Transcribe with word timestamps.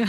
Ouais. 0.00 0.06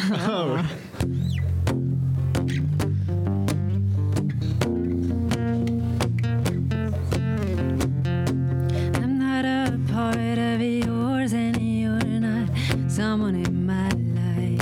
I'm 8.95 9.19
not 9.19 9.43
a 9.43 9.77
part 9.91 10.37
of 10.37 10.61
yours 10.61 11.33
and 11.33 11.57
you're 11.57 11.99
not 12.21 12.47
someone 12.89 13.35
in 13.35 13.65
my 13.65 13.89
life. 14.15 14.61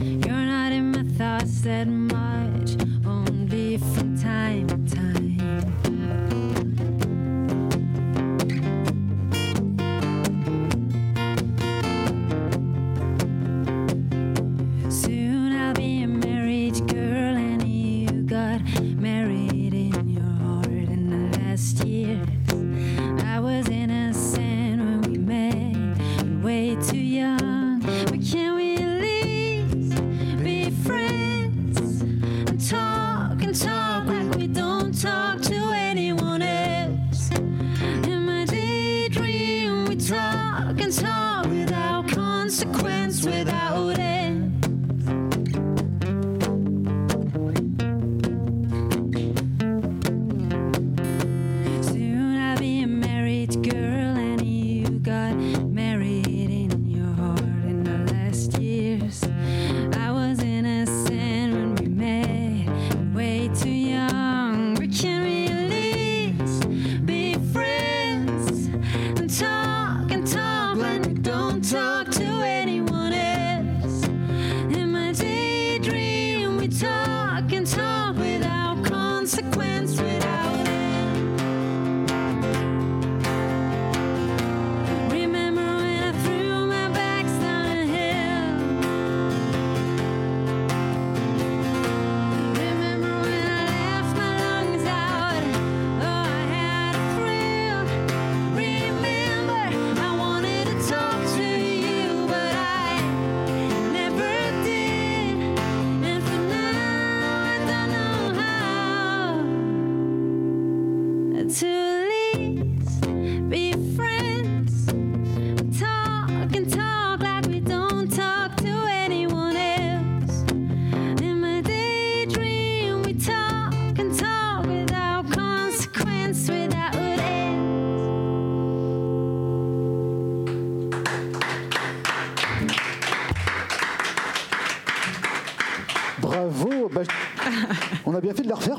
You're 0.00 0.46
not 0.46 0.72
in 0.72 0.92
my 0.92 1.02
thoughts 1.18 1.60
that 1.60 1.86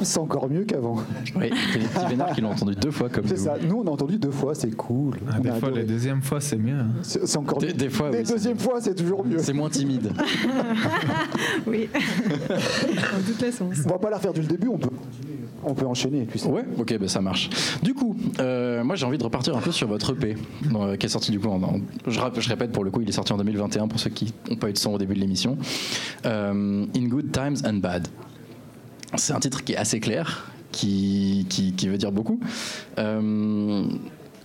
c'est 0.10 0.20
encore 0.20 0.50
mieux 0.50 0.64
qu'avant. 0.64 0.96
Oui, 1.36 1.50
c'est 1.74 1.80
les 1.80 1.86
petits 1.86 2.06
vénards 2.10 2.32
qui 2.34 2.42
l'ont 2.42 2.50
entendu 2.52 2.76
deux 2.76 2.92
fois 2.92 3.10
comme 3.10 3.28
C'est 3.28 3.36
nous. 3.38 3.44
ça. 3.44 3.56
Nous, 3.66 3.76
on 3.84 3.88
a 3.88 3.92
entendu 3.92 4.18
deux 4.18 4.32
fois, 4.32 4.56
c'est 4.56 4.72
cool. 4.76 5.16
Ah, 5.32 5.40
des 5.40 5.52
fois, 5.52 5.72
les 5.72 5.84
deuxièmes 5.84 6.22
fois, 6.22 6.42
c'est 6.42 6.58
mieux. 6.58 6.74
hein. 6.80 6.88
C'est 7.04 7.38
encore 7.38 7.60
Des- 7.60 7.68
mieux. 7.68 7.74
des 7.74 7.90
fois, 7.90 8.10
Mais 8.12 8.20
oui, 8.20 8.26
c'est- 8.26 8.34
deuxième 8.34 8.58
fois, 8.60 8.82
c'est 8.82 8.96
toujours 8.96 9.26
mieux. 9.26 9.38
C'est 9.40 9.54
moins 9.54 9.70
timide. 9.70 10.12
Oui, 11.68 11.90
dans 11.94 13.34
tous 13.34 13.42
les 13.42 13.52
sens. 13.52 13.76
On 13.86 13.90
va 13.90 13.98
pas 14.00 14.10
la 14.10 14.18
refaire 14.18 14.34
du 14.34 14.42
début, 14.42 14.68
on 14.68 14.78
peut, 14.78 14.90
on 15.64 15.74
peut 15.74 15.86
enchaîner. 15.86 16.28
Tu 16.32 16.38
sais. 16.40 16.48
Ouais, 16.50 16.66
ok, 16.78 16.98
bah 17.00 17.08
ça 17.08 17.22
marche. 17.22 17.50
Du 17.84 17.94
coup, 17.94 18.16
euh, 18.40 18.84
moi 18.84 18.96
j'ai 18.96 19.06
envie 19.06 19.18
de 19.18 19.24
repartir 19.24 19.56
un 19.56 19.62
peu 19.62 19.72
sur 19.72 19.88
votre 19.88 20.14
EP, 20.14 20.36
dans- 20.72 20.88
euh, 20.88 20.96
qui 20.96 21.06
est 21.06 21.10
sorti 21.10 21.32
du 21.32 21.40
coup, 21.40 21.50
en, 21.50 21.62
en- 21.62 21.80
je, 22.08 22.20
rap- 22.20 22.40
je 22.40 22.50
répète 22.50 22.72
pour 22.72 22.84
le 22.84 22.92
coup, 22.92 23.02
il 23.02 23.10
est 23.10 23.14
sorti 23.14 23.34
en 23.34 23.38
2021 23.38 23.88
pour 23.88 24.00
ceux 24.00 24.10
qui 24.10 24.34
n'ont 24.50 24.56
pas 24.56 24.70
eu 24.70 24.74
de 24.74 24.78
son 24.78 24.94
au 24.94 24.98
début 24.98 25.14
de 25.16 25.20
l'émission. 25.20 25.58
Euh, 26.26 26.86
In 26.96 27.08
Good 27.08 27.32
Times 27.32 27.58
and 27.66 27.76
Bad. 27.78 28.08
C'est 29.16 29.34
un 29.34 29.40
titre 29.40 29.64
qui 29.64 29.74
est 29.74 29.78
assez 29.78 30.00
clair, 30.00 30.52
qui, 30.72 31.46
qui, 31.50 31.88
veut 31.88 31.98
dire 31.98 32.12
beaucoup. 32.12 32.40
Euh, 32.98 33.84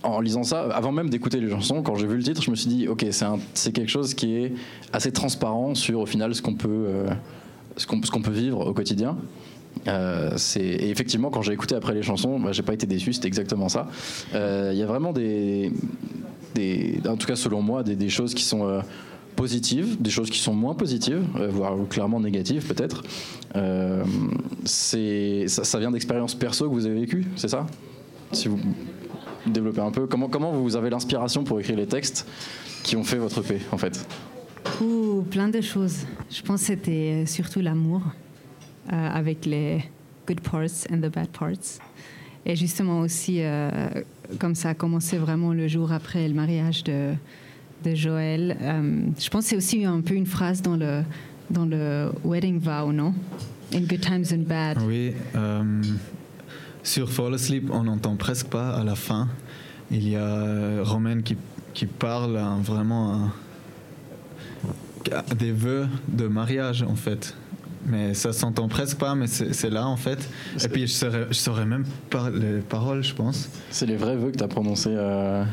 en 0.05 0.21
lisant 0.21 0.43
ça, 0.43 0.61
avant 0.71 0.91
même 0.91 1.09
d'écouter 1.09 1.39
les 1.39 1.49
chansons, 1.49 1.81
quand 1.81 1.95
j'ai 1.95 2.07
vu 2.07 2.17
le 2.17 2.23
titre, 2.23 2.41
je 2.41 2.51
me 2.51 2.55
suis 2.55 2.69
dit, 2.69 2.87
ok, 2.87 3.05
c'est 3.53 3.71
quelque 3.71 3.89
chose 3.89 4.13
qui 4.13 4.35
est 4.35 4.53
assez 4.93 5.11
transparent 5.11 5.75
sur 5.75 5.99
au 5.99 6.05
final 6.05 6.33
ce 6.35 6.41
qu'on 6.41 6.55
peut, 6.55 6.69
euh, 6.69 7.09
ce 7.77 7.87
peut 7.87 8.31
vivre 8.31 8.67
au 8.67 8.73
quotidien. 8.73 9.17
Euh, 9.87 10.37
et 10.55 10.89
effectivement, 10.89 11.29
quand 11.29 11.41
j'ai 11.41 11.53
écouté 11.53 11.75
après 11.75 11.93
les 11.93 12.03
chansons, 12.03 12.39
bah, 12.39 12.51
j'ai 12.51 12.63
pas 12.63 12.73
été 12.73 12.87
déçu, 12.87 13.13
c'était 13.13 13.27
exactement 13.27 13.69
ça. 13.69 13.87
Euh, 14.33 14.71
Il 14.73 14.79
y 14.79 14.83
a 14.83 14.85
vraiment 14.85 15.11
des, 15.11 15.71
des, 16.53 17.01
en 17.07 17.17
tout 17.17 17.27
cas 17.27 17.35
selon 17.35 17.61
moi, 17.61 17.83
des, 17.83 18.09
choses 18.09 18.33
qui 18.33 18.43
sont 18.43 18.81
positives, 19.35 20.01
des 20.01 20.09
choses 20.09 20.29
qui 20.29 20.39
sont 20.39 20.53
moins 20.53 20.73
positives, 20.73 21.23
euh, 21.35 21.47
voire 21.49 21.75
clairement 21.89 22.19
négatives 22.19 22.65
peut-être. 22.67 23.03
Euh, 23.55 24.03
c'est- 24.63 25.47
ça, 25.47 25.79
vient 25.79 25.91
d'expériences 25.91 26.35
perso 26.35 26.67
que 26.69 26.73
vous 26.73 26.85
avez 26.85 26.99
vécues, 27.01 27.25
c'est 27.35 27.47
ça? 27.49 27.67
Si 28.31 28.47
vous 28.47 28.59
développez 29.45 29.81
un 29.81 29.91
peu, 29.91 30.07
comment, 30.07 30.27
comment 30.29 30.51
vous 30.51 30.75
avez 30.75 30.89
l'inspiration 30.89 31.43
pour 31.43 31.59
écrire 31.59 31.77
les 31.77 31.85
textes 31.87 32.27
qui 32.83 32.95
ont 32.95 33.03
fait 33.03 33.17
votre 33.17 33.39
EP 33.39 33.59
en 33.71 33.77
fait? 33.77 34.07
Ouh, 34.81 35.21
plein 35.29 35.47
de 35.49 35.61
choses. 35.61 35.99
Je 36.29 36.41
pense 36.41 36.61
que 36.61 36.67
c'était 36.67 37.23
euh, 37.23 37.25
surtout 37.25 37.61
l'amour, 37.61 38.01
avec 38.89 39.45
les 39.47 39.83
good 40.27 40.41
parts 40.41 40.85
and 40.91 40.97
the 40.97 41.11
bad 41.11 41.27
parts. 41.29 41.79
Et 42.45 42.55
justement 42.55 42.99
aussi, 42.99 43.41
comme 44.37 44.53
ça 44.53 44.69
a 44.69 44.73
commencé 44.75 45.17
vraiment 45.17 45.53
le 45.53 45.67
jour 45.67 45.91
après 45.91 46.27
le 46.27 46.35
mariage 46.35 46.83
de, 46.83 47.13
de 47.85 47.95
Joël, 47.95 48.57
euh, 48.61 49.01
je 49.19 49.29
pense 49.29 49.43
que 49.45 49.49
c'est 49.51 49.55
aussi 49.55 49.85
un 49.85 50.01
peu 50.01 50.13
une 50.15 50.25
phrase 50.25 50.61
dans 50.61 50.75
le, 50.75 51.03
dans 51.49 51.65
le 51.65 52.11
wedding 52.23 52.59
vow, 52.59 52.91
non? 52.91 53.13
In 53.73 53.81
good 53.81 54.01
times 54.01 54.25
and 54.33 54.43
bad. 54.47 54.77
Oui. 54.85 55.13
euh, 55.35 55.81
sur 56.83 57.11
Fall 57.11 57.33
Asleep, 57.33 57.69
on 57.71 57.83
n'entend 57.83 58.15
presque 58.15 58.47
pas 58.47 58.69
à 58.75 58.83
la 58.83 58.95
fin. 58.95 59.27
Il 59.91 60.07
y 60.07 60.15
a 60.15 60.19
euh, 60.19 60.81
Romaine 60.83 61.23
qui, 61.23 61.35
qui 61.73 61.85
parle 61.85 62.39
vraiment 62.63 63.29
des 65.37 65.51
vœux 65.51 65.87
de 66.07 66.27
mariage, 66.27 66.83
en 66.83 66.95
fait. 66.95 67.35
Mais 67.87 68.15
ça 68.15 68.33
s'entend 68.33 68.67
presque 68.67 68.97
pas, 68.97 69.13
mais 69.13 69.27
c'est 69.27 69.53
c'est 69.53 69.69
là, 69.69 69.85
en 69.87 69.97
fait. 69.97 70.27
Et 70.63 70.67
puis, 70.67 70.87
je 70.87 70.93
saurais, 70.93 71.27
je 71.29 71.35
saurais 71.35 71.65
même 71.67 71.85
pas 72.09 72.31
les 72.31 72.61
paroles, 72.61 73.03
je 73.03 73.13
pense. 73.13 73.47
C'est 73.69 73.85
les 73.85 73.95
vrais 73.97 74.15
vœux 74.15 74.31
que 74.31 74.37
tu 74.37 74.43
as 74.43 74.47
prononcés 74.47 74.89
euh, 74.91 75.43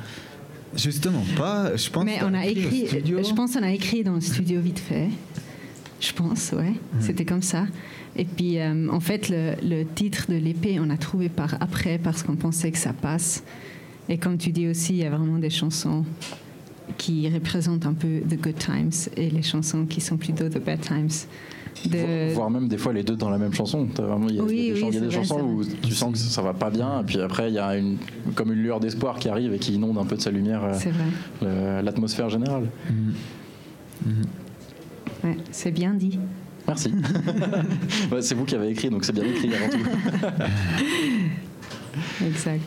Justement, 0.77 1.23
pas. 1.37 1.77
Je 1.77 1.91
pense 1.91 2.05
Mais 2.05 2.19
on 2.23 2.35
a 2.35 2.47
écrit 2.47 2.89
je 2.89 3.35
pense 3.35 3.55
qu'on 3.55 3.63
a 3.63 3.73
écrit 3.73 4.03
dans 4.03 4.15
le 4.15 4.21
studio 4.21 4.61
vite 4.61 4.79
fait. 4.79 5.09
Je 6.01 6.13
pense, 6.13 6.53
ouais. 6.53 6.75
C'était 7.01 7.25
comme 7.25 7.43
ça. 7.43 7.67
Et 8.17 8.25
puis, 8.25 8.59
euh, 8.59 8.89
en 8.91 9.01
fait, 9.01 9.29
le, 9.29 9.55
le 9.63 9.85
titre 9.85 10.27
de 10.29 10.35
l'épée, 10.35 10.79
on 10.81 10.91
a 10.91 10.97
trouvé 10.97 11.29
par 11.29 11.57
après 11.61 11.99
parce 11.99 12.23
qu'on 12.23 12.37
pensait 12.37 12.71
que 12.71 12.79
ça 12.79 12.93
passe. 12.93 13.45
Et 14.09 14.19
comme 14.19 14.37
tu 14.37 14.51
dis 14.51 14.69
aussi, 14.69 14.95
il 14.95 14.99
y 14.99 15.05
a 15.05 15.11
vraiment 15.11 15.39
des 15.39 15.51
chansons 15.51 16.05
qui 16.99 17.29
représentent 17.29 17.87
un 17.87 17.95
peu 17.95 18.21
the 18.21 18.41
good 18.41 18.57
times 18.57 18.91
et 19.17 19.31
les 19.31 19.43
chansons 19.43 19.87
qui 19.87 20.01
sont 20.01 20.17
plutôt 20.17 20.49
the 20.49 20.59
bad 20.59 20.81
times. 20.81 21.27
De- 21.87 22.33
voire 22.35 22.51
même 22.51 22.69
des 22.69 22.77
fois 22.79 22.93
les 22.93 23.03
deux 23.03 23.17
dans 23.17 23.31
la 23.31 23.39
même 23.39 23.53
chanson. 23.55 23.89
Il 23.99 24.35
y 24.37 24.39
a, 24.41 24.43
Oui, 24.43 24.53
il 24.53 24.65
y 24.67 24.71
a 24.71 24.75
des, 24.75 24.83
oui, 24.83 24.91
y 24.93 24.97
a 24.97 25.01
des 25.01 25.07
vrai, 25.07 25.11
chansons 25.17 25.41
où 25.41 25.65
tu 25.83 25.93
sens 25.95 26.13
que 26.13 26.19
ça 26.19 26.43
va 26.43 26.53
pas 26.55 26.71
bien, 26.71 27.01
et 27.01 27.05
puis 27.05 27.21
après 27.21 27.49
il 27.49 27.55
y 27.55 27.59
a 27.59 27.77
une, 27.77 27.97
comme 28.35 28.53
une 28.53 28.63
lueur 28.63 28.79
d'espoir 28.79 29.19
qui 29.19 29.29
arrive 29.29 29.53
et 29.55 29.59
qui 29.59 29.75
inonde 29.75 29.99
un 29.99 30.05
peu 30.05 30.17
de 30.17 30.21
sa 30.21 30.31
lumière 30.31 30.63
euh, 31.43 31.83
l'atmosphère 31.83 32.29
générale. 32.29 32.69
Mhm. 32.91 33.15
Mhm. 34.07 34.25
Ouais, 35.25 35.37
c'est 35.51 35.71
bien 35.71 35.95
dit. 35.95 36.19
Merci. 36.67 36.93
C'est 38.21 38.35
vous 38.37 38.45
qui 38.45 38.55
avez 38.55 38.69
écrit, 38.69 38.89
donc 38.89 39.05
c'est 39.05 39.13
bien 39.13 39.25
écrit 39.25 39.51
avant 39.53 39.69
tout. 39.69 39.85
Exact. 42.27 42.61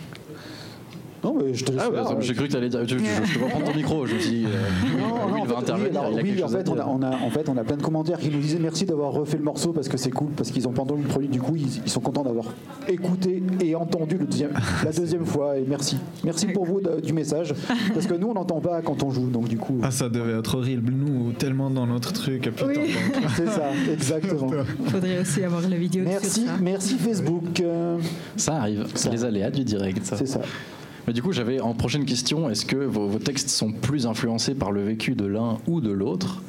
Non, 1.25 1.33
mais 1.36 1.54
je 1.56 1.66
te 1.66 1.72
laisse 1.72 1.81
Ah, 1.86 1.89
bah, 1.92 2.16
j'ai 2.19 2.33
cru 2.36 2.45
que 2.45 2.51
tu 2.51 2.57
allais 2.57 2.69
dire. 2.69 2.81
Je, 2.88 2.98
je, 3.00 3.39
prendre 3.39 3.66
ton 3.66 3.75
micro. 3.75 4.06
Je 4.06 4.13
me 4.16 4.19
suis 4.19 4.30
dit. 4.30 4.45
euh, 4.45 5.00
Non, 5.01 5.07
non, 5.27 5.33
Will 5.33 5.42
en 5.42 5.45
va 5.45 5.57
intervenir. 5.60 5.89
oui, 5.92 5.98
alors, 5.98 6.12
il 6.12 6.19
a 6.19 6.22
oui, 6.22 6.30
quelque 6.30 6.44
en 6.44 6.48
fait, 6.50 6.69
on 6.69 6.77
a, 6.80 6.86
on 6.86 7.01
a- 7.01 7.16
en 7.25 7.30
fait, 7.31 7.50
on 7.50 7.57
a 7.57 7.63
plein 7.63 7.77
de 7.77 7.81
commentaires 7.81 8.19
qui 8.19 8.30
nous 8.30 8.39
disaient 8.39 8.60
merci 8.62 8.86
d'avoir 8.86 9.12
refait 9.12 9.38
le 9.38 9.44
morceau 9.44 9.74
parce 9.74 9.88
que 9.89 9.98
c'est 9.98 10.12
cool, 10.12 10.30
parce 10.38 10.51
qu'ils 10.51 10.68
ont 10.68 10.72
pendant 10.72 10.94
le 10.95 11.01
produit, 11.01 11.27
du 11.27 11.42
coup, 11.42 11.56
ils, 11.56 11.81
ils 11.83 11.89
sont 11.89 12.00
contents 12.00 12.24
d'avoir 12.24 12.45
écouté 12.88 13.42
et 13.62 13.74
entendu 13.75 14.18
le 14.19 14.25
deuxième, 14.25 14.51
la 14.83 14.92
deuxième 14.92 15.25
fois. 15.25 15.57
Et 15.57 15.66
merci. 15.68 15.98
Merci 16.24 16.45
pour 16.48 16.66
vous 16.66 16.80
de- 16.80 17.01
du 17.01 17.12
message, 17.13 17.54
parce 17.94 18.06
que 18.06 18.13
nous, 18.13 18.27
on 18.27 18.33
n'entend 18.36 18.60
pas 18.60 18.81
quand 18.83 19.01
on 19.01 19.10
joue, 19.10 19.27
donc 19.30 19.48
du 19.48 19.57
coup, 19.57 19.80
Ah, 19.81 19.89
ça 19.92 20.10
devait 20.10 20.38
être 20.38 20.56
horrible. 20.56 20.92
Nous, 20.94 21.31
tellement 21.33 21.69
dans 21.72 21.88
notre 21.88 22.13
truc. 22.13 22.51
Oui. 22.68 22.75
c'est 23.36 23.48
ça, 23.50 23.63
exactement. 23.92 24.51
Faudrait 24.89 25.19
aussi 25.22 25.44
avoir 25.44 25.62
la 25.68 25.75
vidéo 25.77 26.04
Merci, 26.06 26.42
sur 26.42 26.50
ça. 26.51 26.57
merci 26.62 26.95
Facebook. 26.98 27.60
euh, 27.62 27.98
Ça 28.38 28.57
arrive. 28.57 28.86
Ça. 28.94 29.10
Les 29.10 29.24
aléas 29.25 29.50
du 29.50 29.63
direct. 29.63 30.04
ça. 30.06 30.18
c'est 30.18 30.27
ça. 30.27 30.42
Mais 31.07 31.13
du 31.13 31.21
coup, 31.21 31.31
j'avais 31.31 31.59
en 31.59 31.73
prochaine 31.73 32.05
question 32.05 32.49
est-ce 32.49 32.65
que 32.65 32.77
vos, 32.77 33.19
textes 33.19 33.49
sont 33.49 33.71
plus 33.71 34.07
influencés 34.07 34.55
par 34.55 34.71
le 34.71 34.83
vécu 34.83 35.15
de 35.15 35.25
l'un 35.25 35.59
ou 35.67 35.81
de 35.81 35.91
l'autre? 35.91 36.41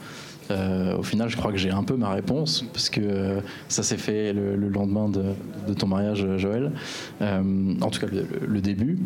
Euh, 0.51 0.97
Au 0.97 1.03
final, 1.03 1.29
je 1.29 1.37
crois 1.37 1.51
que 1.53 1.59
j'ai 1.59 1.71
un 1.71 1.83
peu 1.83 1.97
ma 1.97 2.11
réponse, 2.11 2.65
parce 2.73 2.89
que 2.89 3.01
euh, 3.03 3.41
ça 3.69 3.83
s'est 3.83 3.97
fait 3.97 4.33
le, 4.33 4.57
le 4.57 4.69
lendemain 4.69 5.09
de, 5.09 5.75
ton 5.75 5.89
mariage, 5.89 6.25
euh, 6.25 6.39
Joël. 6.39 6.73
En 7.21 7.91
tout 7.91 8.01
cas, 8.01 8.07
le, 8.07 8.61
début. 8.61 8.99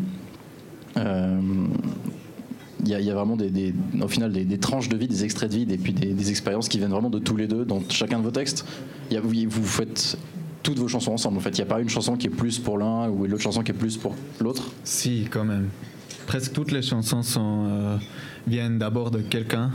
Il 2.83 2.89
y, 2.89 2.95
a- 2.95 3.13
vraiment 3.13 3.35
des, 3.35 3.73
au 4.01 4.07
final 4.07 4.31
des, 4.31 4.57
tranches 4.57 4.89
de 4.89 4.97
vie, 4.97 5.07
des 5.07 5.23
extraits 5.23 5.49
de 5.51 5.55
vie, 5.55 5.73
et 5.73 5.77
puis 5.77 5.93
des, 5.93 6.29
expériences 6.29 6.69
qui 6.69 6.77
viennent 6.77 6.91
vraiment 6.91 7.09
de 7.09 7.19
tous 7.19 7.35
les 7.35 7.47
deux 7.47 7.65
dans 7.65 7.81
chacun 7.89 8.19
de 8.19 8.23
vos 8.23 8.31
textes. 8.31 8.65
Vous 9.11 9.65
faites 9.65 10.17
toutes 10.63 10.77
vos 10.79 10.87
chansons 10.87 11.13
ensemble. 11.13 11.37
En 11.37 11.41
fait, 11.41 11.49
il 11.51 11.61
n'y 11.61 11.61
a 11.61 11.65
pas 11.73 11.79
une 11.81 11.89
chanson 11.89 12.15
qui 12.15 12.27
est 12.27 12.31
plus 12.31 12.59
pour 12.59 12.77
l'un 12.77 13.09
ou 13.09 13.25
l'autre 13.25 13.41
chanson 13.43 13.63
qui 13.63 13.71
est 13.71 13.75
plus 13.75 13.97
pour 13.97 14.15
l'autre. 14.39 14.71
Si, 14.83 15.27
quand 15.31 15.43
même. 15.45 15.69
Presque 16.27 16.53
toutes 16.53 16.71
les 16.71 16.81
chansons 16.81 17.23
sont, 17.23 17.65
euh, 17.69 17.97
viennent 18.47 18.77
d'abord 18.77 19.11
de 19.11 19.19
quelqu'un, 19.21 19.71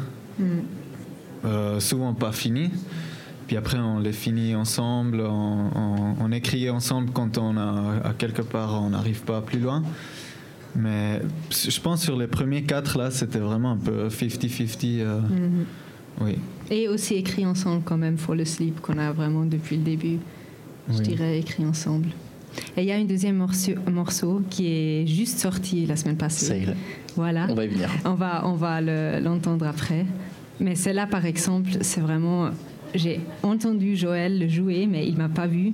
Euh, 1.45 1.79
souvent 1.81 2.13
pas 2.15 2.33
finies. 2.33 2.71
Puis 3.47 3.57
après, 3.57 3.79
on 3.79 4.01
les 4.01 4.13
finit 4.13 4.55
ensemble, 4.57 5.21
on, 5.21 5.71
on- 5.75 6.15
on 6.21 6.33
écrit 6.33 6.69
ensemble 6.71 7.11
quand 7.13 7.39
on 7.39 7.57
a 7.57 8.01
à 8.05 8.13
quelque 8.15 8.43
part 8.43 8.83
on 8.83 8.91
n'arrive 8.91 9.23
pas 9.23 9.41
plus 9.41 9.61
loin. 9.61 9.83
Mais 10.75 11.23
je 11.51 11.81
pense 11.81 12.03
sur 12.03 12.17
les 12.19 12.27
premiers 12.27 12.65
quatre 12.65 12.99
là, 12.99 13.11
c'était 13.11 13.39
vraiment 13.39 13.73
un 13.73 13.77
peu 13.77 14.09
50-50. 14.09 15.01
euh, 15.01 15.21
Oui. 16.21 16.39
Et 16.71 16.89
aussi 16.89 17.15
écrit 17.15 17.47
ensemble 17.47 17.83
quand 17.85 17.97
même, 17.99 18.19
For 18.19 18.35
le 18.35 18.45
Sleep, 18.45 18.81
qu'on 18.81 18.99
a 18.99 19.13
vraiment 19.13 19.45
depuis 19.45 19.77
le 19.77 19.83
début, 19.85 20.19
je 20.91 21.01
dirais, 21.03 21.39
écrit 21.39 21.65
ensemble. 21.65 22.09
Et 22.77 22.83
il 22.83 22.87
y 22.87 22.93
a 22.93 22.97
un 22.97 23.05
deuxième 23.05 23.37
morceau, 23.37 23.73
morceau 23.93 24.43
qui 24.49 24.67
est 24.67 25.07
juste 25.07 25.39
sorti 25.39 25.85
la 25.87 25.97
semaine 25.97 26.17
passée. 26.17 26.47
Sail. 26.47 26.75
Voilà. 27.15 27.47
On 27.51 27.55
va 27.55 27.65
y 27.65 27.69
venir. 27.69 27.91
On 28.05 28.15
va, 28.15 28.47
on 28.47 28.55
va 28.55 28.81
le- 28.81 29.21
l'entendre 29.23 29.67
après. 29.67 30.07
Mais 30.61 30.75
celle-là, 30.75 31.07
par 31.07 31.27
exemple, 31.27 31.71
c'est 31.83 32.01
vraiment. 32.01 32.49
J'ai 32.95 33.21
entendu 33.43 33.95
Joël 33.97 34.39
le 34.39 34.49
jouer, 34.49 34.87
mais 34.87 35.07
il 35.07 35.17
m'a 35.17 35.29
pas 35.29 35.47
vu. 35.47 35.73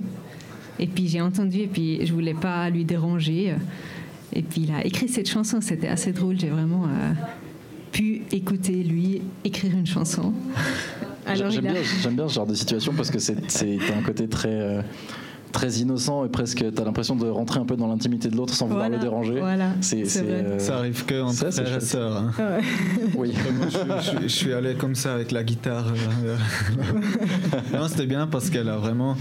Et 0.79 0.87
puis 0.87 1.07
j'ai 1.07 1.21
entendu, 1.21 1.59
et 1.59 1.67
puis 1.67 2.05
je 2.05 2.11
voulais 2.11 2.33
pas 2.33 2.69
lui 2.69 2.83
déranger. 2.83 3.53
Et 4.33 4.41
puis 4.41 4.61
il 4.67 4.73
a 4.73 4.85
écrit 4.85 5.07
cette 5.07 5.29
chanson, 5.29 5.61
c'était 5.61 5.87
assez 5.87 6.11
drôle. 6.11 6.37
J'ai 6.39 6.49
vraiment 6.49 6.85
euh, 6.85 7.13
pu 7.91 8.23
écouter 8.31 8.83
lui 8.83 9.21
écrire 9.45 9.71
une 9.73 9.85
chanson. 9.85 10.33
Alors 11.25 11.49
J'aime 11.51 11.63
bien, 11.65 11.73
j'aime 12.01 12.15
bien 12.15 12.27
ce 12.27 12.33
genre 12.33 12.45
de 12.47 12.53
situation 12.53 12.93
parce 12.93 13.09
que 13.11 13.19
c'est 13.19 13.37
un 13.97 14.01
côté 14.03 14.27
très, 14.27 14.49
euh, 14.49 14.81
très 15.51 15.69
innocent 15.73 16.25
et 16.25 16.29
presque 16.29 16.63
t'as 16.73 16.83
l'impression 16.83 17.15
de 17.15 17.27
rentrer 17.29 17.59
un 17.59 17.65
peu 17.65 17.75
dans 17.77 17.87
l'intimité 17.87 18.29
de 18.29 18.35
l'autre 18.35 18.53
sans 18.53 18.65
vouloir 18.67 18.87
Voilà, 18.87 18.97
le 18.97 19.01
déranger. 19.03 19.39
voilà, 19.39 19.69
c'est 19.81 20.03
euh, 20.17 20.59
Ça 20.59 20.77
arrive 20.79 21.05
que 21.05 21.21
entre 21.21 21.51
frères 21.51 21.77
et 21.77 21.79
sœurs. 21.79 22.17
hein. 22.17 22.31
oui. 23.15 23.33
Moi, 23.57 23.67
je, 23.69 24.11
je- 24.17 24.23
je 24.23 24.27
suis 24.27 24.51
allé 24.53 24.73
comme 24.75 24.95
ça 24.95 25.13
avec 25.13 25.31
la 25.31 25.43
guitare. 25.43 25.85
euh, 26.25 26.35
non, 27.73 27.87
c'était 27.87 28.05
bien 28.07 28.27
parce 28.27 28.49
qu'elle 28.49 28.69
a 28.69 28.77
vraiment. 28.77 29.15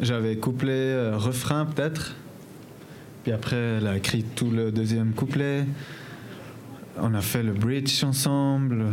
J'avais 0.00 0.36
couplé 0.36 0.72
euh, 0.72 1.16
refrain 1.16 1.66
peut-être. 1.66 2.14
Puis 3.22 3.32
après, 3.32 3.56
elle 3.56 3.86
a 3.86 3.96
écrit 3.96 4.22
tout 4.22 4.50
le 4.50 4.70
deuxième 4.72 5.12
couplet. 5.12 5.64
On 7.02 7.14
a 7.14 7.20
fait 7.20 7.42
le 7.42 7.52
bridge 7.52 8.02
ensemble. 8.04 8.84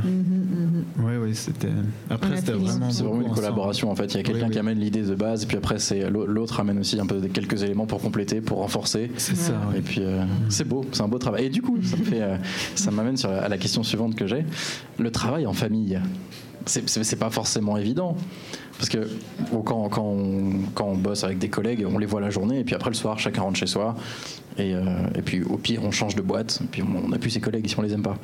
Oui, 0.99 1.13
oui, 1.21 1.35
c'était. 1.35 1.67
Mhm, 1.67 1.85
On 2.09 2.13
Après, 2.15 2.33
a 2.33 2.38
c'était 2.38 2.51
vraiment. 2.53 2.89
C'est 2.91 3.03
vraiment 3.03 3.15
une 3.19 3.23
ensemble. 3.25 3.35
collaboration 3.35 3.91
en 3.91 3.95
fait. 3.95 4.13
Il 4.13 4.17
y 4.17 4.19
a 4.19 4.23
quelqu'un 4.23 4.41
Oui, 4.41 4.45
oui. 4.47 4.51
qui 4.53 4.59
amène 4.59 4.79
l'idée 4.79 5.01
de 5.01 5.15
base, 5.15 5.45
puis 5.45 5.57
après 5.57 5.79
c'est 5.79 6.09
l'autre 6.09 6.59
amène 6.59 6.79
aussi 6.79 6.99
un 6.99 7.05
peu 7.05 7.19
des- 7.19 7.29
quelques 7.29 7.63
éléments 7.63 7.85
pour 7.85 7.99
compléter, 8.01 8.39
pour 8.39 8.59
renforcer. 8.59 9.11
C'est 9.17 9.35
ça, 9.35 9.53
Et 9.73 9.77
oui. 9.77 9.81
puis 9.83 10.01
euh, 10.01 10.23
c'est 10.49 10.67
beau, 10.67 10.85
c'est 10.91 11.01
un 11.01 11.07
beau 11.07 11.17
travail. 11.17 11.45
Et 11.45 11.49
du 11.49 11.61
coup, 11.61 11.77
ça 11.83 11.97
me 11.97 12.03
fait, 12.03 12.21
euh, 12.21 12.38
ça 12.75 12.91
m'amène 12.91 13.17
sur 13.17 13.29
la- 13.29 13.44
à 13.44 13.49
la 13.49 13.57
question 13.57 13.83
suivante 13.83 14.15
que 14.15 14.27
j'ai. 14.27 14.45
Le 14.99 15.11
travail 15.11 15.45
en 15.45 15.53
famille, 15.53 15.99
c'est 16.65 17.19
pas 17.19 17.29
forcément 17.29 17.77
évident. 17.77 18.15
Parce 18.77 18.89
que 18.89 19.00
bon, 19.51 19.62
quand, 19.62 19.89
quand, 19.89 20.03
on, 20.03 20.51
quand 20.75 20.85
on 20.85 20.95
bosse 20.95 21.24
avec 21.24 21.39
des 21.39 21.50
collègues, 21.50 21.85
on 21.91 21.97
les 21.97 22.06
voit 22.06 22.21
la 22.21 22.29
journée, 22.29 22.59
et 22.59 22.63
puis 22.63 22.75
après 22.75 22.91
le 22.91 22.95
soir, 22.95 23.18
chacun 23.19 23.41
rentre 23.41 23.57
chez 23.57 23.68
soi. 23.68 23.95
Et, 24.59 24.74
euh, 24.74 24.81
et 25.13 25.21
puis 25.21 25.44
au 25.44 25.57
pire, 25.57 25.81
on 25.83 25.91
change 25.91 26.15
de 26.15 26.21
boîte, 26.24 26.59
et 26.63 26.68
puis 26.71 26.81
on 26.81 27.09
n'a 27.09 27.19
plus 27.19 27.29
ses 27.29 27.39
collègues 27.39 27.68
si 27.68 27.77
on 27.77 27.83
les 27.83 27.94
aime 27.94 28.01
pas. 28.01 28.18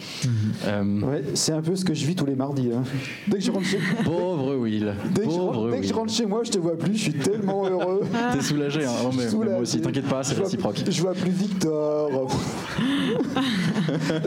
Euh, 0.65 1.01
Ouais, 1.01 1.23
c'est 1.35 1.51
un 1.51 1.61
peu 1.61 1.75
ce 1.75 1.85
que 1.85 1.93
je 1.93 2.07
vis 2.07 2.15
tous 2.15 2.25
les 2.25 2.33
mardis. 2.35 2.69
hein. 2.75 2.81
Dès 3.27 3.37
que 3.37 3.43
je 3.43 3.51
rentre 3.51 3.67
chez 3.67 3.77
pauvre 4.03 4.55
Will, 4.55 4.95
Dès 5.13 5.25
que, 5.25 5.29
je 5.29 5.35
pauvre 5.35 5.53
rentre, 5.59 5.71
dès 5.71 5.81
que 5.81 5.85
je 5.87 5.93
rentre 5.93 6.11
chez 6.11 6.25
moi, 6.25 6.41
je 6.43 6.49
te 6.49 6.57
vois 6.57 6.75
plus, 6.75 6.95
je 6.95 7.01
suis 7.03 7.13
tellement 7.13 7.67
heureux. 7.67 8.01
T'es 8.33 8.41
soulagé, 8.41 8.83
hein 8.83 8.89
Oh, 9.05 9.09
mais, 9.15 9.25
mais 9.25 9.29
Soulagé. 9.29 9.51
moi 9.51 9.61
aussi, 9.61 9.79
t'inquiète 9.81 10.07
pas, 10.07 10.23
c'est 10.23 10.33
réciproque. 10.39 10.81
Je 10.89 11.01
vois 11.01 11.13
plus 11.13 11.29
Victor. 11.29 12.09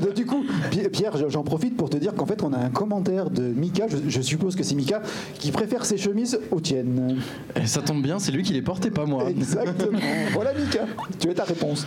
Donc, 0.01 0.15
du 0.15 0.27
coup, 0.27 0.45
Pi- 0.71 0.89
Pierre, 0.93 1.13
j'en 1.29 1.43
profite 1.43 1.77
pour 1.77 1.91
te 1.91 1.97
dire 1.97 2.15
qu'en 2.15 2.27
fait, 2.27 2.43
on 2.43 2.53
a 2.53 2.59
un 2.59 2.71
commentaire 2.71 3.31
de 3.31 3.43
Mika, 3.43 3.87
je, 3.89 3.97
je 4.09 4.21
suppose 4.21 4.55
que 4.57 4.63
c'est 4.63 4.75
Mika, 4.75 5.03
qui 5.41 5.51
préfère 5.51 5.85
ses 5.85 5.97
chemises 6.17 6.39
aux 6.51 6.61
tiennes. 6.61 7.19
Et 7.55 7.67
ça 7.67 7.83
tombe 7.83 8.03
bien, 8.03 8.19
c'est 8.19 8.33
lui 8.33 8.43
qui 8.43 8.53
les 8.53 8.63
portait, 8.63 8.91
pas 8.91 9.05
moi. 9.05 9.29
Exactement. 9.31 9.99
voilà 10.33 10.53
Mika, 10.55 10.87
tu 11.19 11.29
as 11.31 11.35
ta 11.35 11.45
réponse. 11.45 11.87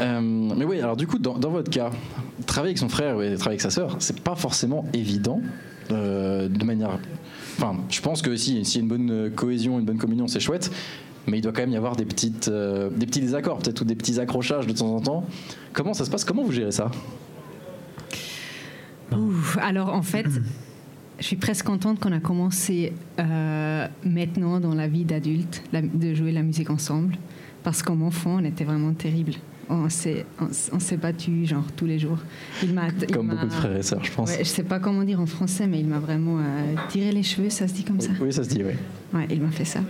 Euh, 0.00 0.20
mais 0.20 0.64
oui, 0.64 0.80
alors 0.80 0.96
du 0.96 1.06
coup, 1.06 1.18
dans, 1.18 1.38
dans 1.38 1.50
votre 1.50 1.70
cas, 1.70 1.90
travailler 2.46 2.70
avec 2.70 2.78
son 2.78 2.88
frère 2.88 3.20
et 3.22 3.34
travailler 3.34 3.54
avec 3.54 3.60
sa 3.60 3.70
sœur, 3.70 3.96
c'est 3.98 4.20
pas 4.20 4.34
forcément 4.34 4.86
évident 4.92 5.40
euh, 5.90 6.48
de 6.48 6.64
manière. 6.64 6.98
Enfin, 7.56 7.76
je 7.88 8.00
pense 8.00 8.22
que 8.22 8.36
si, 8.36 8.64
s'il 8.64 8.76
y 8.76 8.78
a 8.78 8.82
une 8.82 8.88
bonne 8.88 9.30
cohésion, 9.34 9.78
une 9.78 9.84
bonne 9.84 9.98
communion, 9.98 10.28
c'est 10.28 10.40
chouette. 10.40 10.70
Mais 11.26 11.38
il 11.38 11.40
doit 11.40 11.52
quand 11.52 11.60
même 11.62 11.70
y 11.70 11.76
avoir 11.76 11.94
des, 11.94 12.04
petites, 12.04 12.48
euh, 12.48 12.90
des 12.90 13.06
petits 13.06 13.20
désaccords, 13.20 13.58
peut-être, 13.58 13.82
ou 13.82 13.84
des 13.84 13.94
petits 13.94 14.18
accrochages 14.18 14.66
de 14.66 14.72
temps 14.72 14.92
en 14.92 15.00
temps. 15.00 15.24
Comment 15.72 15.94
ça 15.94 16.04
se 16.04 16.10
passe? 16.10 16.24
Comment 16.24 16.42
vous 16.42 16.50
gérez 16.50 16.72
ça? 16.72 16.90
Ouh, 19.12 19.34
alors 19.60 19.94
en 19.94 20.02
fait, 20.02 20.26
je 21.22 21.28
suis 21.28 21.36
presque 21.36 21.66
contente 21.66 22.00
qu'on 22.00 22.10
a 22.10 22.18
commencé 22.18 22.92
euh, 23.20 23.86
maintenant 24.04 24.58
dans 24.58 24.74
la 24.74 24.88
vie 24.88 25.04
d'adulte 25.04 25.62
de 25.72 26.14
jouer 26.14 26.32
la 26.32 26.42
musique 26.42 26.68
ensemble. 26.68 27.16
Parce 27.62 27.80
qu'en 27.80 28.00
enfant, 28.00 28.38
on 28.40 28.44
était 28.44 28.64
vraiment 28.64 28.92
terrible. 28.92 29.34
On 29.74 29.88
s'est, 29.88 30.26
on, 30.38 30.48
s- 30.48 30.68
on 30.72 30.78
s'est 30.78 30.98
battu 30.98 31.46
genre 31.46 31.64
tous 31.74 31.86
les 31.86 31.98
jours. 31.98 32.18
Il 32.62 32.74
m'a, 32.74 32.88
il 32.88 33.06
Comme 33.14 33.28
m'a- 33.28 33.34
beaucoup 33.34 33.46
de 33.46 33.52
frères 33.52 33.74
et 33.76 33.82
sœurs, 33.82 34.04
je 34.04 34.12
pense. 34.12 34.30
Ouais, 34.30 34.38
je 34.44 34.48
sais 34.48 34.62
pas 34.64 34.78
comment 34.78 35.02
dire 35.02 35.18
en 35.18 35.24
français, 35.26 35.66
mais 35.66 35.80
il 35.80 35.86
m'a 35.86 35.98
vraiment 35.98 36.38
euh, 36.40 36.42
tiré 36.90 37.10
les 37.10 37.22
cheveux, 37.22 37.48
ça 37.48 37.66
se 37.66 37.72
dit 37.72 37.82
comme 37.84 37.98
ça. 38.00 38.10
Oui, 38.20 38.30
ça 38.32 38.44
se 38.44 38.50
dit, 38.50 38.62
oui. 38.62 38.74
Ouais, 39.14 39.26
il 39.30 39.40
m'a 39.40 39.50
fait 39.50 39.64
ça. 39.64 39.80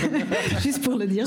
Juste 0.62 0.82
pour 0.84 0.96
le 0.98 1.06
dire. 1.06 1.26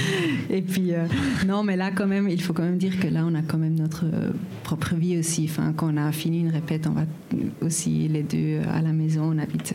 Et 0.50 0.62
puis, 0.62 0.92
euh, 0.94 1.04
non, 1.46 1.62
mais 1.62 1.76
là, 1.76 1.90
quand 1.90 2.06
même, 2.06 2.28
il 2.28 2.40
faut 2.42 2.52
quand 2.52 2.62
même 2.62 2.78
dire 2.78 2.98
que 2.98 3.08
là, 3.08 3.24
on 3.26 3.34
a 3.34 3.42
quand 3.42 3.58
même 3.58 3.74
notre 3.74 4.04
euh, 4.06 4.30
propre 4.64 4.94
vie 4.94 5.18
aussi. 5.18 5.46
Enfin, 5.48 5.72
quand 5.76 5.92
on 5.92 5.96
a 5.96 6.12
fini 6.12 6.40
une 6.40 6.50
répète, 6.50 6.86
on 6.86 6.92
va 6.92 7.02
aussi 7.62 8.08
les 8.08 8.22
deux 8.22 8.60
à 8.72 8.80
la 8.82 8.92
maison, 8.92 9.32
on 9.34 9.38
habite 9.38 9.74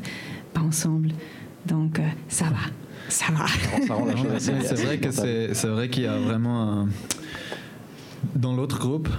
pas 0.54 0.62
ensemble. 0.62 1.10
Donc, 1.68 2.00
euh, 2.00 2.04
ça 2.30 2.46
va. 2.46 2.58
Ça 3.10 3.26
va. 3.32 3.46
C'est 4.40 4.76
vrai 4.84 4.98
que 4.98 5.12
c'est 5.12 5.68
vrai 5.68 5.90
qu'il 5.90 6.04
y 6.04 6.08
a 6.08 6.18
vraiment 6.18 6.82
un- 6.82 6.90
dans 8.36 8.56
l'autre 8.56 8.80
groupe 8.80 9.10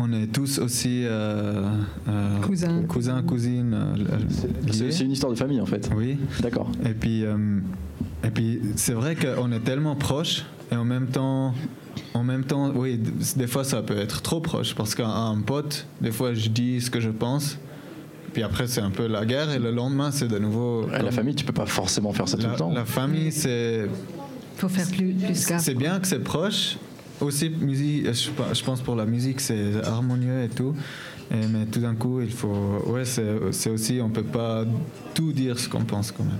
on 0.00 0.12
est 0.12 0.28
tous 0.28 0.58
aussi 0.58 1.02
euh, 1.04 1.68
euh, 2.08 2.38
Cousins. 2.40 2.82
cousins 2.88 3.22
cousines 3.22 3.74
euh, 3.74 4.18
C'est 4.70 4.84
liés. 4.84 4.92
c'est 4.92 5.04
une 5.04 5.10
histoire 5.10 5.32
de 5.32 5.38
famille, 5.38 5.60
en 5.60 5.66
fait. 5.66 5.90
oui 5.96 6.16
D'accord. 6.40 6.70
et 6.86 6.94
puis 6.94 7.24
euh, 7.24 7.36
et 8.24 8.30
puis 8.30 8.60
c'est 8.76 8.92
vrai 8.92 9.16
qu'on 9.16 9.50
est 9.52 9.60
tellement 9.60 9.96
proches 9.96 10.44
et 10.70 10.76
en 10.76 10.84
même 10.84 11.06
temps 11.08 11.52
en 12.14 12.22
même 12.22 12.44
temps 12.44 12.70
oui 12.74 13.00
des 13.36 13.46
fois 13.48 13.64
ça 13.64 13.82
peut 13.82 13.98
être 13.98 14.22
trop 14.22 14.40
proche 14.40 14.74
parce 14.76 14.94
qu'à 14.94 15.08
un 15.08 15.40
pote 15.40 15.86
des 16.00 16.12
fois 16.12 16.32
je 16.32 16.48
dis 16.48 16.80
ce 16.80 16.90
que 16.90 17.00
je 17.00 17.10
pense 17.10 17.58
puis 18.32 18.44
après 18.44 18.68
c'est 18.68 18.80
un 18.82 18.90
peu 18.90 19.08
la 19.08 19.26
guerre 19.26 19.50
et 19.50 19.58
le 19.58 19.72
lendemain 19.72 20.12
c'est 20.12 20.28
de 20.28 20.38
nouveau 20.38 20.86
La 20.90 21.10
famille, 21.10 21.34
tu 21.34 21.44
peux 21.44 21.52
pas 21.52 21.66
forcément 21.66 22.12
faire 22.12 22.28
ça 22.28 22.36
tout 22.36 22.46
le 22.46 22.54
temps. 22.56 22.72
la 22.72 22.84
famille 22.84 23.32
c'est 23.32 23.88
faut 24.58 24.68
faire 24.68 24.86
plus, 24.88 25.12
plus 25.14 25.46
gaffe. 25.48 25.60
c'est 25.62 25.74
bien 25.74 25.98
que 25.98 26.06
c'est 26.06 26.18
proche. 26.18 26.76
Aussi, 27.20 27.50
musique, 27.50 28.12
je, 28.12 28.30
pe- 28.30 28.54
je 28.54 28.62
pense 28.64 28.80
pour 28.80 28.94
la 28.94 29.04
musique, 29.04 29.40
c'est 29.40 29.74
harmonieux 29.84 30.44
et 30.44 30.48
tout. 30.48 30.74
Et, 31.30 31.46
mais 31.46 31.66
tout 31.66 31.80
d'un 31.80 31.94
coup, 31.94 32.20
il 32.20 32.30
faut. 32.30 32.82
Ouais, 32.86 33.04
c'est 33.04 33.26
c'est 33.52 33.70
aussi, 33.70 34.00
on 34.02 34.08
peut 34.08 34.22
pas 34.22 34.64
tout 35.14 35.32
dire 35.32 35.58
ce 35.58 35.68
qu'on 35.68 35.84
pense 35.84 36.12
quand 36.12 36.24
même. 36.24 36.38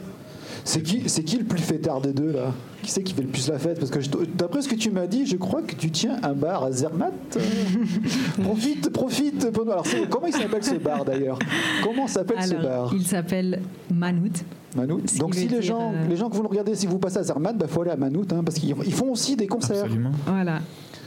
C'est 0.64 0.82
qui, 0.82 1.08
c'est 1.08 1.22
qui 1.22 1.38
le 1.38 1.44
plus 1.44 1.62
fêtard 1.62 2.00
des 2.00 2.12
deux 2.12 2.32
là? 2.32 2.52
Qui 2.82 2.90
c'est 2.90 3.02
qui 3.02 3.14
fait 3.14 3.22
le 3.22 3.28
plus 3.28 3.48
la 3.48 3.58
fête? 3.58 3.78
Parce 3.78 3.90
que 3.90 4.00
je- 4.00 4.10
d'après 4.36 4.62
ce 4.62 4.68
que 4.68 4.74
tu 4.74 4.90
m'as 4.90 5.06
dit, 5.06 5.26
je 5.26 5.36
crois 5.36 5.62
que 5.62 5.74
tu 5.74 5.90
tiens 5.90 6.16
un 6.22 6.32
bar 6.34 6.64
à 6.64 6.72
Zermatt. 6.72 7.12
Euh, 7.36 7.40
profite, 8.42 8.90
profite. 8.90 9.46
Benoît. 9.52 9.74
Alors, 9.74 9.86
c'est- 9.86 10.08
comment 10.08 10.26
il 10.26 10.32
s'appelle 10.34 10.64
ce 10.64 10.74
bar 10.76 11.04
d'ailleurs? 11.04 11.38
Comment 11.82 12.06
s'appelle 12.06 12.42
ce 12.42 12.54
Alors, 12.54 12.84
bar? 12.84 12.94
il 12.94 13.06
s'appelle 13.06 13.60
Manout. 13.92 14.44
Manout. 14.76 15.02
ce 15.08 15.18
Donc 15.18 15.34
si 15.34 15.42
les 15.42 15.46
dire, 15.48 15.62
gens, 15.62 15.92
euh, 15.94 16.06
les 16.08 16.16
gens 16.16 16.28
que 16.28 16.36
vous 16.36 16.42
nous 16.42 16.48
regardez, 16.48 16.74
si 16.74 16.86
vous 16.86 16.98
passez 16.98 17.18
à 17.18 17.22
Zermatt, 17.22 17.56
il 17.60 17.66
faut 17.68 17.82
aller 17.82 17.90
à 17.92 17.96
Manout, 17.96 18.30
hein, 18.32 18.42
parce 18.44 18.58
qu'ils 18.58 18.74
ils 18.84 18.92
font 18.94 19.10
aussi 19.10 19.34
des 19.36 19.46
concerts. 19.46 19.84
Absolument. 19.84 20.12
Voilà. 20.26 20.60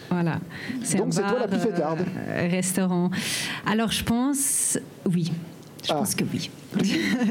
Voilà. 0.10 0.40
C'est 0.84 0.98
Donc 0.98 1.08
un 1.08 1.12
c'est 1.12 1.22
toi 1.22 1.40
la 1.40 1.48
bar, 1.48 1.60
plus 1.60 1.60
fêtarde. 1.60 2.00
euh, 2.28 2.48
restaurant. 2.52 3.10
Alors 3.66 3.92
je 3.92 4.04
pense 4.04 4.78
oui. 5.10 5.32
Je 5.84 5.92
Ah. 5.92 5.96
pense 5.96 6.16
que 6.16 6.24
oui. 6.32 6.50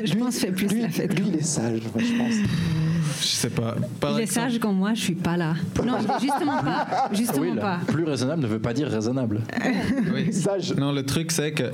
je 0.05 0.15
pense 0.15 0.39
fait 0.39 0.51
plus 0.53 0.67
lui, 0.69 0.83
la 0.83 0.89
fête. 0.89 1.19
lui, 1.19 1.29
il 1.29 1.37
est 1.37 1.43
sage, 1.43 1.81
moi, 1.95 2.03
je 2.03 2.17
pense. 2.19 2.35
Je 3.21 3.27
sais 3.27 3.51
pas. 3.51 3.77
Par 4.01 4.19
il 4.19 4.23
est 4.23 4.27
sage 4.27 4.59
quand 4.59 4.73
moi, 4.73 4.93
je 4.95 5.01
suis 5.01 5.15
pas 5.15 5.37
là. 5.37 5.55
Non, 5.85 5.95
justement 6.21 6.63
pas. 6.63 7.09
Justement 7.13 7.41
Oui, 7.43 7.55
là, 7.55 7.61
pas. 7.61 7.81
plus 7.93 8.05
raisonnable 8.05 8.43
ne 8.43 8.47
veut 8.49 8.59
pas 8.59 8.73
dire 8.73 8.89
raisonnable. 8.89 9.41
Oui. 10.15 10.33
Sage. 10.33 10.75
Non, 10.77 10.93
le 10.93 11.05
truc, 11.05 11.31
c'est 11.33 11.53
qu'elle, 11.53 11.73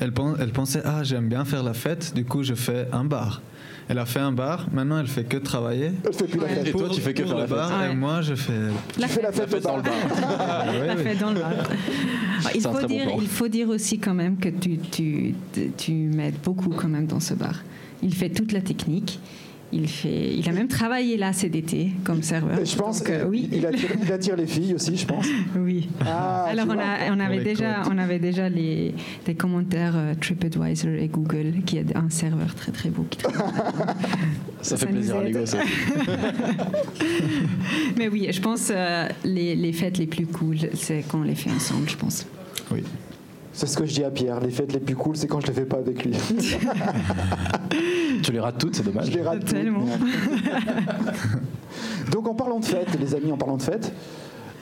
elle, 0.00 0.12
elle 0.40 0.52
pensait 0.52 0.82
Ah, 0.84 1.02
j'aime 1.02 1.28
bien 1.28 1.44
faire 1.44 1.62
la 1.62 1.74
fête, 1.74 2.12
du 2.14 2.24
coup, 2.24 2.42
je 2.42 2.54
fais 2.54 2.88
un 2.92 3.04
bar. 3.04 3.40
Elle 3.88 3.98
a 4.00 4.04
fait 4.06 4.18
un 4.18 4.32
bar, 4.32 4.66
maintenant, 4.72 4.98
elle 4.98 5.06
fait 5.06 5.22
que 5.24 5.36
travailler. 5.36 5.92
Elle 6.04 6.12
fait 6.12 6.26
plus 6.26 6.40
la 6.40 6.48
fête. 6.48 6.66
Et 6.66 6.72
toi, 6.72 6.88
tu 6.92 7.00
fais 7.00 7.14
que 7.14 7.22
faire 7.24 7.34
le 7.34 7.40
la 7.42 7.46
fête. 7.46 7.56
bar, 7.56 7.80
Ouais. 7.80 7.92
et 7.92 7.94
moi, 7.94 8.20
je 8.20 8.34
fais. 8.34 8.52
La 8.98 9.06
fête. 9.06 9.22
bar. 9.62 9.82
Ah, 10.38 10.64
ouais, 10.72 10.86
La 10.88 10.94
oui. 10.96 11.02
fête 11.04 11.18
dans 11.18 11.30
le 11.32 11.40
bar. 11.40 11.52
Il 12.54 12.60
faut, 12.60 12.70
bon 12.72 12.86
dire, 12.86 13.08
il 13.20 13.26
faut 13.28 13.48
dire 13.48 13.68
aussi 13.70 13.98
quand 13.98 14.14
même 14.14 14.36
que 14.36 14.48
tu, 14.50 14.78
tu, 14.78 15.34
tu 15.76 15.92
m'aides 15.92 16.36
beaucoup 16.44 16.68
quand 16.70 16.86
même 16.88 17.06
dans 17.06 17.18
ce 17.20 17.34
bar. 17.34 17.62
Il 18.02 18.14
fait 18.14 18.28
toute 18.28 18.52
la 18.52 18.60
technique. 18.60 19.18
Il, 19.72 19.88
fait, 19.88 20.32
il 20.34 20.48
a 20.48 20.52
même 20.52 20.68
travaillé 20.68 21.16
là 21.16 21.32
cet 21.32 21.56
été 21.56 21.90
comme 22.04 22.22
serveur. 22.22 22.60
Et 22.60 22.64
je 22.64 22.76
pense 22.76 23.00
Donc, 23.00 23.10
euh, 23.10 23.24
oui. 23.26 23.48
il, 23.52 23.66
attire, 23.66 23.90
il 24.00 24.12
attire 24.12 24.36
les 24.36 24.46
filles 24.46 24.74
aussi, 24.74 24.96
je 24.96 25.06
pense. 25.06 25.26
oui. 25.56 25.88
Ah, 26.06 26.44
Alors 26.44 26.66
on, 26.68 26.78
a, 26.78 27.12
on, 27.12 27.18
avait 27.18 27.42
déjà, 27.42 27.82
on 27.90 27.98
avait 27.98 28.20
déjà 28.20 28.48
les, 28.48 28.94
les 29.26 29.34
commentaires 29.34 29.94
euh, 29.96 30.14
TripAdvisor 30.14 30.92
et 30.92 31.08
Google 31.08 31.62
qui 31.66 31.78
est 31.78 31.96
un 31.96 32.08
serveur 32.10 32.54
très 32.54 32.70
très 32.70 32.90
beau. 32.90 33.04
qui. 33.10 33.18
Ça 34.62 34.76
fait 34.76 34.86
Ça 34.86 34.88
plaisir 34.92 35.16
à 35.16 35.24
l'ego, 35.24 35.44
ça. 35.46 35.58
Mais 37.98 38.08
oui, 38.08 38.28
je 38.30 38.40
pense 38.40 38.70
euh, 38.74 39.08
les, 39.24 39.54
les 39.54 39.72
fêtes 39.72 39.98
les 39.98 40.06
plus 40.06 40.26
cool, 40.26 40.56
c'est 40.74 41.04
quand 41.08 41.20
on 41.20 41.22
les 41.22 41.34
fait 41.34 41.50
ensemble, 41.50 41.88
je 41.88 41.96
pense. 41.96 42.26
Oui. 42.72 42.82
C'est 43.56 43.66
ce 43.66 43.76
que 43.78 43.86
je 43.86 43.94
dis 43.94 44.04
à 44.04 44.10
Pierre. 44.10 44.38
Les 44.40 44.50
fêtes 44.50 44.74
les 44.74 44.80
plus 44.80 44.94
cool, 44.94 45.16
c'est 45.16 45.26
quand 45.26 45.40
je 45.40 45.46
les 45.46 45.54
fais 45.54 45.64
pas 45.64 45.78
avec 45.78 46.04
lui. 46.04 46.14
Tu 48.22 48.32
les 48.32 48.40
rates 48.40 48.58
toutes, 48.58 48.74
c'est 48.74 48.82
dommage. 48.82 49.06
Je 49.06 49.12
les 49.12 49.22
rate 49.22 49.40
toutes. 49.40 49.48
Tellement. 49.48 49.86
Donc 52.12 52.28
en 52.28 52.34
parlant 52.34 52.60
de 52.60 52.66
fêtes, 52.66 52.98
les 53.00 53.14
amis, 53.14 53.32
en 53.32 53.38
parlant 53.38 53.56
de 53.56 53.62
fêtes, 53.62 53.92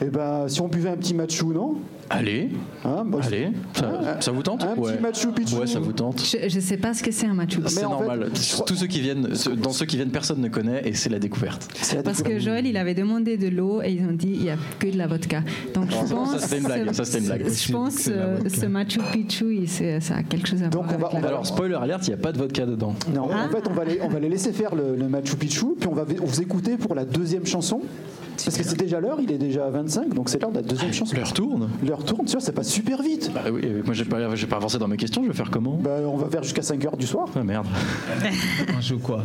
eh 0.01 0.05
ben, 0.05 0.47
si 0.47 0.61
on 0.61 0.69
buvait 0.69 0.89
un 0.89 0.97
petit 0.97 1.13
matchou, 1.13 1.51
non? 1.51 1.75
Allez, 2.09 2.49
Hein, 2.83 3.03
allez. 3.23 3.49
Ça, 3.73 4.17
ça 4.21 4.31
vous 4.31 4.43
tente 4.43 4.63
Un 4.63 4.67
petit 4.75 4.79
Ouais. 4.79 4.99
Machu 4.99 5.27
Picchu. 5.31 5.55
Ouais, 5.55 5.65
ça 5.65 5.79
vous 5.79 5.91
tente. 5.91 6.23
Je 6.23 6.55
ne 6.55 6.61
sais 6.61 6.77
pas 6.77 6.93
ce 6.93 7.01
que 7.01 7.09
c'est 7.11 7.25
un 7.25 7.33
Machu 7.33 7.59
Picchu. 7.61 7.69
C'est 7.75 7.85
en 7.85 7.97
fait, 7.97 8.05
normal. 8.05 8.29
Tous 8.67 8.75
ceux 8.75 8.85
qui 8.85 9.01
viennent, 9.01 9.33
ceux- 9.33 9.55
dans 9.55 9.71
ceux 9.71 9.87
qui 9.87 9.95
viennent, 9.95 10.11
personne 10.11 10.39
ne 10.39 10.47
connaît 10.47 10.87
et 10.87 10.93
c'est 10.93 11.09
la 11.09 11.17
découverte. 11.17 11.67
C'est 11.81 11.95
la 11.95 12.03
Parce 12.03 12.21
que. 12.21 12.37
Joël, 12.39 12.67
il 12.67 12.77
avait 12.77 12.93
demandé 12.93 13.37
de 13.37 13.47
l'eau 13.47 13.81
et 13.81 13.91
ils 13.91 14.05
ont 14.05 14.11
dit 14.13 14.31
il 14.35 14.41
n'y 14.43 14.49
a 14.51 14.57
que 14.77 14.85
de 14.87 14.97
la 14.97 15.07
vodka. 15.07 15.41
Donc 15.73 15.89
je 15.89 15.95
Ça, 16.07 16.15
pense. 16.15 16.37
c'était 16.37 16.57
une 16.59 16.63
blague, 16.65 16.91
ça, 16.93 17.05
c'était 17.05 17.19
une 17.19 17.25
blague. 17.25 17.49
Je 17.49 17.71
pense 17.71 17.93
C'est 17.93 18.11
euh, 18.13 18.35
vodka. 18.39 18.61
ce 18.61 18.65
Machu 18.67 18.99
Picchu, 19.11 19.55
il- 19.55 19.67
c'est- 19.69 19.99
ça 19.99 20.17
a 20.17 20.23
quelque 20.23 20.47
chose 20.47 20.61
à 20.61 20.67
Donc, 20.67 20.83
voir 20.83 20.95
on 20.95 20.99
va- 20.99 21.07
avec 21.07 21.13
on 21.13 21.15
la 21.15 21.21
va- 21.23 21.27
Alors, 21.29 21.45
spoiler 21.47 21.75
alerte, 21.75 22.07
il 22.07 22.11
n'y 22.11 22.15
a 22.15 22.17
pas 22.17 22.31
de 22.31 22.37
vodka 22.37 22.65
dedans. 22.67 22.93
Non, 23.13 23.29
Ah. 23.33 23.47
en 23.47 23.49
fait, 23.49 23.67
on 23.67 23.73
va, 23.73 23.83
les, 23.83 23.99
on 24.03 24.09
va 24.09 24.19
les 24.19 24.29
laisser 24.29 24.51
faire 24.53 24.75
le, 24.75 24.95
le 24.95 25.07
Machu 25.07 25.35
Picchu, 25.37 25.65
puis 25.79 25.89
on 25.89 25.95
va 25.95 26.03
vous 26.03 26.41
écouter 26.41 26.77
pour 26.77 26.93
la 26.93 27.03
deuxième 27.05 27.45
chanson. 27.47 27.81
Parce 28.43 28.57
que 28.57 28.63
c'est 28.63 28.77
déjà 28.77 28.99
l'heure, 28.99 29.17
il 29.21 29.31
est 29.31 29.37
déjà 29.37 29.69
25, 29.69 30.13
donc 30.13 30.29
c'est 30.29 30.41
l'heure 30.41 30.51
de 30.51 30.57
la 30.57 30.61
deuxième 30.61 30.91
chanson. 30.93 31.15
L'heure 31.15 31.33
tourne. 31.33 31.69
L'heure 31.85 32.03
tourne, 32.03 32.25
tu 32.25 32.33
vois, 32.33 32.41
ça 32.41 32.51
passe 32.51 32.69
super 32.69 33.01
vite. 33.01 33.31
Bah 33.33 33.41
oui, 33.51 33.61
moi 33.85 33.93
j'ai 33.93 34.05
pas, 34.05 34.35
j'ai 34.35 34.47
pas 34.47 34.57
avancé 34.57 34.77
dans 34.77 34.87
mes 34.87 34.97
questions, 34.97 35.23
je 35.23 35.27
vais 35.29 35.33
faire 35.33 35.49
comment? 35.51 35.79
Bah, 35.81 35.97
on 36.05 36.17
va 36.17 36.27
faire 36.29 36.43
jusqu'à 36.43 36.61
5 36.61 36.83
heures 36.85 36.97
du 36.97 37.07
soir. 37.07 37.27
Ah 37.35 37.43
merde. 37.43 37.67
On 38.77 38.81
joue 38.81 38.99
quoi? 38.99 39.23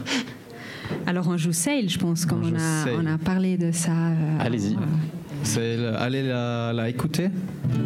Alors 1.06 1.28
on 1.28 1.36
joue 1.36 1.52
Sail, 1.52 1.88
je 1.88 1.98
pense, 1.98 2.26
comme 2.26 2.42
On 2.44 2.52
on, 2.52 2.58
a, 2.58 3.02
on 3.02 3.06
a 3.14 3.18
parlé 3.18 3.56
de 3.56 3.70
ça. 3.72 3.92
euh, 3.92 4.14
Allez-y. 4.40 4.76
C'est 5.44 5.76
le- 5.76 5.94
aller 5.96 6.22
la, 6.22 6.72
la 6.72 6.88
écouter 6.88 7.30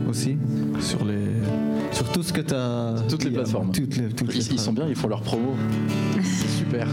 aussi 0.09 0.37
sur 0.81 1.04
les 1.04 1.19
sur 1.93 2.11
tout 2.11 2.23
ce 2.23 2.33
que 2.33 2.40
tu 2.40 2.54
as 2.54 2.95
Toutes 3.09 3.25
les 3.25 3.31
plateformes. 3.31 3.71
Toutes 3.73 3.97
les, 3.97 4.09
toutes 4.09 4.35
les 4.35 4.47
Ils, 4.49 4.54
ils 4.54 4.59
sont 4.59 4.73
bien, 4.73 4.87
ils 4.88 4.97
font 4.97 5.09
leur 5.09 5.21
promo. 5.21 5.54
C'est 6.23 6.49
super. 6.49 6.88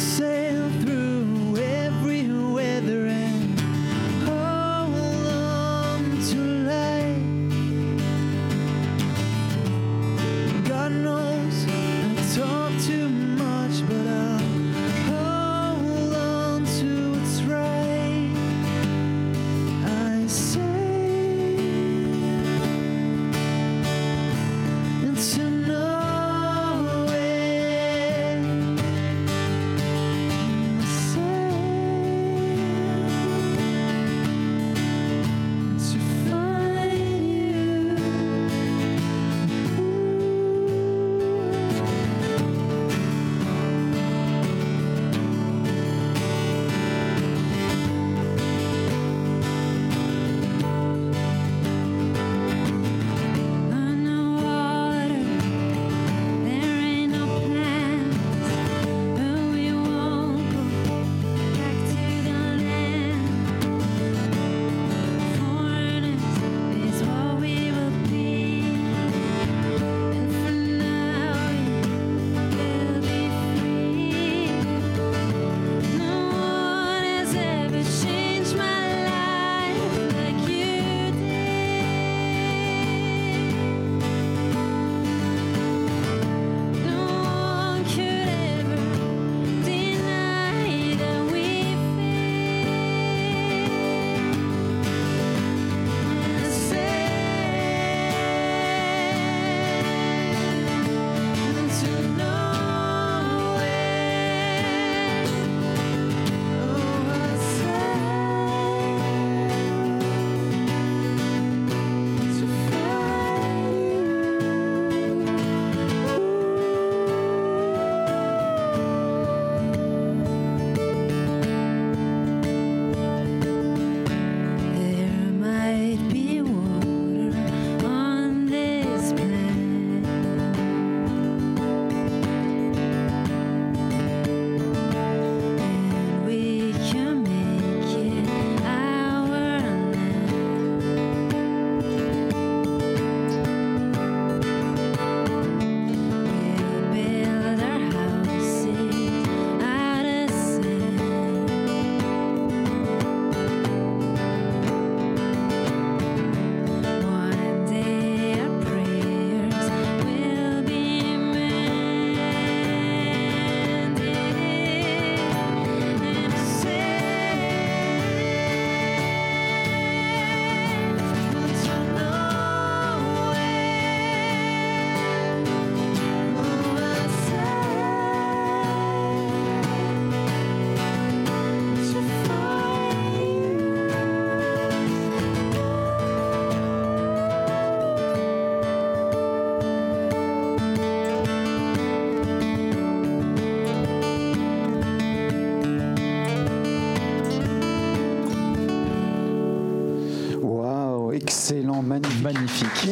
To 0.00 0.29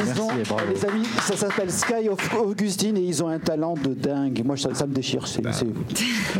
Merci 0.05 0.21
les 0.73 0.85
amis, 0.89 1.07
ça 1.23 1.37
s'appelle 1.37 1.71
Sky 1.71 2.09
of 2.09 2.35
Augustine 2.41 2.97
et 2.97 3.03
ils 3.03 3.23
ont 3.23 3.29
un 3.29 3.39
talent 3.39 3.75
de 3.75 3.95
dingue. 3.95 4.43
Moi, 4.45 4.57
ça, 4.57 4.75
ça 4.75 4.87
me 4.87 4.95
déchire. 4.95 5.27
c'est- 5.27 5.43
c'est- 5.53 5.67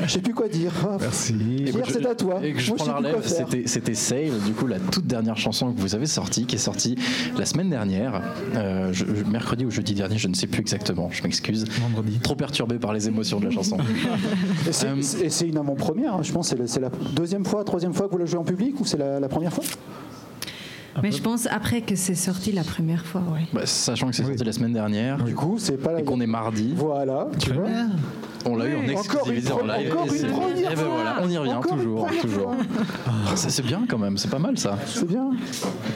Je 0.05 0.11
sais 0.11 0.21
plus 0.21 0.35
quoi 0.35 0.49
dire. 0.49 0.73
Merci. 1.01 1.35
Pierre, 1.35 1.85
c'est 1.89 2.07
à 2.07 2.15
toi. 2.15 2.41
Et 2.43 2.53
que 2.53 2.61
je 2.61 2.69
Moi, 2.71 2.77
prends 2.77 2.87
la 2.87 2.97
relève, 2.97 3.23
c'était, 3.67 3.95
Sale, 3.95 4.39
du 4.45 4.53
coup 4.53 4.67
la 4.67 4.79
toute 4.79 5.07
dernière 5.07 5.37
chanson 5.37 5.73
que 5.73 5.81
vous 5.81 5.95
avez 5.95 6.07
sortie, 6.07 6.47
qui 6.47 6.57
est 6.57 6.59
sortie 6.59 6.97
la 7.37 7.45
semaine 7.47 7.71
dernière, 7.71 8.23
euh, 8.55 8.93
je- 8.93 9.05
mercredi 9.31 9.65
ou 9.65 9.71
jeudi 9.71 9.95
dernier, 9.95 10.19
je 10.19 10.29
ne 10.29 10.35
sais 10.35 10.47
plus 10.47 10.61
exactement, 10.61 11.09
je 11.11 11.23
m'excuse. 11.23 11.65
Vendredi. 11.81 12.19
Trop 12.23 12.35
perturbé 12.37 12.79
par 12.79 12.93
les 12.93 13.09
émotions 13.09 13.41
de 13.41 13.47
la 13.47 13.51
chanson. 13.51 13.77
Et 14.69 14.73
c'est- 14.73 14.87
Euh, 14.89 14.97
Et 15.23 15.31
c'est 15.31 15.49
une 15.49 15.59
avant-première. 15.59 16.15
hein. 16.15 16.21
Je 16.23 16.33
pense 16.33 16.49
c'est 16.67 16.81
la, 16.81 16.91
deuxième 17.15 17.45
fois, 17.45 17.65
troisième 17.65 17.93
fois 17.95 18.07
que 18.07 18.13
vous 18.13 18.19
la 18.19 18.27
jouez 18.27 18.39
en 18.39 18.45
public 18.45 18.81
ou 18.81 18.85
c'est 18.85 18.97
la, 18.99 19.21
la 19.21 19.29
première 19.29 19.53
fois? 19.53 19.65
Mais 21.03 21.13
je 21.13 21.23
pense 21.23 21.47
après 21.47 21.83
que 21.83 21.97
c'est 21.97 22.15
sorti 22.15 22.53
la 22.53 22.65
première 22.65 23.05
fois, 23.05 23.23
ouais. 23.33 23.43
Bah, 23.53 23.63
sachant 23.65 24.09
que 24.09 24.15
c'est 24.17 24.23
Oui. 24.23 24.29
sorti 24.29 24.45
la 24.45 24.53
semaine 24.53 24.73
dernière 24.73 25.23
Du 25.25 25.35
coup, 25.35 25.57
c'est 25.59 25.77
pas 25.77 25.93
la. 25.93 26.01
et 26.01 26.05
qu'on 26.05 26.21
est 26.21 26.27
mardi, 26.27 26.73
Voilà, 26.77 27.29
tu 27.39 27.53
vois. 27.53 27.67
On 28.45 28.57
l'a 28.57 28.67
eu 28.67 28.77
en 28.77 28.83
exclusivité 28.89 29.53
en 29.53 29.65
live. 29.67 29.91
encore 29.93 30.05
et 30.07 30.09
une 30.09 30.15
c'est- 30.15 30.27
première 30.29 30.73
et 30.73 30.75
ben 30.77 30.83
voilà, 30.85 31.17
on 31.23 31.29
y 31.29 31.37
revient 31.39 31.53
Encore 31.55 31.77
toujours, 31.77 32.09
toujours. 32.23 32.55
Ah, 33.07 33.37
ça, 33.37 33.49
c'est 33.49 33.63
bien 33.65 33.83
quand 33.89 33.99
même, 33.99 34.17
c'est 34.19 34.31
pas 34.31 34.39
mal 34.39 34.59
ça. 34.59 34.79
C'est 34.87 35.07
bien. 35.07 35.31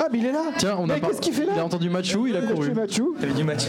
Ah, 0.00 0.04
mais 0.12 0.18
il 0.18 0.26
est 0.26 0.32
là 0.32 0.44
Tiens, 0.58 0.76
on 0.78 0.88
a 0.90 0.94
Mais 0.94 1.00
pas- 1.00 1.08
qu'est-ce 1.08 1.20
qu'il 1.20 1.32
fait 1.34 1.44
là 1.46 1.52
Il 1.56 1.60
a 1.60 1.64
entendu 1.64 1.88
Machou, 1.90 2.26
il 2.26 2.36
a 2.36 2.40
couru. 2.42 2.72
Mathieu 2.72 2.74
Mathieu 2.74 3.04
T'avais 3.20 3.32
du 3.34 3.44
match. 3.44 3.64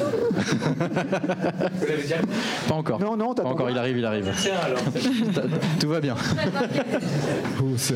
Pas 2.67 2.75
encore. 2.75 2.99
Non, 2.99 3.15
non, 3.17 3.29
Pas 3.29 3.35
t'attends. 3.35 3.49
encore, 3.51 3.69
il 3.69 3.77
arrive, 3.77 3.97
il 3.97 4.05
arrive. 4.05 4.31
Tiens 4.41 4.53
alors. 4.65 4.79
Tout 5.79 5.89
va 5.89 5.99
bien. 6.01 6.15
C'est- 7.77 7.93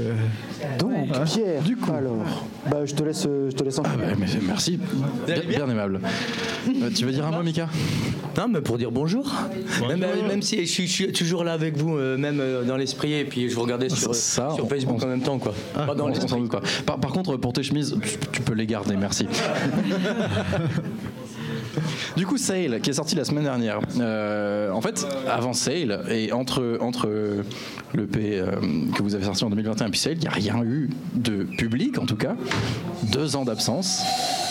Donc, 0.79 0.91
Ah, 1.13 1.19
Pierre, 1.25 1.61
alors, 1.95 2.45
bah, 2.69 2.85
je 2.85 2.93
te 2.93 3.03
laisse, 3.03 3.23
je 3.23 3.55
te 3.55 3.63
laisse 3.63 3.77
en 3.79 3.83
Ouais, 3.83 4.15
mais 4.17 4.25
merci, 4.45 4.79
bien, 5.27 5.35
bien 5.47 5.69
aimable. 5.69 5.99
Euh, 6.67 6.89
tu 6.95 7.05
veux 7.05 7.11
dire 7.11 7.25
un 7.25 7.31
mot, 7.31 7.43
Mika? 7.43 7.67
Non, 8.37 8.47
mais 8.49 8.61
pour 8.61 8.77
dire 8.77 8.91
bonjour. 8.91 9.33
Même, 9.87 10.03
euh, 10.03 10.27
même 10.27 10.41
si 10.41 10.57
je 10.67 10.71
suis, 10.71 10.87
je 10.87 10.91
suis 10.93 11.11
toujours 11.11 11.43
là 11.43 11.53
avec 11.53 11.75
vous, 11.77 11.97
euh, 11.97 12.17
même 12.17 12.39
euh, 12.39 12.63
dans 12.63 12.77
l'esprit, 12.77 13.13
et 13.13 13.25
puis 13.25 13.49
je 13.49 13.55
vous 13.55 13.61
regardais 13.63 13.89
sur, 13.89 14.13
Ça, 14.13 14.51
sur 14.53 14.65
on- 14.65 14.69
Facebook 14.69 14.97
on- 15.01 15.05
en 15.05 15.07
même 15.07 15.21
temps, 15.21 15.39
quoi. 15.39 15.53
Ah, 15.75 15.83
Pas 15.85 15.95
dans 15.95 16.03
on- 16.03 16.07
on 16.07 16.09
l'esprit. 16.09 16.29
s'en 16.29 16.39
doute, 16.39 16.49
quoi. 16.51 16.61
Par, 16.85 16.99
par 16.99 17.11
contre, 17.11 17.35
pour 17.37 17.53
tes 17.53 17.63
chemises, 17.63 17.97
tu, 18.03 18.17
tu 18.33 18.41
peux 18.41 18.53
les 18.53 18.65
garder, 18.67 18.95
merci. 18.95 19.27
Du 22.15 22.25
coup, 22.25 22.37
Sale, 22.37 22.79
qui 22.81 22.89
est 22.89 22.93
sorti 22.93 23.15
la 23.15 23.23
semaine 23.23 23.43
dernière. 23.43 23.79
Euh, 23.99 24.71
en 24.71 24.81
fait, 24.81 25.05
avant 25.29 25.53
Sale, 25.53 26.03
et 26.09 26.31
entre, 26.31 26.77
entre 26.81 27.07
le 27.93 28.07
P 28.07 28.39
euh, 28.39 28.51
que 28.95 29.03
vous 29.03 29.13
avez 29.13 29.25
sorti 29.25 29.43
en 29.43 29.49
2021 29.49 29.87
et 29.87 29.89
puis 29.91 29.99
Sale, 29.99 30.13
il 30.13 30.19
n'y 30.21 30.27
a 30.27 30.31
rien 30.31 30.63
eu 30.63 30.89
de 31.13 31.43
public, 31.43 31.99
en 31.99 32.05
tout 32.05 32.15
cas. 32.15 32.35
Deux 33.11 33.35
ans 33.35 33.45
d'absence. 33.45 34.01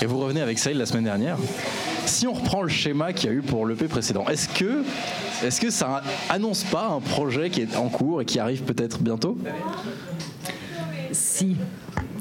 Et 0.02 0.06
vous 0.06 0.18
revenez 0.20 0.40
avec 0.40 0.58
Sale 0.58 0.76
la 0.78 0.86
semaine 0.86 1.04
dernière. 1.04 1.36
Si 2.06 2.26
on 2.26 2.32
reprend 2.32 2.62
le 2.62 2.68
schéma 2.68 3.12
qu'il 3.12 3.30
y 3.30 3.32
a 3.32 3.36
eu 3.36 3.42
pour 3.42 3.66
l'EP 3.66 3.88
précédent, 3.88 4.24
est-ce 4.28 4.48
que, 4.48 4.84
est 5.44 5.60
que 5.60 5.70
ça 5.70 6.02
annonce 6.30 6.62
pas 6.64 6.88
un 6.88 7.00
projet 7.00 7.50
qui 7.50 7.60
est 7.62 7.76
en 7.76 7.88
cours 7.88 8.22
et 8.22 8.24
qui 8.24 8.38
arrive 8.38 8.62
peut-être 8.62 9.02
bientôt? 9.02 9.36
Si, 11.10 11.56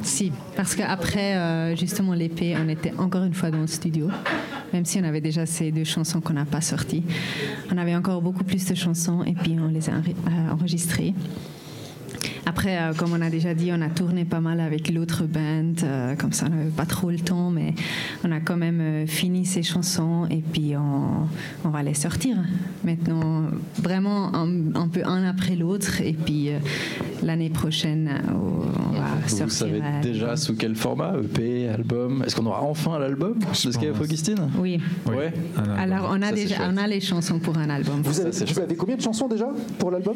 si. 0.02 0.32
Parce 0.56 0.76
qu'après, 0.76 1.36
euh, 1.36 1.76
justement, 1.76 2.14
l'épée, 2.14 2.56
on 2.62 2.68
était 2.68 2.94
encore 2.98 3.24
une 3.24 3.34
fois 3.34 3.52
dans 3.52 3.62
le 3.62 3.68
studio. 3.68 4.10
Même 4.74 4.86
si 4.86 5.00
on 5.00 5.04
avait 5.04 5.22
déjà 5.22 5.46
ces 5.46 5.72
deux 5.72 5.84
chansons 5.84 6.20
qu'on 6.20 6.34
n'a 6.34 6.46
pas 6.46 6.62
sorties. 6.62 7.04
On 7.72 7.78
avait 7.78 7.96
encore 7.96 8.22
beaucoup 8.22 8.44
plus 8.44 8.66
de 8.66 8.76
chansons 8.76 9.24
et 9.24 9.34
puis 9.34 9.56
on 9.60 9.68
les 9.68 9.90
a 9.90 9.94
euh, 9.94 10.52
enregistrées. 10.52 11.14
Après, 12.46 12.78
euh, 12.78 12.94
comme 12.94 13.14
on 13.14 13.22
a 13.22 13.30
déjà 13.30 13.54
dit, 13.54 13.72
on 13.74 13.82
a 13.82 13.90
tourné 13.90 14.26
pas 14.26 14.40
mal 14.40 14.60
avec 14.60 14.94
l'autre 14.94 15.24
band, 15.24 15.74
euh, 15.84 16.16
comme 16.16 16.32
ça 16.32 16.46
on 16.48 16.50
n'avait 16.56 16.70
pas 16.70 16.86
trop 16.86 17.10
le 17.10 17.20
temps, 17.20 17.50
mais 17.50 17.74
on 18.24 18.32
a 18.32 18.40
quand 18.40 18.58
même 18.58 18.82
euh, 18.82 19.08
fini 19.08 19.46
ces 19.46 19.64
chansons 19.64 20.28
et 20.30 20.42
puis 20.42 20.76
on, 20.78 21.28
on 21.68 21.70
va 21.70 21.82
les 21.84 21.94
sortir. 21.94 22.38
Maintenant, 22.84 23.46
vraiment 23.82 24.34
un, 24.36 24.76
un 24.76 24.88
peu 24.88 25.02
un 25.06 25.26
après 25.26 25.56
l'autre 25.56 26.02
et 26.02 26.14
puis 26.14 26.50
euh, 26.50 26.60
l'année 27.24 27.50
prochaine, 27.50 28.10
on 28.30 28.94
va 28.94 29.28
sortir. 29.28 29.46
Vous 29.46 29.52
savez 29.52 29.82
euh, 29.82 30.02
déjà 30.02 30.36
sous 30.36 30.56
quel 30.56 30.76
format 30.76 31.14
EP, 31.18 31.68
album? 31.70 32.24
Est-ce 32.26 32.36
qu'on 32.36 32.46
aura 32.46 32.62
enfin 32.64 33.00
l'album 33.00 33.40
de 33.40 33.56
Sky 33.72 33.88
of 33.88 33.98
pense. 33.98 34.06
Augustine 34.06 34.50
Oui. 34.60 34.80
Ouais. 35.08 35.34
Album. 35.58 35.78
Alors, 35.78 36.10
on 36.12 36.22
a, 36.22 36.28
Ça, 36.28 36.32
déjà, 36.34 36.56
on 36.70 36.78
a 36.78 36.88
les 36.88 37.02
chansons 37.02 37.40
pour 37.40 37.58
un 37.58 37.70
album. 37.70 38.02
Vous, 38.04 38.20
avez 38.60 38.76
combien 38.76 38.96
de 38.96 39.02
chansons 39.02 39.28
déjà 39.28 39.48
pour 39.80 39.92
l'album? 39.92 40.16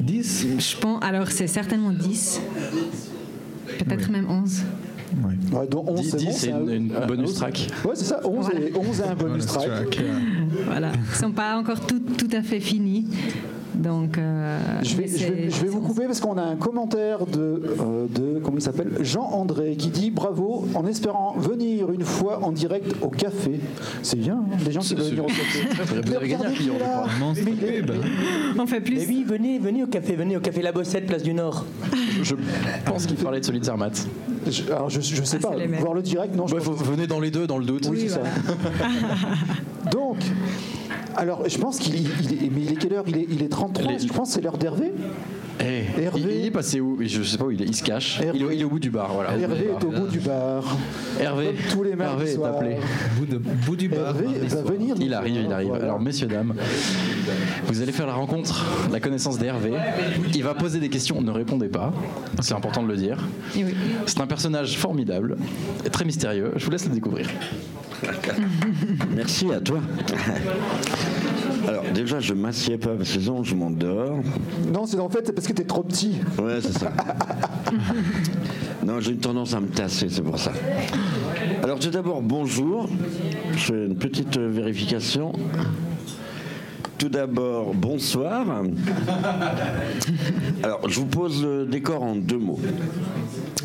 10 0.00 0.46
Je 0.58 0.76
pense, 0.80 1.02
alors, 1.02 1.30
c'est 1.30 1.46
certainement 1.46 1.90
10, 1.90 2.40
peut-être 3.78 4.10
même 4.10 4.28
11. 4.30 4.62
Oui. 5.24 5.34
ouais, 5.52 5.66
dont 5.66 5.84
11, 5.86 6.00
10, 6.00 6.10
c'est 6.10 6.24
bon, 6.24 6.32
c'est 6.32 6.52
un- 6.52 6.66
une, 6.68 6.88
bonus 7.06 7.34
track. 7.34 7.68
Ouais, 7.84 7.92
c'est 7.94 8.04
ça, 8.06 8.20
11, 8.24 8.46
Voilà. 8.50 8.60
et, 8.60 8.72
11 8.74 9.00
et 9.00 9.02
un 9.04 9.14
bonus 9.14 9.46
track. 9.46 9.68
Voilà. 10.66 10.92
Ils 10.94 11.10
ne 11.10 11.16
sont 11.16 11.32
pas 11.32 11.56
encore 11.58 11.80
tout, 11.86 12.00
tout 12.00 12.30
à 12.32 12.42
fait 12.42 12.60
finis. 12.60 13.06
Donc, 13.74 14.18
euh, 14.18 14.58
Je 14.82 14.96
vais, 14.96 15.02
mais 15.02 15.08
je 15.08 15.12
vais- 15.26 15.48
c'est- 15.48 15.50
je 15.50 15.62
vais 15.62 15.68
vous 15.68 15.80
couper 15.80 16.04
parce 16.06 16.20
qu'on 16.20 16.36
a 16.36 16.42
un 16.42 16.56
commentaire 16.56 17.24
de, 17.26 17.38
euh, 17.38 18.06
de 18.08 18.38
comment 18.40 18.58
il 18.58 18.62
s'appelle? 18.62 18.90
Jean-André 19.00 19.76
qui 19.76 19.88
dit 19.88 20.10
bravo 20.10 20.66
en 20.74 20.86
espérant 20.86 21.34
venir 21.38 21.90
une 21.90 22.04
fois 22.04 22.40
en 22.44 22.52
direct 22.52 22.94
au 23.02 23.08
café. 23.08 23.60
C'est 24.02 24.18
bien, 24.18 24.34
hein, 24.52 24.56
des 24.64 24.72
gens 24.72 24.80
qui 24.80 24.94
veulent 24.94 25.06
venir 25.10 25.24
au 25.24 25.28
café. 25.28 25.58
Est- 27.40 27.82
pub. 27.82 27.90
On 28.58 28.66
fait 28.66 28.80
plus. 28.80 28.96
Mais 28.96 29.06
oui, 29.06 29.24
venez, 29.26 29.58
venez 29.58 29.82
au 29.82 29.86
café, 29.86 30.16
venez 30.16 30.36
au 30.36 30.40
café 30.40 30.60
La 30.62 30.72
Bossette, 30.72 31.06
place 31.06 31.22
du 31.22 31.32
Nord. 31.34 31.64
Je 32.22 32.34
pense 32.84 33.06
qu'il 33.06 33.16
parlait 33.16 33.40
de 33.40 33.44
Solid 33.44 33.64
Zermatt. 33.64 34.06
Je, 34.50 34.64
alors 34.72 34.90
je, 34.90 35.00
je 35.00 35.22
sais 35.22 35.38
Ah, 35.44 35.48
pas, 35.48 35.56
voir 35.80 35.94
le 35.94 36.02
direct, 36.02 36.34
non 36.34 36.46
je 36.46 36.54
Ouais, 36.54 36.60
pense 36.60 36.76
faut- 36.78 36.84
venez 36.84 37.06
dans 37.06 37.20
les 37.20 37.30
deux, 37.30 37.46
dans 37.46 37.58
le 37.58 37.64
doute. 37.64 37.86
Oui, 37.90 38.00
c'est 38.02 38.08
ça. 38.10 38.20
Donc, 39.90 40.16
alors 41.16 41.48
je 41.48 41.58
pense 41.58 41.78
qu'il 41.78 41.94
il 41.96 42.06
est, 42.08 42.50
mais 42.50 42.62
il 42.62 42.72
est 42.72 42.76
quelle 42.76 42.94
heure? 42.94 43.04
Il 43.06 43.16
est, 43.18 43.26
il 43.30 43.42
est 43.42 43.48
33, 43.48 43.92
Les- 43.92 43.98
je 43.98 44.12
pense 44.12 44.28
que 44.28 44.34
c'est 44.34 44.40
l'heure 44.40 44.58
d'Hervé. 44.58 44.92
Eh, 45.60 45.84
Hervé. 46.02 46.20
il, 46.20 46.30
il 46.30 46.46
est 46.46 46.50
passé 46.50 46.80
où 46.80 46.98
Je 47.00 47.22
sais 47.22 47.36
pas 47.38 47.44
où 47.44 47.50
il 47.50 47.62
est. 47.62 47.66
Il 47.66 47.74
se 47.76 47.82
cache. 47.82 48.20
Hervé. 48.20 48.38
Il 48.38 48.44
est, 48.46 48.54
il 48.56 48.60
est 48.60 48.64
au 48.64 48.68
bout 48.70 48.78
du 48.78 48.90
bar. 48.90 49.12
Voilà. 49.12 49.36
Hervé 49.36 49.68
est 49.70 49.84
au 49.84 49.90
bout 49.90 50.06
du 50.08 50.18
bar. 50.20 50.64
Hervé, 51.20 51.46
Comme 51.46 51.54
tous 51.70 51.82
les 51.84 51.90
Hervé 51.92 52.30
est 52.32 52.44
appelé. 52.44 52.76
Bout, 53.18 53.26
de, 53.26 53.38
bout 53.38 53.76
du 53.76 53.88
bar. 53.88 54.08
Hervé 54.16 54.38
va 54.40 54.48
soir. 54.48 54.64
venir. 54.64 54.94
Il 54.98 55.14
arrive, 55.14 55.36
il 55.44 55.52
arrive. 55.52 55.68
voilà. 55.68 55.84
Alors, 55.84 56.00
messieurs, 56.00 56.26
dames, 56.26 56.54
vous 57.66 57.82
allez 57.82 57.92
faire 57.92 58.06
la 58.06 58.14
rencontre, 58.14 58.64
la 58.90 59.00
connaissance 59.00 59.38
d'Hervé. 59.38 59.72
Il 60.34 60.42
va 60.42 60.54
poser 60.54 60.80
des 60.80 60.88
questions, 60.88 61.20
ne 61.20 61.30
répondez 61.30 61.68
pas. 61.68 61.92
C'est 62.40 62.54
important 62.54 62.82
de 62.82 62.88
le 62.88 62.96
dire. 62.96 63.18
Oui. 63.56 63.64
C'est 64.06 64.20
un 64.20 64.26
personnage 64.26 64.76
formidable, 64.76 65.36
et 65.84 65.90
très 65.90 66.04
mystérieux. 66.04 66.52
Je 66.56 66.64
vous 66.64 66.70
laisse 66.70 66.86
le 66.86 66.94
découvrir. 66.94 67.28
Merci 69.14 69.52
à 69.52 69.60
toi. 69.60 69.78
Alors 71.72 71.84
déjà, 71.94 72.20
je 72.20 72.34
m'assieds 72.34 72.76
pas 72.76 72.90
parce 72.90 73.14
que 73.14 73.18
sinon 73.18 73.42
je 73.42 73.54
m'endors. 73.54 74.18
Non, 74.70 74.84
c'est 74.84 75.00
en 75.00 75.08
fait 75.08 75.22
c'est 75.24 75.32
parce 75.32 75.46
que 75.46 75.54
t'es 75.54 75.64
trop 75.64 75.82
petit. 75.82 76.16
Ouais, 76.38 76.58
c'est 76.60 76.78
ça. 76.78 76.92
non, 78.84 79.00
j'ai 79.00 79.12
une 79.12 79.20
tendance 79.20 79.54
à 79.54 79.60
me 79.60 79.68
tasser, 79.68 80.08
c'est 80.10 80.20
pour 80.20 80.38
ça. 80.38 80.52
Alors 81.62 81.78
tout 81.78 81.88
d'abord, 81.88 82.20
bonjour. 82.20 82.90
Je 83.52 83.58
fais 83.58 83.86
une 83.86 83.96
petite 83.96 84.36
euh, 84.36 84.50
vérification. 84.50 85.32
Tout 86.98 87.08
d'abord, 87.08 87.72
bonsoir. 87.72 88.46
Alors, 90.62 90.88
je 90.88 91.00
vous 91.00 91.06
pose 91.06 91.42
le 91.42 91.64
décor 91.64 92.02
en 92.02 92.14
deux 92.14 92.38
mots. 92.38 92.60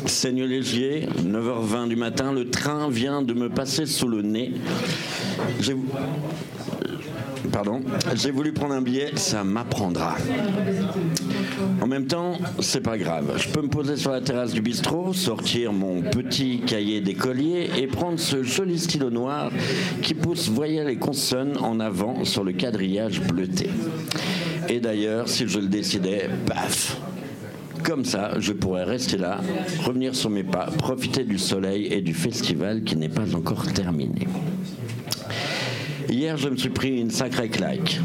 Seigneur-Légier, 0.06 1.08
9h20 1.22 1.88
du 1.88 1.94
matin, 1.94 2.32
le 2.32 2.50
train 2.50 2.88
vient 2.88 3.22
de 3.22 3.34
me 3.34 3.48
passer 3.48 3.86
sous 3.86 4.08
le 4.08 4.22
nez. 4.22 4.54
J'ai 8.14 8.30
voulu 8.30 8.52
prendre 8.52 8.74
un 8.74 8.82
billet, 8.82 9.12
ça 9.16 9.44
m'apprendra. 9.44 10.16
En 11.80 11.86
même 11.86 12.06
temps, 12.06 12.38
c'est 12.60 12.80
pas 12.80 12.98
grave. 12.98 13.34
Je 13.36 13.48
peux 13.48 13.62
me 13.62 13.68
poser 13.68 13.96
sur 13.96 14.10
la 14.10 14.20
terrasse 14.20 14.52
du 14.52 14.60
bistrot, 14.60 15.12
sortir 15.12 15.72
mon 15.72 16.02
petit 16.02 16.60
cahier 16.60 17.00
d'écolier 17.00 17.70
et 17.76 17.86
prendre 17.86 18.18
ce 18.18 18.42
joli 18.42 18.78
stylo 18.78 19.10
noir 19.10 19.50
qui 20.02 20.14
pousse 20.14 20.48
voyelles 20.48 20.88
et 20.88 20.96
consonnes 20.96 21.56
en 21.58 21.80
avant 21.80 22.24
sur 22.24 22.44
le 22.44 22.52
quadrillage 22.52 23.20
bleuté. 23.22 23.70
Et 24.68 24.80
d'ailleurs, 24.80 25.28
si 25.28 25.48
je 25.48 25.58
le 25.58 25.68
décidais, 25.68 26.28
paf 26.46 26.96
comme 27.82 28.04
ça, 28.04 28.32
je 28.38 28.52
pourrais 28.52 28.84
rester 28.84 29.16
là, 29.16 29.40
revenir 29.84 30.14
sur 30.14 30.30
mes 30.30 30.42
pas, 30.42 30.66
profiter 30.66 31.24
du 31.24 31.38
soleil 31.38 31.86
et 31.86 32.02
du 32.02 32.12
festival 32.12 32.82
qui 32.82 32.96
n'est 32.96 33.08
pas 33.08 33.34
encore 33.34 33.72
terminé. 33.72 34.26
Hier, 36.10 36.38
je 36.38 36.48
me 36.48 36.56
suis 36.56 36.70
pris 36.70 36.98
une 37.00 37.10
sacrée 37.10 37.50
claque. 37.50 38.00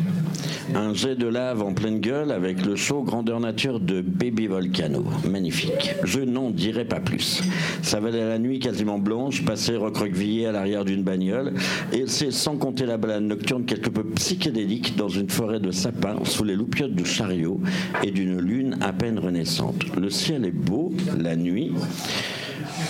Un 0.76 0.94
jet 0.94 1.16
de 1.16 1.28
lave 1.28 1.62
en 1.62 1.74
pleine 1.74 2.00
gueule 2.00 2.32
avec 2.32 2.66
le 2.66 2.76
show 2.76 3.02
grandeur 3.02 3.40
nature 3.40 3.80
de 3.80 4.02
Baby 4.02 4.48
Volcano. 4.48 5.06
Magnifique. 5.30 5.96
Je 6.04 6.20
n'en 6.20 6.50
dirai 6.50 6.84
pas 6.84 7.00
plus. 7.00 7.42
Ça 7.82 8.02
valait 8.02 8.28
la 8.28 8.40
nuit 8.40 8.60
quasiment 8.60 9.00
blanche, 9.00 9.46
passée 9.46 9.78
recroquevillée 9.78 10.48
à 10.48 10.52
l'arrière 10.52 10.84
d'une 10.84 11.04
bagnole, 11.04 11.54
et 11.94 12.04
c'est 12.08 12.32
sans 12.32 12.58
compter 12.58 12.86
la 12.86 12.98
balade 12.98 13.24
nocturne 13.24 13.64
quelque 13.64 13.90
peu 13.90 14.04
psychédélique 14.16 14.98
dans 14.98 15.10
une 15.10 15.30
forêt 15.30 15.60
de 15.62 15.72
sapins 15.72 16.18
sous 16.26 16.44
les 16.44 16.56
loupiottes 16.56 16.96
du 16.96 17.06
chariot 17.06 17.62
et 18.04 18.12
d'une 18.12 18.40
lune 18.40 18.78
à 18.82 18.92
peine 18.92 19.20
renaissante. 19.20 19.84
Le 19.96 20.10
ciel 20.10 20.44
est 20.44 20.52
beau, 20.52 20.92
la 21.18 21.38
nuit. 21.38 21.72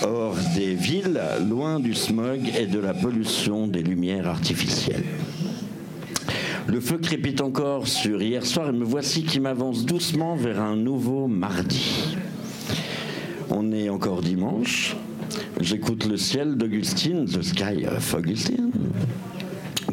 Hors 0.02 0.36
des 0.54 0.74
villes, 0.74 1.20
loin 1.48 1.80
du 1.80 1.94
smog 1.94 2.40
et 2.58 2.66
de 2.66 2.78
la 2.78 2.94
pollution 2.94 3.66
des 3.66 3.82
lumières 3.82 4.28
artificielles. 4.28 5.04
Le 6.66 6.80
feu 6.80 6.98
crépite 6.98 7.40
encore 7.40 7.86
sur 7.86 8.22
hier 8.22 8.44
soir 8.44 8.70
et 8.70 8.72
me 8.72 8.84
voici 8.84 9.22
qui 9.22 9.38
m'avance 9.38 9.84
doucement 9.84 10.34
vers 10.34 10.60
un 10.60 10.76
nouveau 10.76 11.26
mardi. 11.26 12.16
On 13.50 13.70
est 13.72 13.88
encore 13.88 14.22
dimanche. 14.22 14.96
J'écoute 15.60 16.06
le 16.06 16.16
ciel 16.16 16.56
d'Augustine, 16.56 17.26
The 17.26 17.42
Sky 17.42 17.86
of 17.86 18.14
Augustine. 18.14 18.70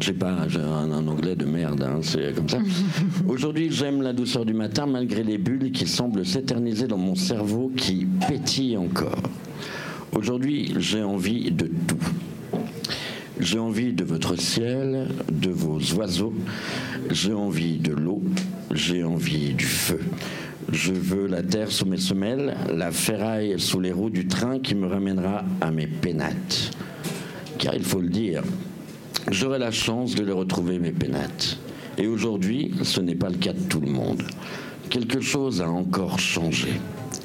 Je 0.00 0.06
sais 0.06 0.12
pas, 0.14 0.48
j'ai 0.48 0.58
un, 0.58 0.90
un 0.90 1.06
anglais 1.06 1.36
de 1.36 1.44
merde, 1.44 1.82
hein, 1.82 2.00
c'est 2.02 2.34
comme 2.34 2.48
ça. 2.48 2.58
Aujourd'hui, 3.28 3.70
j'aime 3.70 4.02
la 4.02 4.12
douceur 4.12 4.44
du 4.44 4.54
matin 4.54 4.86
malgré 4.86 5.22
les 5.22 5.38
bulles 5.38 5.70
qui 5.70 5.86
semblent 5.86 6.26
s'éterniser 6.26 6.88
dans 6.88 6.98
mon 6.98 7.14
cerveau 7.14 7.70
qui 7.76 8.06
pétille 8.26 8.76
encore. 8.76 9.22
Aujourd'hui, 10.14 10.74
j'ai 10.78 11.02
envie 11.02 11.50
de 11.50 11.70
tout. 11.86 11.96
J'ai 13.40 13.58
envie 13.58 13.94
de 13.94 14.04
votre 14.04 14.38
ciel, 14.38 15.08
de 15.32 15.48
vos 15.48 15.80
oiseaux. 15.94 16.34
J'ai 17.10 17.32
envie 17.32 17.78
de 17.78 17.92
l'eau. 17.92 18.22
J'ai 18.70 19.04
envie 19.04 19.54
du 19.54 19.64
feu. 19.64 20.00
Je 20.70 20.92
veux 20.92 21.26
la 21.26 21.42
terre 21.42 21.72
sous 21.72 21.86
mes 21.86 21.96
semelles, 21.96 22.54
la 22.70 22.92
ferraille 22.92 23.58
sous 23.58 23.80
les 23.80 23.90
roues 23.90 24.10
du 24.10 24.26
train 24.26 24.58
qui 24.58 24.74
me 24.74 24.86
ramènera 24.86 25.44
à 25.62 25.70
mes 25.70 25.86
pénates. 25.86 26.72
Car 27.58 27.74
il 27.74 27.82
faut 27.82 28.00
le 28.00 28.10
dire, 28.10 28.42
j'aurai 29.30 29.58
la 29.58 29.70
chance 29.70 30.14
de 30.14 30.24
les 30.24 30.32
retrouver, 30.32 30.78
mes 30.78 30.92
pénates. 30.92 31.56
Et 31.96 32.06
aujourd'hui, 32.06 32.74
ce 32.82 33.00
n'est 33.00 33.14
pas 33.14 33.30
le 33.30 33.38
cas 33.38 33.54
de 33.54 33.62
tout 33.62 33.80
le 33.80 33.90
monde. 33.90 34.22
Quelque 34.90 35.22
chose 35.22 35.62
a 35.62 35.70
encore 35.70 36.18
changé. 36.18 36.68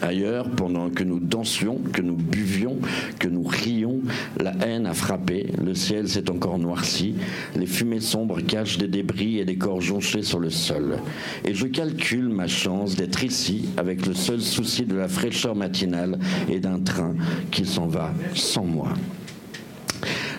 Ailleurs, 0.01 0.49
pendant 0.49 0.89
que 0.89 1.03
nous 1.03 1.19
dansions, 1.19 1.79
que 1.91 2.01
nous 2.01 2.15
buvions, 2.15 2.77
que 3.19 3.27
nous 3.27 3.43
rions, 3.43 4.01
la 4.39 4.53
haine 4.61 4.85
a 4.85 4.93
frappé, 4.93 5.47
le 5.63 5.73
ciel 5.73 6.07
s'est 6.07 6.29
encore 6.29 6.59
noirci, 6.59 7.15
les 7.55 7.65
fumées 7.65 7.99
sombres 7.99 8.41
cachent 8.41 8.77
des 8.77 8.87
débris 8.87 9.39
et 9.39 9.45
des 9.45 9.57
corps 9.57 9.81
jonchés 9.81 10.21
sur 10.21 10.39
le 10.39 10.49
sol. 10.49 10.97
Et 11.45 11.53
je 11.53 11.65
calcule 11.65 12.29
ma 12.29 12.47
chance 12.47 12.95
d'être 12.95 13.23
ici 13.23 13.69
avec 13.77 14.05
le 14.05 14.13
seul 14.13 14.41
souci 14.41 14.85
de 14.85 14.95
la 14.95 15.07
fraîcheur 15.07 15.55
matinale 15.55 16.19
et 16.49 16.59
d'un 16.59 16.79
train 16.79 17.15
qui 17.51 17.65
s'en 17.65 17.87
va 17.87 18.13
sans 18.35 18.65
moi. 18.65 18.93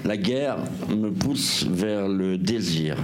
La 0.04 0.16
guerre 0.16 0.58
me 0.88 1.10
pousse 1.10 1.66
vers 1.68 2.08
le 2.08 2.38
désir, 2.38 2.96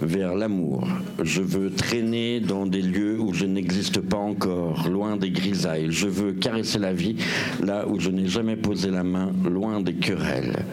vers 0.00 0.34
l'amour. 0.34 0.86
Je 1.22 1.42
veux 1.42 1.70
traîner 1.70 2.40
dans 2.40 2.66
des 2.66 2.82
lieux 2.82 3.18
où 3.20 3.32
je 3.32 3.46
n'existe 3.46 4.00
pas 4.00 4.18
encore, 4.18 4.88
loin 4.88 5.16
des 5.16 5.30
grisailles. 5.30 5.86
Je 5.90 6.08
veux 6.08 6.32
caresser 6.32 6.78
la 6.78 6.92
vie 6.92 7.16
là 7.62 7.86
où 7.88 8.00
je 8.00 8.10
n'ai 8.10 8.26
jamais 8.26 8.56
posé 8.56 8.90
la 8.90 9.04
main, 9.04 9.32
loin 9.44 9.80
des 9.80 9.94
querelles. 9.94 10.64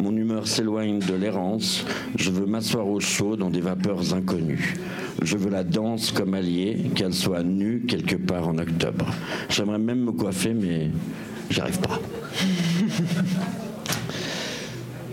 Mon 0.00 0.16
humeur 0.16 0.46
s'éloigne 0.46 1.00
de 1.00 1.14
l'errance. 1.14 1.84
Je 2.16 2.30
veux 2.30 2.46
m'asseoir 2.46 2.86
au 2.88 3.00
chaud 3.00 3.36
dans 3.36 3.50
des 3.50 3.60
vapeurs 3.60 4.14
inconnues. 4.14 4.76
Je 5.22 5.36
veux 5.36 5.50
la 5.50 5.64
danse 5.64 6.12
comme 6.12 6.34
alliée, 6.34 6.90
qu'elle 6.94 7.12
soit 7.12 7.42
nue 7.42 7.84
quelque 7.86 8.16
part 8.16 8.48
en 8.48 8.58
octobre. 8.58 9.06
J'aimerais 9.48 9.78
même 9.78 10.04
me 10.04 10.12
coiffer, 10.12 10.54
mais 10.54 10.90
j'y 11.50 11.60
arrive 11.60 11.80
pas. 11.80 11.98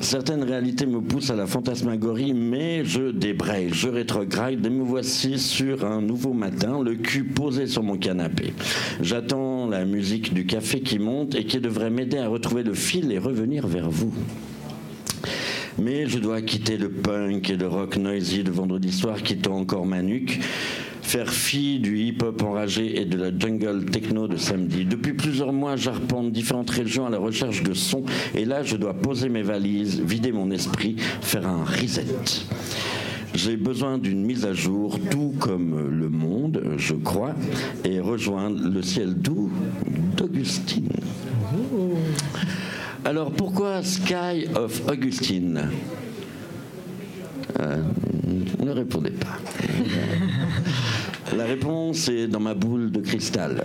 Certaines 0.10 0.46
réalités 0.46 0.86
me 0.86 1.02
poussent 1.02 1.32
à 1.32 1.36
la 1.36 1.48
fantasmagorie, 1.48 2.34
mais 2.34 2.86
je 2.86 3.12
débraye, 3.12 3.74
je 3.74 3.90
rétrograde 3.90 4.66
et 4.66 4.70
me 4.70 4.82
voici 4.82 5.38
sur 5.38 5.84
un 5.84 6.02
nouveau 6.02 6.32
matin, 6.32 6.82
le 6.82 6.96
cul 6.96 7.26
posé 7.26 7.68
sur 7.68 7.84
mon 7.84 7.98
canapé. 7.98 8.54
J'attends 9.02 9.68
la 9.68 9.84
musique 9.84 10.34
du 10.34 10.46
café 10.46 10.80
qui 10.80 10.98
monte 10.98 11.36
et 11.36 11.44
qui 11.44 11.60
devrait 11.60 11.90
m'aider 11.90 12.20
à 12.20 12.30
retrouver 12.30 12.64
le 12.64 12.74
fil 12.74 13.12
et 13.12 13.18
revenir 13.18 13.68
vers 13.68 13.90
vous. 13.90 14.14
Mais 15.80 16.08
je 16.08 16.18
dois 16.18 16.42
quitter 16.42 16.78
le 16.78 16.90
punk 16.90 17.50
et 17.50 17.56
le 17.56 17.68
rock 17.68 17.98
noisy 17.98 18.44
de 18.44 18.52
vendredi 18.52 18.92
soir 18.92 19.22
qui 19.22 19.38
tend 19.38 19.58
encore 19.58 19.86
ma 19.86 20.02
nuque, 20.02 20.40
faire 21.04 21.32
fi 21.32 21.80
du 21.80 22.00
hip-hop 22.00 22.42
enragé 22.42 23.00
et 23.00 23.06
de 23.06 23.16
la 23.16 23.38
jungle 23.38 23.86
techno 23.86 24.28
de 24.28 24.38
samedi. 24.38 24.86
Depuis 24.86 25.14
plusieurs 25.14 25.54
mois, 25.54 25.76
j'arpente 25.76 26.32
différentes 26.32 26.72
régions 26.72 27.06
à 27.06 27.10
la 27.12 27.20
recherche 27.20 27.62
de 27.62 27.74
sons 27.76 28.04
et 28.34 28.44
là, 28.44 28.64
je 28.64 28.76
dois 28.76 28.96
poser 28.96 29.30
mes 29.30 29.44
valises, 29.44 30.02
vider 30.02 30.32
mon 30.32 30.50
esprit, 30.50 30.96
faire 31.22 31.48
un 31.48 31.64
reset. 31.64 32.06
J'ai 33.36 33.56
besoin 33.56 34.00
d'une 34.00 34.26
mise 34.26 34.46
à 34.46 34.54
jour, 34.54 34.98
tout 35.12 35.34
comme 35.38 35.90
le 35.92 36.10
monde, 36.10 36.64
je 36.78 36.96
crois, 36.96 37.36
et 37.86 38.00
rejoindre 38.00 38.68
le 38.68 38.82
ciel 38.82 39.14
doux 39.14 39.52
d'Augustine. 40.18 40.90
Alors 43.08 43.32
pourquoi 43.32 43.84
Sky 43.84 44.48
of 44.54 44.82
Augustine 44.92 45.70
Euh, 47.58 47.78
Ne 48.62 48.72
répondez 48.72 49.12
pas. 49.12 49.38
La 51.38 51.46
réponse 51.46 52.10
est 52.10 52.28
dans 52.28 52.42
ma 52.42 52.54
boule 52.54 52.92
de 52.92 53.00
cristal. 53.00 53.64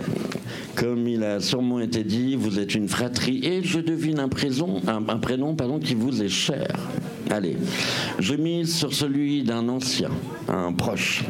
Comme 0.75 1.09
il 1.09 1.25
a 1.25 1.41
sûrement 1.41 1.81
été 1.81 2.05
dit, 2.05 2.37
vous 2.37 2.57
êtes 2.57 2.73
une 2.73 2.87
fratrie 2.87 3.45
et 3.45 3.61
je 3.63 3.81
devine 3.81 4.19
un, 4.19 4.29
un, 4.87 5.09
un 5.09 5.17
prénom 5.17 5.53
qui 5.81 5.93
vous 5.93 6.23
est 6.23 6.29
cher. 6.29 6.73
Allez, 7.29 7.57
je 8.19 8.35
mise 8.35 8.73
sur 8.73 8.93
celui 8.93 9.43
d'un 9.43 9.67
ancien, 9.67 10.09
un 10.47 10.71
proche. 10.71 11.25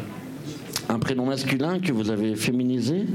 Un 0.88 1.00
prénom 1.00 1.26
masculin 1.26 1.80
que 1.80 1.90
vous 1.90 2.10
avez 2.10 2.36
féminisé 2.36 3.06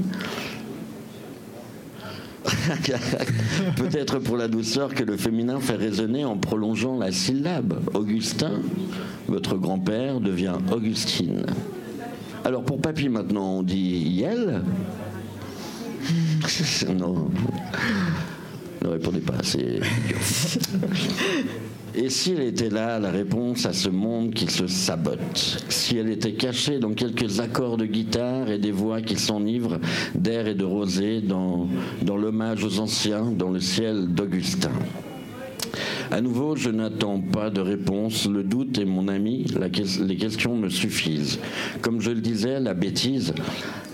Peut-être 3.76 4.18
pour 4.18 4.36
la 4.36 4.48
douceur 4.48 4.94
que 4.94 5.02
le 5.04 5.16
féminin 5.16 5.60
fait 5.60 5.76
résonner 5.76 6.24
en 6.24 6.36
prolongeant 6.36 6.98
la 6.98 7.12
syllabe. 7.12 7.80
Augustin, 7.94 8.60
votre 9.28 9.56
grand-père, 9.56 10.20
devient 10.20 10.56
Augustine. 10.72 11.44
Alors 12.44 12.62
pour 12.62 12.80
papy 12.80 13.08
maintenant, 13.08 13.58
on 13.58 13.62
dit 13.62 13.78
Yel 13.78 14.62
Non. 16.96 17.30
Ne 18.82 18.88
répondez 18.88 19.20
pas, 19.20 19.34
c'est. 19.42 19.80
Et 21.94 22.08
si 22.08 22.32
elle 22.32 22.42
était 22.42 22.70
là, 22.70 22.98
la 22.98 23.10
réponse 23.10 23.66
à 23.66 23.72
ce 23.72 23.88
monde 23.88 24.32
qui 24.32 24.46
se 24.46 24.66
sabote. 24.66 25.64
Si 25.68 25.96
elle 25.96 26.10
était 26.10 26.32
cachée 26.32 26.78
dans 26.78 26.92
quelques 26.92 27.40
accords 27.40 27.76
de 27.76 27.86
guitare 27.86 28.48
et 28.50 28.58
des 28.58 28.70
voix 28.70 29.02
qui 29.02 29.16
s'enivrent 29.16 29.78
d'air 30.14 30.46
et 30.46 30.54
de 30.54 30.64
rosée 30.64 31.20
dans, 31.20 31.68
dans 32.02 32.16
l'hommage 32.16 32.64
aux 32.64 32.78
anciens, 32.78 33.24
dans 33.24 33.50
le 33.50 33.60
ciel 33.60 34.06
d'Augustin 34.08 34.70
à 36.10 36.20
nouveau, 36.20 36.56
je 36.56 36.70
n'attends 36.70 37.20
pas 37.20 37.50
de 37.50 37.60
réponse. 37.60 38.26
Le 38.26 38.42
doute 38.42 38.78
est 38.78 38.84
mon 38.84 39.08
ami. 39.08 39.46
Les 40.00 40.16
questions 40.16 40.56
me 40.56 40.68
suffisent. 40.68 41.38
Comme 41.82 42.00
je 42.00 42.10
le 42.10 42.20
disais, 42.20 42.60
la 42.60 42.74
bêtise, 42.74 43.32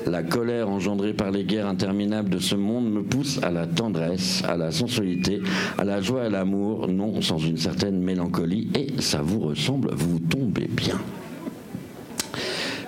la 0.07 0.23
colère 0.23 0.69
engendrée 0.69 1.13
par 1.13 1.31
les 1.31 1.45
guerres 1.45 1.67
interminables 1.67 2.31
de 2.31 2.39
ce 2.39 2.55
monde 2.55 2.91
me 2.91 3.03
pousse 3.03 3.41
à 3.43 3.51
la 3.51 3.67
tendresse, 3.67 4.43
à 4.49 4.57
la 4.57 4.71
sensualité, 4.71 5.41
à 5.79 5.85
la 5.85 6.01
joie 6.01 6.25
à 6.25 6.29
l'amour, 6.29 6.89
non 6.89 7.21
sans 7.21 7.39
une 7.39 7.59
certaine 7.59 8.01
mélancolie. 8.01 8.69
Et 8.75 9.01
ça 9.01 9.21
vous 9.23 9.41
ressemble, 9.41 9.91
vous 9.95 10.19
tombez 10.19 10.69
bien. 10.69 10.99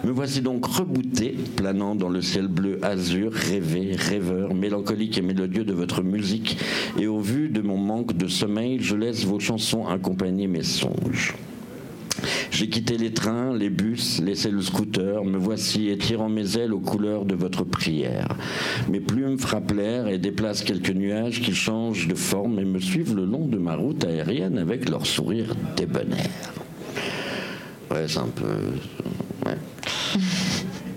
Me 0.04 0.12
voici 0.12 0.40
donc 0.40 0.64
rebooté, 0.64 1.34
planant 1.56 1.94
dans 1.94 2.08
le 2.08 2.22
ciel 2.22 2.46
bleu 2.46 2.78
azur, 2.82 3.32
rêvé, 3.32 3.96
rêveur, 3.96 4.54
mélancolique 4.54 5.18
et 5.18 5.22
mélodieux 5.22 5.64
de 5.64 5.72
votre 5.72 6.02
musique. 6.02 6.56
Et 6.98 7.06
au 7.06 7.20
vu 7.20 7.48
de 7.48 7.60
mon 7.60 7.76
manque 7.76 8.16
de 8.16 8.28
sommeil, 8.28 8.78
je 8.80 8.94
laisse 8.94 9.24
vos 9.24 9.40
chansons 9.40 9.86
accompagner 9.86 10.46
mes 10.46 10.62
songes. 10.62 11.34
J'ai 12.50 12.68
quitté 12.68 12.96
les 12.96 13.12
trains, 13.12 13.54
les 13.56 13.70
bus, 13.70 14.20
laissé 14.20 14.50
le 14.50 14.62
scooter, 14.62 15.24
me 15.24 15.36
voici 15.36 15.88
étirant 15.88 16.28
mes 16.28 16.56
ailes 16.56 16.72
aux 16.72 16.80
couleurs 16.80 17.24
de 17.24 17.34
votre 17.34 17.64
prière. 17.64 18.28
Mes 18.88 19.00
plumes 19.00 19.38
frappent 19.38 19.72
l'air 19.72 20.08
et 20.08 20.18
déplacent 20.18 20.62
quelques 20.62 20.90
nuages 20.90 21.40
qui 21.40 21.54
changent 21.54 22.08
de 22.08 22.14
forme 22.14 22.58
et 22.58 22.64
me 22.64 22.80
suivent 22.80 23.14
le 23.14 23.24
long 23.24 23.46
de 23.46 23.58
ma 23.58 23.76
route 23.76 24.04
aérienne 24.04 24.58
avec 24.58 24.88
leur 24.88 25.06
sourire 25.06 25.54
débonnaire. 25.76 26.52
Ouais, 27.90 28.06
c'est 28.06 28.18
un 28.18 28.28
peu. 28.28 28.72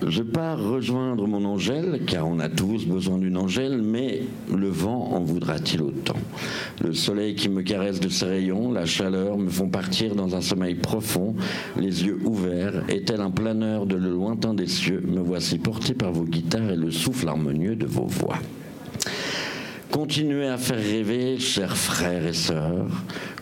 Je 0.07 0.23
pars 0.23 0.59
rejoindre 0.59 1.27
mon 1.27 1.45
Angèle, 1.45 2.01
car 2.07 2.27
on 2.27 2.39
a 2.39 2.49
tous 2.49 2.85
besoin 2.85 3.19
d'une 3.19 3.37
Angèle, 3.37 3.81
mais 3.81 4.23
le 4.51 4.67
vent 4.67 5.11
en 5.13 5.19
voudra-t-il 5.19 5.81
autant? 5.81 6.17
Le 6.83 6.93
soleil 6.93 7.35
qui 7.35 7.49
me 7.49 7.61
caresse 7.61 7.99
de 7.99 8.09
ses 8.09 8.25
rayons, 8.25 8.71
la 8.71 8.85
chaleur 8.85 9.37
me 9.37 9.49
font 9.49 9.69
partir 9.69 10.15
dans 10.15 10.35
un 10.35 10.41
sommeil 10.41 10.75
profond, 10.75 11.35
les 11.77 12.03
yeux 12.03 12.19
ouverts, 12.25 12.83
et 12.89 13.03
tel 13.03 13.21
un 13.21 13.29
planeur 13.29 13.85
de 13.85 13.95
le 13.95 14.09
lointain 14.09 14.55
des 14.55 14.67
cieux, 14.67 15.03
me 15.05 15.19
voici 15.19 15.59
porté 15.59 15.93
par 15.93 16.11
vos 16.11 16.25
guitares 16.25 16.71
et 16.71 16.75
le 16.75 16.89
souffle 16.89 17.27
harmonieux 17.27 17.75
de 17.75 17.85
vos 17.85 18.07
voix. 18.07 18.39
Continuez 19.91 20.47
à 20.47 20.57
faire 20.57 20.77
rêver, 20.77 21.37
chers 21.37 21.75
frères 21.75 22.25
et 22.25 22.33
sœurs. 22.33 22.87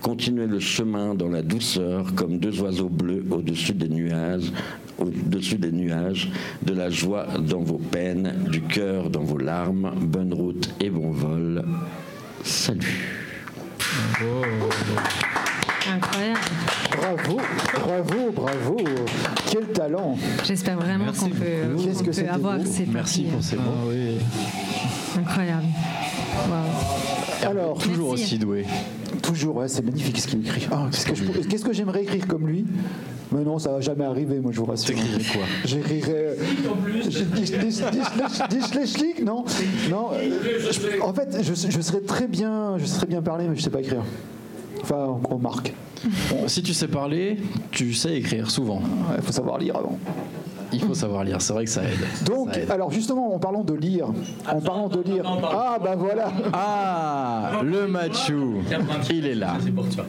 Continuez 0.02 0.48
le 0.48 0.60
chemin 0.60 1.14
dans 1.14 1.30
la 1.30 1.44
douceur, 1.44 2.16
comme 2.16 2.40
deux 2.40 2.60
oiseaux 2.62 2.90
bleus 2.90 3.24
au-dessus 3.30 3.74
des 3.74 3.88
nuages, 3.88 4.52
au-dessus 4.98 5.60
des 5.60 5.72
nuages, 5.72 6.32
de 6.64 6.74
la 6.74 6.90
joie 6.90 7.28
dans 7.40 7.62
vos 7.62 7.78
peines, 7.78 8.34
du 8.50 8.62
cœur 8.62 9.12
dans 9.12 9.22
vos 9.22 9.38
larmes. 9.38 9.92
Bonne 10.02 10.34
route 10.34 10.70
et 10.80 10.90
bon 10.90 11.12
vol. 11.12 11.64
Salut. 12.44 13.06
Incroyable. 15.88 16.40
Bravo, 16.92 17.38
bravo, 17.74 18.32
bravo. 18.32 18.78
Quel 19.52 19.68
talent. 19.68 20.18
J'espère 20.46 20.78
vraiment 20.78 21.12
qu'on 21.12 21.30
peut, 21.30 22.28
avoir 22.28 22.58
beau. 22.58 22.66
ces 22.66 22.86
Merci 22.88 23.24
pour 23.24 23.44
ces 23.44 23.56
mots. 23.56 23.62
Ah 23.68 23.86
oui. 23.88 24.18
Incroyable. 25.18 25.66
Wow. 26.47 27.49
Alors, 27.49 27.78
Toujours 27.78 28.10
Merci. 28.10 28.23
aussi 28.23 28.38
doué. 28.39 28.65
toujours, 29.21 29.56
ouais, 29.58 29.67
c'est 29.67 29.84
magnifique 29.84 30.19
ce 30.19 30.28
qu'il 30.28 30.39
écrit. 30.45 30.67
Ah, 30.71 30.88
qu'est-ce 30.91 31.06
que, 31.06 31.15
je- 31.15 31.47
qu'est-ce 31.47 31.63
que 31.65 31.73
j'aimerais 31.73 32.04
écrire 32.04 32.28
comme 32.28 32.47
lui 32.47 32.65
Mais 33.32 33.43
non, 33.43 33.60
ça 33.60 33.71
va 33.71 33.82
jamais 33.82 34.06
arriver, 34.06 34.39
moi 34.39 34.52
je 34.52 34.60
vous 34.60 34.65
rassure. 34.65 34.95
T'écrirais 34.95 35.23
quoi 35.32 35.41
J'écrirais. 35.65 36.36
Dis- 37.08 37.10
dis- 37.10 37.23
dis- 37.23 37.52
dis- 37.52 37.82
dis- 38.49 38.67
Schleschlik, 38.71 39.23
non 39.23 39.45
Non. 39.89 40.10
euh, 40.13 40.30
je- 40.71 41.02
En 41.02 41.13
fait, 41.13 41.38
je, 41.41 41.54
je 41.69 41.82
serais 41.82 42.02
très 42.02 42.28
bien, 42.28 42.78
je 42.78 42.86
serais 42.86 43.08
bien 43.08 43.21
parler, 43.21 43.47
mais 43.47 43.56
je 43.56 43.62
sais 43.62 43.69
pas 43.69 43.80
écrire. 43.82 44.04
Enfin, 44.82 45.19
on, 45.30 45.36
on 45.36 45.38
marque. 45.38 45.73
Bon, 46.30 46.47
si 46.47 46.63
tu 46.63 46.73
sais 46.73 46.88
parler, 46.88 47.38
tu 47.71 47.93
sais 47.93 48.15
écrire 48.17 48.49
souvent. 48.49 48.82
Il 49.17 49.21
faut 49.23 49.34
savoir 49.34 49.58
lire 49.58 49.75
avant. 49.78 49.97
Il 50.72 50.82
faut 50.82 50.94
savoir 50.94 51.24
lire, 51.24 51.42
c'est 51.42 51.54
vrai 51.54 51.66
que 51.66 51.72
ça 51.72 51.82
aide. 51.84 52.26
Donc, 52.26 52.54
Ça 52.54 52.60
aide. 52.62 52.72
alors 52.72 52.92
justement, 52.92 53.34
en 53.34 53.40
parlant 53.40 53.64
de 53.64 53.74
lire, 53.74 54.08
en 54.48 54.62
parlant 54.62 54.88
de 54.88 55.02
lire, 55.02 55.24
ah 55.52 55.78
bah 55.84 55.96
voilà. 55.98 56.32
Ah, 56.54 57.62
le 57.64 57.88
Machu, 57.88 58.36
il 59.12 59.26
est 59.26 59.36
là. 59.36 59.58
C'est 59.64 59.72
pour 59.72 59.88
toi. 59.90 60.06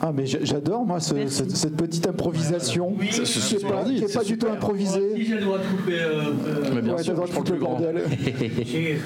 Ah 0.00 0.12
mais 0.14 0.24
j'a- 0.26 0.38
j'adore 0.44 0.84
moi 0.86 1.00
ce- 1.00 1.26
cette, 1.26 1.50
cette 1.56 1.76
petite 1.76 2.06
improvisation 2.06 2.92
qui 2.92 3.12
c'est 3.12 3.56
est 3.56 3.68
pas, 3.68 3.82
qui 3.84 3.96
est 4.04 4.06
c'est 4.08 4.18
pas 4.18 4.24
du 4.24 4.38
tout 4.38 4.46
super. 4.46 4.50
Si 4.50 4.56
improvisée. 4.56 5.24
j'ai 5.26 5.34
le 5.34 5.40
droit 5.40 5.58
de 5.58 5.64
couper. 5.64 5.98
euh, 6.00 6.20
euh, 6.46 6.70
Mais 6.74 6.80
bien 6.82 6.94
Ouais, 6.94 7.02
sûr, 7.02 7.14
le 7.14 7.16
je 7.26 7.26
droit 7.26 7.26
prends 7.26 7.42
de 7.42 7.50
le 7.50 7.58
plus 7.58 7.58
couper 7.58 7.58
grand. 7.58 7.74
bordel. 7.74 8.98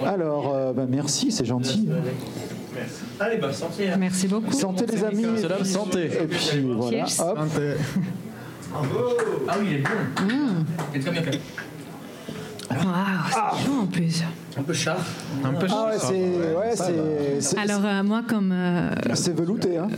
Alors, 0.04 0.54
euh, 0.54 0.72
bah, 0.72 0.84
merci, 0.88 1.32
c'est 1.32 1.44
gentil. 1.44 1.88
Allez, 3.18 3.38
bah, 3.38 3.52
sortez. 3.52 3.88
hein. 3.90 3.96
Merci 3.98 4.28
beaucoup. 4.28 4.52
Santé 4.52 4.84
les 4.86 5.02
amis. 5.04 5.24
C'est 5.36 5.48
la 5.48 5.64
santé. 5.64 6.04
Et 6.04 6.26
puis 6.26 6.60
voilà, 6.76 7.06
Cheers. 7.06 7.26
hop. 7.26 7.38
Ah 8.74 9.56
oui, 9.60 9.66
il 9.70 9.76
est 9.76 9.78
bon. 9.78 11.00
Très 11.00 11.10
bien 11.10 11.22
fait. 11.22 11.40
Waouh, 12.84 13.26
c'est 13.28 13.64
chaud 13.66 13.80
en 13.82 13.86
plus. 13.86 14.22
Un 14.58 14.62
peu 14.62 14.72
char. 14.72 14.96
Un 15.44 15.52
peu 15.52 15.66
Ah 15.70 15.86
ouais, 15.90 15.98
c'est 15.98 16.12
ouais, 16.14 16.74
c'est 16.74 17.40
c'est- 17.40 17.58
Alors 17.58 17.82
euh, 17.84 18.02
moi 18.02 18.22
comme 18.26 18.52
euh, 18.52 18.90
c'est 19.12 19.36
velouté 19.36 19.76
hein. 19.76 19.88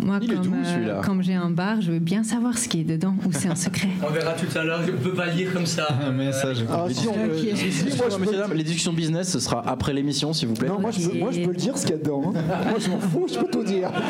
moi 0.00 0.18
Il 0.22 0.30
est 0.30 0.34
comme, 0.36 0.44
doux, 0.44 0.54
euh, 0.54 0.64
celui-là. 0.74 1.00
comme 1.04 1.22
j'ai 1.24 1.34
un 1.34 1.50
bar, 1.50 1.80
je 1.80 1.90
veux 1.90 1.98
bien 1.98 2.22
savoir 2.22 2.56
ce 2.56 2.68
qui 2.68 2.82
est 2.82 2.84
dedans 2.84 3.14
ou 3.26 3.32
c'est 3.32 3.48
un 3.48 3.56
secret. 3.56 3.88
On 4.08 4.12
verra 4.12 4.34
tout 4.34 4.46
à 4.56 4.62
l'heure. 4.62 4.80
Je 4.86 4.92
peux 4.92 5.12
pas 5.12 5.26
lire 5.26 5.52
comme 5.52 5.66
ça. 5.66 5.88
Un 6.06 6.12
message. 6.12 6.64
Ah, 6.70 6.84
si 6.88 6.94
si, 6.94 7.72
si, 7.72 7.96
moi, 7.96 8.06
je 8.10 8.16
messieurs, 8.18 8.38
dames, 8.38 8.52
les 8.54 8.62
discussions 8.62 8.92
business, 8.92 9.28
ce 9.32 9.40
sera 9.40 9.60
après 9.68 9.92
l'émission, 9.92 10.32
s'il 10.32 10.48
vous 10.48 10.54
plaît. 10.54 10.68
Non, 10.68 10.78
moi 10.80 10.92
je, 10.92 11.08
peux, 11.08 11.18
moi 11.18 11.30
je 11.32 11.40
peux 11.40 11.50
le 11.50 11.56
dire 11.56 11.76
ce 11.76 11.82
qu'il 11.84 11.96
y 11.96 11.98
a 11.98 12.02
dedans. 12.02 12.32
hein. 12.34 12.40
Moi 12.70 12.78
je 12.78 12.88
m'en 12.90 13.00
fous, 13.00 13.26
je 13.32 13.38
peux 13.40 13.48
tout 13.50 13.64
dire. 13.64 13.90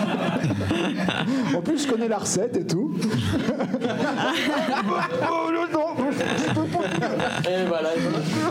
En 1.56 1.62
plus, 1.62 1.82
je 1.84 1.88
connais 1.90 2.08
la 2.08 2.18
recette 2.18 2.54
et 2.56 2.66
tout. 2.66 2.94
Oh, 5.28 5.50
non, 5.72 6.05
Et 6.18 7.64
voilà. 7.66 7.90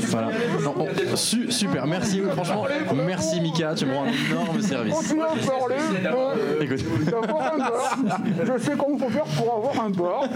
Voilà. 0.01 0.28
Non, 0.63 0.73
on- 0.78 1.15
su- 1.15 1.51
super, 1.51 1.86
merci. 1.88 2.21
Franchement, 2.34 2.65
merci 3.06 3.41
Mika, 3.41 3.73
tu 3.75 3.86
me 3.86 3.93
rends 3.95 4.06
un 4.06 4.32
énorme 4.32 4.62
service. 4.62 4.93
Continue 4.93 5.21
à 5.21 5.25
parler. 5.25 5.75
euh, 6.06 6.62
Écoute. 6.62 6.84
d'avoir 7.06 7.54
un 7.54 7.58
bar. 7.58 7.97
Je 8.43 8.58
sais 8.63 8.71
comment 8.78 8.97
faut 8.97 9.10
faire 9.10 9.23
pour 9.25 9.56
avoir 9.56 9.86
un 9.86 9.89
bar. 9.89 10.23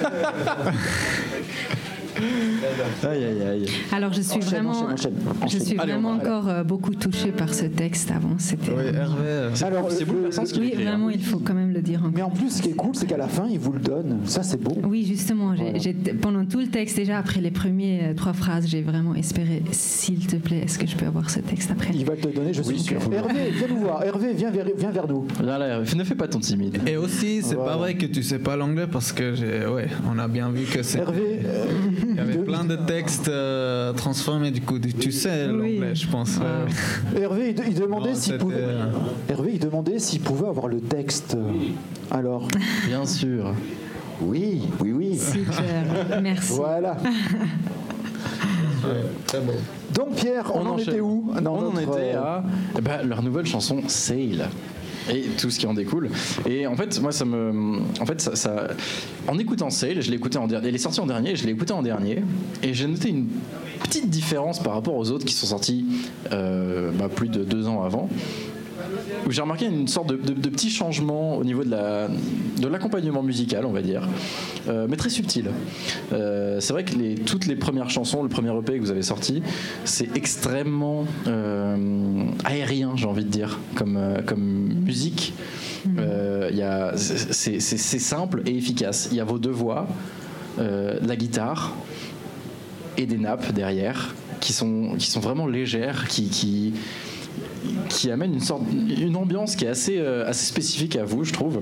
Aïe 3.04 3.24
aïe 3.24 3.42
aïe. 3.50 3.66
Alors 3.92 4.14
je 4.14 4.22
suis 4.22 4.38
Enchaîne, 4.38 4.50
vraiment 4.50 4.72
enchaîne, 4.72 5.14
enchaîne, 5.42 5.50
je 5.50 5.58
suis 5.64 5.80
Allez, 5.80 5.94
vraiment 5.94 6.16
va. 6.18 6.24
encore 6.24 6.50
euh, 6.50 6.64
beaucoup 6.64 6.94
touchée 6.94 7.32
par 7.32 7.54
ce 7.54 7.66
texte 7.66 8.12
avant, 8.12 8.36
c'était 8.38 8.72
Oui, 8.72 8.84
Hervé. 8.94 9.18
euh, 9.26 9.50
Alors, 9.64 9.92
C'est 9.92 10.00
le- 10.02 10.06
bouleversant 10.06 10.46
ce 10.46 10.54
qu'il 10.54 10.62
Oui, 10.64 10.74
hein. 10.78 10.82
vraiment, 10.84 11.10
il 11.10 11.24
faut 11.24 11.40
quand 11.40 11.54
même 11.54 11.72
le 11.72 11.82
dire 11.82 12.02
Mais 12.14 12.22
encore. 12.22 12.34
en 12.34 12.36
plus, 12.38 12.50
ce 12.58 12.62
qui 12.62 12.70
est 12.70 12.74
cool, 12.76 12.96
c'est 12.96 13.06
qu'à 13.08 13.18
la 13.18 13.28
fin, 13.28 13.48
il 13.50 13.60
vous 13.60 13.72
le 13.74 13.80
donne. 13.80 14.20
Ça, 14.26 14.44
c'est 14.44 14.62
beau. 14.62 14.76
Oui, 14.84 15.06
justement, 15.06 15.56
j'ai- 15.56 15.64
Voilà. 15.64 15.80
j'ai- 15.80 15.94
pendant 15.94 16.46
tout 16.46 16.60
le 16.60 16.68
texte, 16.68 16.98
déjà 16.98 17.18
après 17.18 17.40
les 17.42 17.52
premières 17.52 18.12
euh, 18.12 18.14
trois 18.14 18.34
phrases, 18.34 18.68
j'ai 18.68 18.82
vraiment 18.82 19.16
espéré, 19.16 19.64
s'il 19.72 20.26
te 20.28 20.36
plaît, 20.36 20.60
est-ce 20.66 20.78
que 20.80 20.88
je 20.88 20.96
peux 20.96 21.06
avoir 21.06 21.30
ce 21.30 21.40
texte 21.40 21.72
après? 21.72 21.92
Il 21.94 22.06
va 22.06 22.16
te 22.16 22.28
le 22.28 22.34
donner, 22.34 22.54
je 22.54 22.62
suis 22.62 22.80
sûr. 22.80 22.98
Hervé, 23.12 23.52
viens 23.52 23.68
nous 23.70 23.78
voir. 23.82 24.04
Hervé, 24.04 24.34
viens 24.34 24.52
vers, 24.52 24.66
viens 24.78 24.92
vers 24.92 25.08
nous. 25.08 25.26
Viens 25.42 25.58
là, 25.58 25.80
ne 25.80 26.04
fais 26.04 26.16
pas 26.16 26.28
ton 26.28 26.40
timide. 26.40 26.80
Et 26.88 26.98
aussi, 26.98 27.42
c'est 27.42 27.56
Voilà. 27.56 27.72
pas 27.72 27.78
vrai 27.78 27.96
que 27.96 28.06
tu 28.06 28.24
sais 28.24 28.40
pas 28.40 28.56
l'anglais 28.56 28.88
parce 28.92 29.12
que 29.12 29.36
j'ai, 29.36 29.66
ouais, 29.68 29.88
on 30.10 30.18
a 30.20 30.28
bien 30.28 30.50
vu 30.50 30.64
que 30.66 30.82
c'est. 30.84 31.00
Hervé, 31.00 31.40
euh, 31.46 31.66
Il 32.10 32.16
y 32.16 32.20
avait 32.20 32.38
plein 32.38 32.64
de 32.64 32.76
textes 32.76 33.28
euh, 33.28 33.94
transformés 33.94 34.52
du 34.52 34.62
coup. 34.62 34.80
Tu 34.80 35.12
sais 35.12 35.48
l'anglais, 35.48 35.94
je 35.96 36.08
pense. 36.08 36.38
ouais. 36.38 37.22
Hervé, 37.22 37.56
il, 37.58 37.64
il 37.70 37.76
demandait 37.80 38.16
s'il 38.16 38.38
pouvait. 38.38 38.56
euh, 38.58 38.86
Hervé, 39.30 39.52
il 39.54 39.60
demandait 39.60 40.00
s'il 40.00 40.22
pouvait 40.22 40.48
avoir 40.48 40.68
le 40.68 40.80
texte. 40.82 41.38
Alors, 42.12 42.48
Bien 42.88 43.06
sûr. 43.06 43.54
Oui, 44.22 44.64
oui, 44.82 44.92
oui. 44.92 45.18
Super, 45.18 46.22
merci. 46.22 46.54
voilà. 46.54 46.98
Donc 49.94 50.16
Pierre, 50.16 50.52
on, 50.56 50.66
en 50.66 50.78
était 50.78 51.00
où 51.00 51.32
dans 51.42 51.56
On 51.56 51.68
en 51.70 51.80
était 51.80 52.16
euh, 52.16 52.22
à 52.22 52.44
eh 52.78 52.82
ben, 52.82 53.08
leur 53.08 53.22
nouvelle 53.22 53.46
chanson 53.46 53.82
Sail. 53.88 54.44
Et 55.10 55.24
tout 55.38 55.50
ce 55.50 55.60
qui 55.60 55.66
en 55.66 55.74
découle. 55.74 56.10
Et 56.48 56.68
en 56.68 56.76
fait, 56.76 57.00
moi, 57.02 57.12
ça 57.12 57.26
me. 57.26 57.80
En 58.00 58.06
fait, 58.06 58.22
ça. 58.22 58.68
en 59.28 59.38
écoutant 59.38 59.70
Sail, 59.70 60.02
je 60.02 60.10
l'ai 60.10 60.18
écouté 60.18 60.38
en 60.38 60.48
dernier. 60.48 60.70
Elle 60.70 60.76
est 60.76 60.80
sortie 60.80 61.00
en 61.00 61.08
dernier, 61.08 61.36
je 61.36 61.46
l'ai 61.46 61.52
écouté 61.52 61.74
en 61.74 61.82
dernier. 61.82 62.24
Et 62.64 62.74
j'ai 62.74 62.88
noté 62.88 63.10
une 63.10 63.28
petite 63.84 64.10
différence 64.10 64.62
par 64.62 64.74
rapport 64.74 64.96
aux 64.96 65.12
autres 65.12 65.26
qui 65.26 65.34
sont 65.34 65.48
sortis 65.48 65.86
euh, 66.32 66.92
bah, 66.92 67.10
plus 67.10 67.30
de 67.30 67.44
deux 67.44 67.68
ans 67.68 67.84
avant. 67.84 68.10
Où 69.28 69.32
j'ai 69.32 69.42
remarqué 69.42 69.66
une 69.66 69.88
sorte 69.88 70.10
de, 70.10 70.16
de- 70.16 70.34
de 70.34 70.50
petit 70.50 70.70
changement 70.70 71.38
au 71.38 71.44
niveau 71.44 71.64
de 71.64 71.70
la 71.72 72.08
de 72.60 72.68
l'accompagnement 72.68 73.24
musical, 73.24 73.66
on 73.66 73.72
va 73.72 73.82
dire, 73.82 74.08
euh, 74.68 74.88
mais 74.90 74.98
très 74.98 75.10
subtil. 75.10 75.46
Euh, 76.12 76.60
c'est 76.60 76.74
vrai 76.74 76.84
que 76.84 76.96
les, 76.96 77.16
toutes 77.16 77.46
les 77.46 77.56
premières 77.56 77.90
chansons, 77.90 78.22
le 78.24 78.30
premier 78.30 78.50
EP 78.58 78.76
que 78.78 78.82
vous 78.82 78.92
avez 78.92 79.02
sorti, 79.04 79.42
c'est 79.86 80.16
extrêmement 80.18 81.06
euh, 81.28 82.26
aérien, 82.44 82.94
j'ai 82.96 83.06
envie 83.06 83.24
de 83.24 83.30
dire, 83.30 83.60
comme 83.76 84.00
comme 84.26 84.42
musique. 84.86 85.34
Y 85.98 86.62
a- 86.62 86.94
c'est 86.98 87.60
c'est- 87.62 87.78
c'est 87.78 88.00
simple 88.00 88.42
et 88.46 88.56
efficace. 88.58 89.08
Il 89.12 89.18
y 89.18 89.22
a 89.22 89.26
vos 89.26 89.40
deux 89.40 89.52
voix, 89.52 89.88
la 90.58 91.16
guitare 91.16 91.74
et 92.98 93.06
des 93.06 93.18
nappes 93.18 93.54
derrière 93.54 94.14
qui 94.42 94.52
sont, 94.54 94.96
qui 94.98 95.10
sont 95.10 95.20
vraiment 95.22 95.48
légères, 95.48 96.08
qui, 96.08 96.28
qui, 96.30 96.74
qui 97.90 98.12
amènent 98.12 98.34
une 98.34 98.40
sorte, 98.40 98.64
une 98.72 99.16
ambiance 99.16 99.56
qui 99.56 99.66
est 99.66 99.70
assez, 99.70 99.98
euh, 99.98 100.28
assez 100.28 100.46
spécifique 100.46 100.96
à 100.96 101.04
vous, 101.04 101.24
je 101.24 101.34
trouve. 101.34 101.62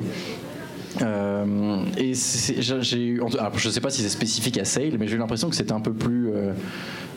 Euh, 1.02 1.84
et 1.98 2.14
j'ai 2.14 3.06
eu, 3.06 3.22
alors, 3.40 3.58
je 3.58 3.70
sais 3.70 3.82
pas 3.82 3.90
si 3.90 4.02
c'est 4.02 4.10
spécifique 4.10 4.58
à 4.58 4.66
Sale, 4.66 4.98
mais 5.00 5.08
j'ai 5.08 5.16
eu 5.16 5.20
l'impression 5.20 5.50
que 5.50 5.56
c'était 5.56 5.74
un 5.74 5.80
peu 5.80 5.94
plus, 5.94 6.30
euh, 6.30 6.54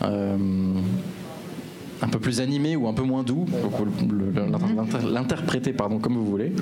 euh, 0.02 0.36
un 2.02 2.08
peu 2.08 2.18
plus 2.18 2.40
animé 2.40 2.76
ou 2.76 2.88
un 2.88 2.94
peu 2.94 3.02
moins 3.02 3.22
doux. 3.22 3.46
L'interpréter, 5.10 5.72
pardon, 5.72 5.98
comme 5.98 6.14
vous 6.14 6.26
voulez. 6.26 6.52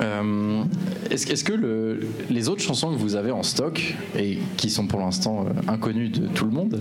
Euh, 0.00 0.62
Est-ce 1.10 1.42
que 1.44 1.52
le- 1.52 2.00
les 2.30 2.48
autres 2.48 2.62
chansons 2.62 2.92
que 2.92 2.98
vous 2.98 3.16
avez 3.16 3.30
en 3.32 3.42
stock 3.42 3.94
et 4.16 4.38
qui 4.56 4.70
sont 4.70 4.86
pour 4.86 5.00
l'instant 5.00 5.46
euh, 5.46 5.72
inconnues 5.72 6.08
de 6.08 6.26
tout 6.28 6.44
le 6.44 6.50
monde, 6.52 6.80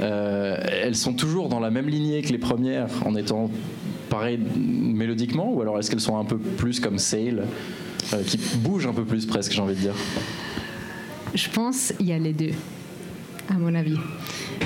euh, 0.00 0.56
elles 0.82 0.94
sont 0.94 1.14
toujours 1.14 1.48
dans 1.48 1.60
la 1.60 1.70
même 1.70 1.88
lignée 1.88 2.22
que 2.22 2.28
les 2.30 2.38
premières 2.38 2.88
en 3.04 3.16
étant 3.16 3.50
pareil 4.10 4.38
mélodiquement 4.56 5.52
ou 5.52 5.62
alors 5.62 5.78
est-ce 5.78 5.90
qu'elles 5.90 6.00
sont 6.00 6.16
un 6.18 6.24
peu 6.24 6.38
plus 6.38 6.78
comme 6.78 6.98
Sail 6.98 7.42
euh, 8.12 8.22
qui 8.24 8.38
bougent 8.58 8.86
un 8.86 8.92
peu 8.92 9.04
plus 9.04 9.26
presque 9.26 9.50
j'ai 9.52 9.60
envie 9.62 9.74
de 9.74 9.80
dire? 9.80 9.94
Je 11.34 11.48
pense 11.48 11.92
qu'il 11.96 12.06
y 12.06 12.12
a 12.12 12.18
les 12.18 12.32
deux, 12.32 12.52
à 13.50 13.54
mon 13.54 13.74
avis. 13.74 13.96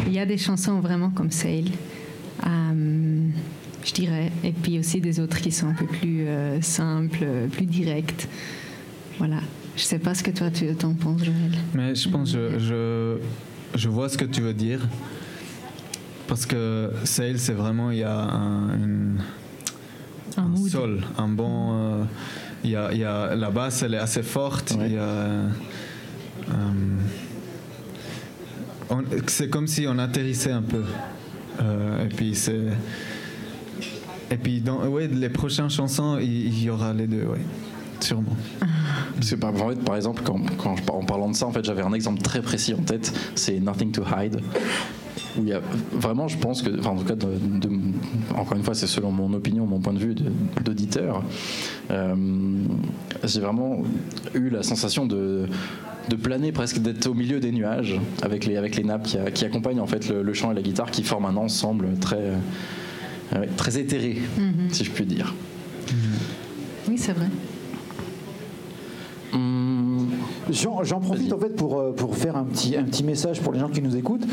Il 0.06 0.12
y 0.12 0.18
a 0.18 0.26
des 0.26 0.36
chansons 0.36 0.80
vraiment 0.80 1.08
comme 1.10 1.30
Sail, 1.30 1.70
euh, 2.46 3.28
je 3.84 3.92
dirais, 3.92 4.30
et 4.44 4.52
puis 4.52 4.78
aussi 4.78 5.00
des 5.00 5.20
autres 5.20 5.40
qui 5.40 5.50
sont 5.52 5.68
un 5.68 5.74
peu 5.74 5.86
plus 5.86 6.26
euh, 6.26 6.60
simples, 6.60 7.18
euh, 7.22 7.46
plus 7.48 7.66
directes. 7.66 8.28
Voilà. 9.18 9.40
Je 9.76 9.82
sais 9.82 9.98
pas 9.98 10.14
ce 10.14 10.22
que 10.22 10.30
toi 10.30 10.50
tu 10.50 10.74
t'en 10.74 10.94
penses, 10.94 11.22
Joël. 11.24 11.52
Mais 11.74 11.94
je 11.94 12.08
pense 12.08 12.30
je, 12.32 12.58
je, 12.58 13.16
je 13.78 13.88
vois 13.88 14.08
ce 14.08 14.18
que 14.18 14.24
tu 14.24 14.40
veux 14.40 14.54
dire. 14.54 14.80
Parce 16.26 16.44
que 16.46 16.90
Sail, 17.04 17.38
c'est 17.38 17.52
vraiment, 17.54 17.90
il 17.90 17.98
y 17.98 18.02
a 18.02 18.14
un, 18.18 18.74
une- 18.74 19.18
Un 20.36 20.42
un 20.42 20.48
mood. 20.48 20.68
sol, 20.68 21.00
un 21.16 21.28
bon. 21.28 21.72
euh, 21.72 22.04
il 22.64 22.70
y 22.70 22.76
a, 22.76 22.92
il 22.92 22.98
y 22.98 23.04
a, 23.04 23.34
la 23.34 23.50
basse, 23.50 23.82
elle 23.82 23.94
est 23.94 23.98
assez 23.98 24.22
forte. 24.22 24.72
Ouais. 24.78 24.86
il 24.88 24.92
y 24.94 24.98
a, 24.98 25.00
euh, 25.02 25.46
c'est 29.26 29.48
comme 29.48 29.66
si 29.66 29.86
on 29.88 29.98
atterrissait 29.98 30.52
un 30.52 30.62
peu. 30.62 30.82
Euh, 31.60 32.04
et 32.04 32.08
puis 32.08 32.34
c'est. 32.34 32.60
Et 34.30 34.36
puis 34.36 34.60
dans 34.60 34.86
ouais, 34.86 35.08
les 35.08 35.28
prochaines 35.28 35.70
chansons, 35.70 36.18
il, 36.20 36.62
y 36.62 36.70
aura 36.70 36.92
les 36.92 37.06
deux, 37.06 37.24
ouais. 37.24 37.40
Sûrement. 38.00 38.36
C'est 39.20 39.38
pas 39.38 39.48
en 39.48 39.70
fait, 39.70 39.82
par 39.84 39.96
exemple 39.96 40.22
quand, 40.24 40.38
quand 40.56 40.76
je, 40.76 40.82
en 40.92 41.02
parlant 41.02 41.28
de 41.28 41.34
ça 41.34 41.46
en 41.46 41.50
fait 41.50 41.64
j'avais 41.64 41.82
un 41.82 41.92
exemple 41.92 42.22
très 42.22 42.40
précis 42.40 42.72
en 42.72 42.82
tête 42.82 43.12
c'est 43.34 43.58
Nothing 43.58 43.90
to 43.90 44.04
Hide 44.04 44.40
où 45.36 45.44
y 45.44 45.52
a 45.52 45.60
vraiment, 45.92 46.28
je 46.28 46.38
pense 46.38 46.62
que, 46.62 46.70
en 46.86 46.96
tout 46.96 47.04
cas, 47.04 47.14
encore 48.36 48.56
une 48.56 48.62
fois, 48.62 48.74
c'est 48.74 48.86
selon 48.86 49.10
mon 49.10 49.32
opinion, 49.32 49.66
mon 49.66 49.80
point 49.80 49.92
de 49.92 49.98
vue 49.98 50.14
d'auditeur, 50.64 51.22
euh, 51.90 52.14
j'ai 53.24 53.40
vraiment 53.40 53.82
eu 54.34 54.50
la 54.50 54.62
sensation 54.62 55.06
de, 55.06 55.46
de 56.08 56.16
planer 56.16 56.52
presque, 56.52 56.78
d'être 56.78 57.06
au 57.06 57.14
milieu 57.14 57.40
des 57.40 57.52
nuages 57.52 58.00
avec 58.22 58.46
les, 58.46 58.56
avec 58.56 58.76
les 58.76 58.84
nappes 58.84 59.04
qui, 59.04 59.18
qui 59.34 59.44
accompagnent 59.44 59.80
en 59.80 59.86
fait 59.86 60.08
le, 60.08 60.34
chant 60.34 60.52
et 60.52 60.54
la 60.54 60.62
guitare, 60.62 60.90
qui 60.90 61.02
forment 61.02 61.26
un 61.26 61.36
ensemble 61.36 61.88
très, 62.00 62.32
très 63.56 63.78
éthéré, 63.78 64.18
si 64.70 64.84
je 64.84 64.90
puis 64.90 65.04
dire. 65.04 65.34
Oui, 66.88 66.96
c'est 66.96 67.12
vrai. 67.12 67.26
Hum, 69.32 70.08
J'en 70.50 71.00
profite 71.00 71.32
en 71.32 71.38
fait 71.38 71.54
pour, 71.54 71.78
euh, 71.78 71.92
pour 71.92 72.16
faire 72.16 72.36
un 72.36 72.44
petit, 72.44 72.76
un 72.76 72.84
petit 72.84 73.04
message 73.04 73.40
pour 73.40 73.52
les 73.52 73.58
gens 73.60 73.68
qui 73.68 73.82
nous 73.82 73.96
écoutent. 73.96 74.26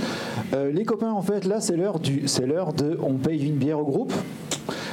Euh, 0.54 0.72
les 0.72 0.86
copains, 0.86 1.12
en 1.12 1.22
fait, 1.22 1.44
là, 1.46 1.60
c'est 1.60 1.76
l'heure 1.76 2.00
du, 2.00 2.28
c'est 2.28 2.46
l'heure 2.46 2.72
de, 2.74 2.98
on 3.04 3.16
paye 3.16 3.46
une 3.46 3.56
bière 3.58 3.80
au 3.80 3.84
groupe. 3.86 4.14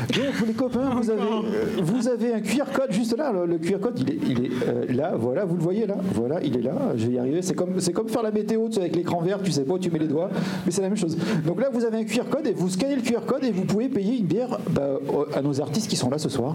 Donc 0.09 0.47
les 0.47 0.53
copains, 0.55 0.91
vous 1.01 1.11
avez, 1.11 1.21
euh, 1.23 1.67
vous 1.83 2.09
avez 2.09 2.35
un 2.35 2.41
QR 2.41 2.65
code 2.73 2.93
juste 2.93 3.17
là. 3.17 3.33
Le, 3.33 3.47
le 3.47 3.59
QR 3.59 3.79
code, 3.81 3.99
il 3.99 4.11
est, 4.11 4.19
il 4.29 4.45
est 4.47 4.51
euh, 4.69 4.85
là. 4.93 5.15
Voilà, 5.17 5.45
vous 5.45 5.57
le 5.57 5.63
voyez 5.63 5.87
là. 5.87 5.97
Voilà, 6.15 6.43
il 6.43 6.57
est 6.57 6.63
là. 6.63 6.73
Je 6.97 7.07
vais 7.07 7.13
y 7.15 7.19
arriver. 7.19 7.43
C'est 7.43 7.55
comme, 7.55 7.81
c'est 7.81 7.93
comme 7.93 8.09
faire 8.09 8.23
la 8.23 8.31
météo 8.31 8.67
tu 8.69 8.75
sais, 8.75 8.81
avec 8.81 8.97
l'écran 8.97 9.21
vert. 9.21 9.41
Tu 9.43 9.53
sais 9.53 9.65
pas 9.65 9.75
où 9.75 9.79
tu 9.79 9.91
mets 9.91 9.99
les 9.99 10.09
doigts, 10.09 10.31
mais 10.65 10.73
c'est 10.73 10.83
la 10.83 10.89
même 10.89 10.97
chose. 10.99 11.17
Donc 11.47 11.61
là, 11.61 11.69
vous 11.73 11.85
avez 11.85 11.99
un 11.99 12.05
QR 12.05 12.25
code 12.31 12.47
et 12.47 12.53
vous 12.53 12.69
scannez 12.69 12.97
le 12.97 13.03
QR 13.03 13.25
code 13.27 13.45
et 13.45 13.51
vous 13.53 13.65
pouvez 13.65 13.89
payer 13.89 14.19
une 14.19 14.27
bière 14.27 14.59
bah, 14.71 14.99
à 15.35 15.43
nos 15.43 15.61
artistes 15.61 15.89
qui 15.89 15.97
sont 15.97 16.11
là 16.11 16.19
ce 16.19 16.29
soir. 16.29 16.55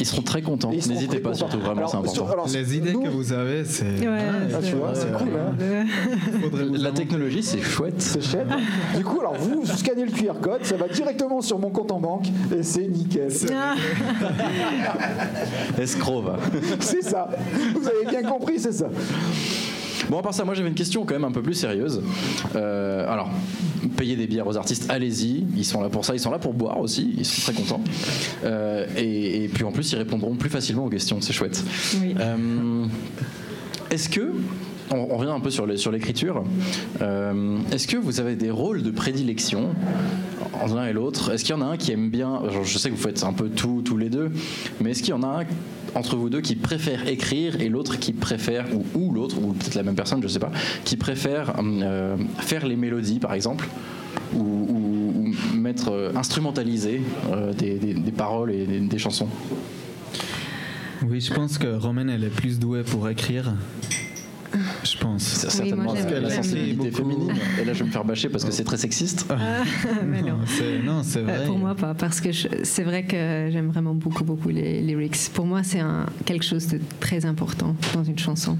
ils 0.00 0.06
seront 0.06 0.22
très 0.22 0.42
contents. 0.42 0.70
N'hésitez 0.70 1.18
pas, 1.20 1.30
contents. 1.30 1.34
surtout, 1.38 1.58
vraiment, 1.60 1.86
c'est 1.86 1.96
important. 1.96 2.14
sur- 2.14 2.30
alors, 2.30 2.46
Les 2.48 2.76
idées 2.76 2.92
nous- 2.92 3.02
que 3.02 3.08
vous 3.08 3.32
avez, 3.32 3.64
c'est. 3.64 3.84
Ouais, 3.84 4.18
Ah, 4.54 4.58
tu 4.62 4.74
vois, 4.76 4.94
c'est 4.94 5.12
cool. 5.12 5.28
hein. 5.38 5.84
La 6.72 6.90
technologie, 6.92 7.42
c'est 7.42 7.60
chouette. 7.60 8.00
C'est 8.00 8.22
chouette. 8.22 8.46
Du 8.96 9.04
coup, 9.04 9.20
alors 9.20 9.34
vous, 9.34 9.62
vous 9.62 9.66
scannez 9.76 10.04
le 10.04 10.10
QR 10.12 10.34
code, 10.40 10.64
ça 10.64 10.76
va 10.76 10.88
directement 10.88 11.40
sur 11.40 11.58
mon 11.58 11.70
compte 11.70 11.92
en 11.92 12.00
banque 12.00 12.26
c'est 12.62 12.88
nickel. 12.88 13.28
Escroc, 15.78 16.22
va. 16.22 16.38
C'est 16.80 17.02
ça. 17.02 17.28
Vous 17.74 17.86
avez 17.86 18.06
bien 18.08 18.22
compris, 18.28 18.58
c'est 18.58 18.72
ça. 18.72 18.88
Bon, 20.08 20.18
à 20.18 20.22
part 20.22 20.32
ça, 20.32 20.44
moi 20.44 20.54
j'avais 20.54 20.68
une 20.68 20.74
question 20.74 21.04
quand 21.04 21.14
même 21.14 21.24
un 21.24 21.32
peu 21.32 21.42
plus 21.42 21.54
sérieuse. 21.54 22.00
Euh, 22.56 23.12
alors, 23.12 23.28
payer 23.96 24.16
des 24.16 24.26
bières 24.26 24.46
aux 24.46 24.56
artistes, 24.56 24.86
allez-y. 24.88 25.44
Ils 25.56 25.64
sont 25.64 25.82
là 25.82 25.88
pour 25.88 26.04
ça, 26.04 26.14
ils 26.14 26.20
sont 26.20 26.30
là 26.30 26.38
pour 26.38 26.54
boire 26.54 26.78
aussi. 26.80 27.14
Ils 27.18 27.26
sont 27.26 27.42
très 27.42 27.52
contents. 27.52 27.82
Euh, 28.44 28.86
et, 28.96 29.44
et 29.44 29.48
puis 29.48 29.64
en 29.64 29.72
plus, 29.72 29.92
ils 29.92 29.98
répondront 29.98 30.34
plus 30.36 30.50
facilement 30.50 30.86
aux 30.86 30.90
questions. 30.90 31.20
C'est 31.20 31.32
chouette. 31.32 31.62
Oui. 32.00 32.14
Euh, 32.18 32.86
Est-ce 33.90 34.08
que 34.08 34.32
on, 34.90 35.16
revient 35.16 35.30
un 35.30 35.40
peu 35.40 35.50
sur 35.50 35.66
l'écriture. 35.66 36.44
Euh, 37.00 37.58
Est-ce 37.72 37.86
que 37.86 37.96
vous 37.96 38.20
avez 38.20 38.36
des 38.36 38.50
rôles 38.50 38.82
de 38.82 38.90
prédilection 38.90 39.70
en 40.60 40.74
l'un 40.74 40.86
et 40.86 40.92
l'autre? 40.92 41.32
Est-ce 41.32 41.44
qu'il 41.44 41.54
y 41.54 41.58
en 41.58 41.62
a 41.62 41.66
un 41.66 41.76
qui 41.76 41.92
aime 41.92 42.10
bien 42.10 42.40
Je 42.64 42.78
sais 42.78 42.90
que 42.90 42.94
vous 42.94 43.00
faites 43.00 43.22
un 43.24 43.32
peu 43.32 43.48
tout 43.48 43.82
tous 43.84 43.96
les 43.96 44.10
deux, 44.10 44.30
mais 44.80 44.90
est-ce 44.90 45.02
qu'il 45.02 45.10
y 45.10 45.16
en 45.16 45.22
a 45.22 45.40
un 45.42 45.44
entre 45.94 46.16
vous 46.16 46.28
deux 46.28 46.40
qui 46.42 46.54
préfère 46.54 47.08
écrire 47.08 47.60
et 47.60 47.68
l'autre 47.68 47.98
qui 47.98 48.12
préfère 48.12 48.66
ou, 48.94 49.12
l'autre 49.12 49.36
ou 49.42 49.52
peut-être 49.52 49.74
la 49.74 49.82
même 49.82 49.94
personne, 49.96 50.22
je 50.22 50.28
sais 50.28 50.38
pas, 50.38 50.52
qui 50.84 50.96
préfère 50.96 51.54
euh, 51.62 52.16
faire 52.40 52.66
les 52.66 52.76
mélodies 52.76 53.18
par 53.20 53.32
exemple 53.32 53.66
ou, 54.36 55.32
mettre 55.54 55.90
euh, 55.90 56.12
instrumentaliser 56.14 57.02
des 57.58 58.12
paroles 58.16 58.52
et 58.52 58.66
des- 58.66 58.80
des 58.80 58.98
chansons? 58.98 59.28
Oui, 61.08 61.20
je 61.20 61.32
pense 61.32 61.58
que 61.58 61.68
Romaine, 61.76 62.10
elle 62.10 62.24
est 62.24 62.28
plus 62.34 62.58
douée 62.58 62.82
pour 62.82 63.08
écrire. 63.08 63.54
Je 64.84 64.98
pense. 64.98 65.22
C'est 65.22 65.46
Oui, 65.46 65.52
certainement 65.52 65.82
moi, 65.92 65.94
la- 66.20 66.30
sensibilité 66.30 66.76
beaucoup. 66.76 66.90
féminine. 66.96 67.32
Et 67.60 67.64
là, 67.64 67.72
je 67.72 67.78
vais 67.80 67.84
me 67.86 67.90
faire 67.90 68.04
bâcher 68.04 68.28
parce 68.28 68.44
que 68.44 68.50
c'est 68.50 68.64
très 68.64 68.76
sexiste. 68.76 69.26
Mais 70.06 70.22
non. 70.22 70.38
c'est, 70.46 70.78
non, 70.82 71.02
c'est 71.02 71.18
Euh, 71.20 71.22
vrai. 71.24 71.46
Pour 71.46 71.58
moi, 71.58 71.74
pas, 71.74 71.94
parce 71.94 72.20
que 72.20 72.30
c'est 72.62 72.82
vrai 72.82 73.04
que 73.04 73.48
j'aime 73.52 73.68
vraiment 73.68 73.94
beaucoup, 73.94 74.24
beaucoup 74.24 74.48
les 74.48 74.80
lyrics. 74.80 75.16
Pour 75.34 75.46
moi, 75.46 75.62
c'est 75.62 75.80
quelque 76.24 76.44
chose 76.44 76.66
de 76.68 76.80
très 77.00 77.26
important 77.26 77.76
dans 77.94 78.04
une 78.04 78.18
chanson. 78.18 78.56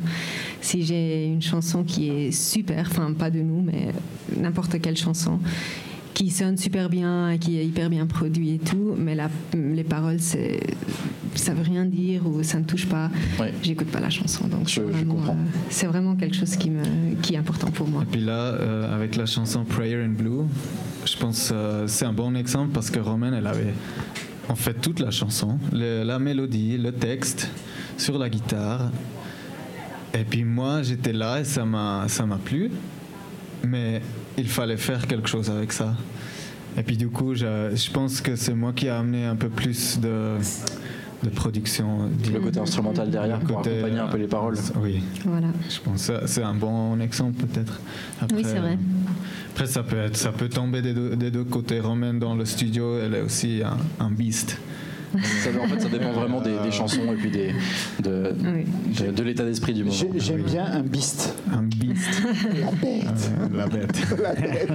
Si 0.60 0.84
j'ai 0.84 1.26
une 1.26 1.42
chanson 1.42 1.84
qui 1.84 2.08
est 2.10 2.32
super, 2.32 2.86
enfin 2.90 3.12
pas 3.12 3.30
de 3.30 3.40
nous, 3.40 3.62
mais 3.62 3.92
n'importe 4.36 4.80
quelle 4.80 4.96
chanson, 4.96 5.38
qui 6.18 6.30
sonne 6.30 6.56
super 6.56 6.88
bien, 6.90 7.36
qui 7.38 7.58
est 7.60 7.64
hyper 7.64 7.88
bien 7.88 8.04
produit 8.04 8.54
et 8.54 8.58
tout, 8.58 8.96
mais 8.98 9.14
la- 9.14 9.30
les 9.54 9.84
paroles, 9.84 10.18
c'est, 10.18 10.58
ça 11.36 11.54
veut 11.54 11.62
rien 11.62 11.84
dire 11.84 12.26
ou 12.26 12.42
ça 12.42 12.58
ne 12.58 12.64
touche 12.64 12.86
pas, 12.86 13.08
Ouais. 13.38 13.54
j'écoute 13.62 13.86
pas 13.86 14.00
la 14.00 14.10
chanson. 14.10 14.48
Donc 14.48 14.68
Je- 14.68 14.80
vraiment, 14.80 15.14
comprends. 15.14 15.34
euh, 15.34 15.58
c'est 15.70 15.86
vraiment 15.86 16.16
quelque 16.16 16.34
chose 16.34 16.56
qui, 16.56 16.70
me, 16.70 16.82
qui 17.22 17.34
est 17.34 17.36
important 17.36 17.68
pour 17.70 17.86
moi. 17.86 18.02
Et 18.02 18.06
puis 18.10 18.20
là, 18.20 18.32
euh, 18.32 18.92
avec 18.92 19.14
la 19.14 19.26
chanson 19.26 19.64
Prayer 19.64 20.02
in 20.02 20.08
Blue, 20.08 20.42
je 21.06 21.16
pense 21.18 21.50
que 21.50 21.84
c'est 21.86 22.04
un 22.04 22.12
bon 22.12 22.34
exemple 22.34 22.70
parce 22.74 22.90
que 22.90 22.98
Romaine, 22.98 23.34
elle 23.34 23.46
avait 23.46 23.72
en 24.48 24.56
fait 24.56 24.74
toute 24.74 24.98
la 24.98 25.12
chanson, 25.12 25.56
le- 25.72 26.02
la 26.02 26.18
mélodie, 26.18 26.78
le 26.78 26.90
texte 26.90 27.48
sur 27.96 28.18
la 28.18 28.28
guitare. 28.28 28.90
Et 30.14 30.24
puis 30.24 30.42
moi, 30.42 30.82
j'étais 30.82 31.12
là 31.12 31.38
et 31.38 31.44
ça 31.44 31.64
m'a, 31.64 32.06
ça 32.08 32.26
m'a 32.26 32.38
plu, 32.38 32.72
mais 33.64 34.02
il 34.38 34.48
fallait 34.48 34.76
faire 34.76 35.06
quelque 35.06 35.28
chose 35.28 35.50
avec 35.50 35.72
ça. 35.72 35.94
Et 36.76 36.82
puis 36.82 36.96
du 36.96 37.08
coup, 37.08 37.34
je, 37.34 37.72
je 37.74 37.90
pense 37.90 38.20
que 38.20 38.36
c'est 38.36 38.54
moi 38.54 38.72
qui 38.72 38.86
ai 38.86 38.90
amené 38.90 39.24
un 39.24 39.36
peu 39.36 39.48
plus 39.48 39.98
de, 39.98 40.36
de 41.24 41.28
production. 41.28 42.08
Le 42.32 42.38
côté 42.38 42.60
instrumental 42.60 43.10
derrière 43.10 43.40
Le 43.40 43.46
pour 43.46 43.56
côté, 43.56 43.70
accompagner 43.78 43.98
un 43.98 44.06
peu 44.06 44.18
les 44.18 44.28
paroles. 44.28 44.56
Oui. 44.76 45.02
Voilà. 45.24 45.48
Je 45.68 45.80
pense 45.80 46.06
que 46.06 46.26
c'est 46.26 46.42
un 46.42 46.54
bon 46.54 47.00
exemple 47.00 47.44
peut-être. 47.44 47.80
Oui, 48.32 48.42
c'est 48.44 48.60
vrai. 48.60 48.78
Après, 49.52 49.66
ça 49.66 49.82
peut, 49.82 49.98
être, 49.98 50.16
ça 50.16 50.30
peut 50.30 50.48
tomber 50.48 50.82
des 50.82 50.94
deux, 50.94 51.16
des 51.16 51.32
deux 51.32 51.42
côtés. 51.42 51.80
Romaine 51.80 52.20
dans 52.20 52.36
le 52.36 52.44
studio, 52.44 53.00
elle 53.00 53.14
est 53.14 53.22
aussi 53.22 53.60
un, 53.64 53.76
un 54.04 54.10
beast. 54.10 54.56
Ça, 55.42 55.50
en 55.62 55.66
fait, 55.66 55.80
ça 55.80 55.88
dépend 55.88 56.12
vraiment 56.12 56.40
des, 56.40 56.58
des 56.62 56.70
chansons 56.70 57.00
et 57.12 57.16
puis 57.16 57.30
des, 57.30 57.52
de, 58.02 58.32
Oui. 58.44 58.64
de, 59.06 59.10
de 59.10 59.22
l'état 59.22 59.44
d'esprit 59.44 59.72
du 59.72 59.84
moment. 59.84 59.94
J'ai- 59.96 60.10
J'aime 60.18 60.42
bien 60.42 60.64
un 60.66 60.82
beast. 60.82 61.34
Un 61.52 61.62
beast. 61.62 62.22
La 62.60 62.70
bête. 62.72 63.30
Euh, 63.40 63.56
la 63.56 63.66
bête. 63.66 63.98
La 64.22 64.32
bête. 64.34 64.70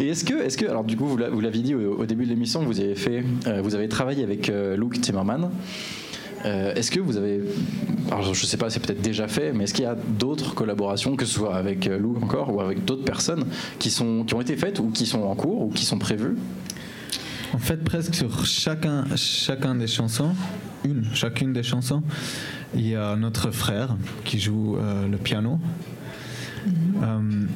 Et 0.00 0.08
est-ce 0.08 0.24
que, 0.24 0.34
est-ce 0.42 0.56
que, 0.58 0.66
alors 0.66 0.84
du 0.84 0.96
coup, 0.96 1.06
vous 1.06 1.16
l'a- 1.16 1.30
vous 1.30 1.40
l'aviez 1.40 1.62
dit 1.62 1.74
au, 1.74 1.98
au 1.98 2.06
début 2.06 2.24
de 2.24 2.30
l'émission, 2.30 2.64
vous 2.64 2.80
avez 2.80 2.94
fait, 2.94 3.22
euh, 3.46 3.60
vous 3.62 3.74
avez 3.74 3.88
travaillé 3.88 4.22
avec 4.24 4.48
euh, 4.48 4.76
Luke 4.76 5.00
Timmerman. 5.00 5.50
Euh, 6.44 6.74
est-ce 6.74 6.90
que 6.90 6.98
vous 6.98 7.16
avez, 7.16 7.40
alors 8.10 8.34
je 8.34 8.46
sais 8.46 8.56
pas, 8.56 8.68
c'est 8.68 8.80
peut-être 8.80 9.00
déjà 9.00 9.28
fait, 9.28 9.52
mais 9.52 9.64
est-ce 9.64 9.74
qu'il 9.74 9.84
y 9.84 9.88
a 9.88 9.94
d'autres 10.18 10.54
collaborations, 10.56 11.14
que 11.14 11.24
ce 11.24 11.34
soit 11.34 11.54
avec 11.54 11.84
Luke 11.86 12.20
encore 12.22 12.52
ou 12.52 12.60
avec 12.60 12.84
d'autres 12.84 13.04
personnes, 13.04 13.44
qui 13.78 13.90
sont, 13.90 14.24
qui 14.24 14.34
ont 14.34 14.40
été 14.40 14.56
faites 14.56 14.80
ou 14.80 14.88
qui 14.90 15.06
sont 15.06 15.22
en 15.22 15.36
cours 15.36 15.62
ou 15.62 15.68
qui 15.68 15.84
sont 15.84 15.98
prévues? 15.98 16.36
En 17.54 17.58
fait, 17.58 17.84
presque 17.84 18.14
sur 18.14 18.46
chacun, 18.46 19.04
chacun 19.16 19.74
des 19.74 19.86
chansons, 19.86 20.34
une, 20.84 21.04
chacune 21.14 21.52
des 21.52 21.62
chansons, 21.62 22.02
il 22.74 22.88
y 22.88 22.96
a 22.96 23.14
notre 23.16 23.50
frère 23.50 23.96
qui 24.24 24.38
joue 24.40 24.76
euh, 24.76 25.06
le 25.06 25.18
piano. 25.18 25.60
Euh, 27.02 27.46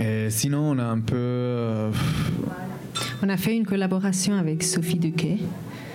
et 0.00 0.30
sinon, 0.30 0.70
on 0.70 0.78
a 0.78 0.84
un 0.84 1.00
peu. 1.00 1.16
euh, 1.16 1.90
On 3.22 3.28
a 3.28 3.36
fait 3.36 3.54
une 3.56 3.66
collaboration 3.66 4.34
avec 4.34 4.62
Sophie 4.62 4.98
Duquet, 4.98 5.38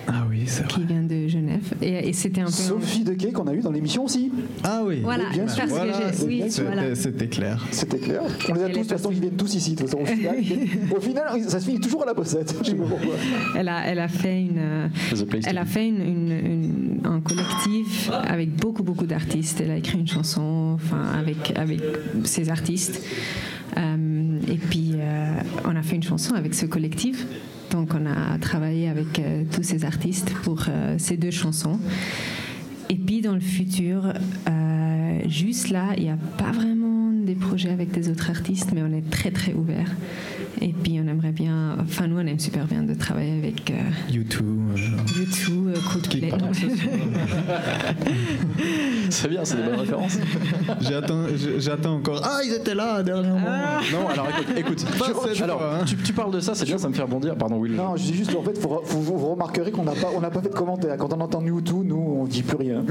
ah 0.08 0.24
oui, 0.28 0.42
c'est 0.46 0.66
qui 0.66 0.80
vrai. 0.80 0.94
vient 0.94 1.02
de 1.02 1.28
Genève. 1.28 1.74
Et, 1.82 2.08
et 2.08 2.12
c'était 2.12 2.40
un 2.40 2.46
peu. 2.46 2.50
Sophie 2.50 3.04
Dequet 3.04 3.30
qu'on 3.32 3.46
a 3.46 3.54
eu 3.54 3.60
dans 3.60 3.70
l'émission 3.70 4.04
aussi. 4.04 4.32
Ah 4.64 4.82
oui. 4.84 5.00
Voilà, 5.02 5.28
bien 5.30 5.44
parce 5.44 5.54
sûr. 5.54 5.64
que 5.64 5.68
Voilà, 5.70 5.92
j'ai. 6.12 6.24
Oui, 6.26 6.42
c'était- 6.48 6.62
voilà. 6.66 6.94
c'était 6.94 7.26
clair. 7.28 7.66
C'était 7.70 7.98
clair. 7.98 8.22
On 8.48 8.54
les 8.54 8.62
a 8.62 8.66
tous, 8.68 8.72
de 8.72 8.78
toute 8.80 8.88
façon, 8.92 9.10
ils 9.12 9.20
viennent 9.20 9.36
tous 9.36 9.54
ici. 9.54 9.74
De 9.74 9.82
toute 9.82 9.90
façon, 9.90 10.02
au 10.02 10.06
final, 10.06 10.36
au 10.96 11.00
final, 11.00 11.24
ça 11.46 11.60
se 11.60 11.66
finit 11.66 11.80
toujours 11.80 12.02
à 12.02 12.06
la 12.06 12.14
bossette. 12.14 12.54
Je 12.62 12.70
sais 12.70 12.74
pas 12.76 12.84
pourquoi. 12.84 13.14
Elle 13.56 13.68
a, 13.68 13.86
elle 13.86 13.98
a 14.00 14.08
fait 14.08 14.40
une. 14.42 14.90
Elle 15.46 15.58
a 15.58 15.64
fait 15.64 15.86
une, 15.88 16.00
une- 16.02 16.30
une- 16.30 17.00
un 17.04 17.20
collectif 17.20 18.10
avec 18.12 18.54
beaucoup 18.56 18.82
beaucoup 18.82 19.06
d'artistes. 19.06 19.60
Elle 19.60 19.70
a 19.70 19.76
écrit 19.76 19.98
une 19.98 20.08
chanson, 20.08 20.72
enfin 20.74 21.02
avec 21.18 21.52
avec 21.56 21.80
ces 22.24 22.48
artistes. 22.50 23.02
Euh, 23.76 24.38
et 24.48 24.56
puis 24.56 24.92
euh, 24.94 25.26
on 25.64 25.76
a 25.76 25.82
fait 25.82 25.96
une 25.96 26.02
chanson 26.02 26.34
avec 26.34 26.54
ce 26.54 26.66
collectif. 26.66 27.26
Donc 27.70 27.90
on 27.94 28.06
a 28.06 28.38
travaillé 28.38 28.88
avec 28.88 29.18
euh, 29.18 29.44
tous 29.52 29.62
ces 29.62 29.84
artistes 29.84 30.32
pour 30.42 30.64
euh, 30.68 30.96
ces 30.98 31.16
deux 31.16 31.30
chansons. 31.30 31.78
Et 32.88 32.96
puis 32.96 33.20
dans 33.20 33.34
le 33.34 33.40
futur, 33.40 34.12
euh, 34.48 35.18
juste 35.26 35.70
là, 35.70 35.92
il 35.96 36.04
n'y 36.04 36.10
a 36.10 36.18
pas 36.38 36.50
vraiment 36.52 37.10
des 37.12 37.34
projets 37.34 37.70
avec 37.70 37.90
des 37.90 38.08
autres 38.08 38.30
artistes, 38.30 38.70
mais 38.74 38.82
on 38.82 38.92
est 38.92 39.10
très 39.10 39.30
très 39.30 39.52
ouvert. 39.52 39.90
Et 40.60 40.72
puis 40.72 40.98
on 41.02 41.08
aimerait 41.08 41.30
bien, 41.32 41.76
enfin 41.80 42.08
nous 42.08 42.16
on 42.16 42.26
aime 42.26 42.38
super 42.40 42.64
bien 42.66 42.82
de 42.82 42.92
travailler 42.94 43.38
avec 43.38 43.70
euh, 43.70 43.74
YouTube. 44.10 44.58
euh, 44.72 45.18
YouTube, 45.18 45.68
euh, 45.68 45.78
Coldplay. 45.92 46.32
C'est 49.10 49.28
bien, 49.28 49.44
c'est 49.44 49.56
des 49.56 49.62
bonnes 49.62 49.80
références. 49.80 50.18
J'attends, 51.58 51.94
encore. 51.94 52.20
Ah, 52.24 52.40
ils 52.44 52.52
étaient 52.52 52.74
là 52.74 53.02
dernièrement. 53.02 53.40
Non, 53.40 54.08
alors 54.08 54.28
écoute, 54.28 54.56
écoute 54.56 54.84
Pas 54.98 55.06
je- 55.08 55.28
cette 55.34 55.42
alors, 55.42 55.58
fois, 55.60 55.78
hein. 55.80 55.84
tu, 55.86 55.96
tu 55.96 56.12
parles 56.12 56.32
de 56.32 56.40
ça, 56.40 56.54
c'est 56.54 56.64
bien, 56.66 56.76
ça 56.78 56.88
me 56.88 56.94
fait 56.94 57.02
rebondir. 57.02 57.34
Pardon, 57.36 57.56
Will. 57.56 57.72
Non, 57.74 57.96
je 57.96 58.02
dis 58.02 58.14
juste, 58.14 58.34
en 58.34 58.42
fait, 58.42 58.58
faut- 58.58 58.82
vous, 58.84 59.02
vous 59.02 59.28
remarquerez 59.30 59.70
qu'on 59.70 59.84
n'a 59.84 59.92
pas, 59.92 60.08
on 60.14 60.20
n'a 60.20 60.30
pas 60.30 60.40
fait 60.42 60.50
de 60.50 60.54
commentaire. 60.54 60.96
Quand 60.98 61.12
on 61.12 61.20
entend 61.20 61.40
Mewtwo, 61.40 61.82
nous, 61.84 61.96
on 61.96 62.24
dit 62.26 62.42
plus 62.42 62.56
rien. 62.56 62.84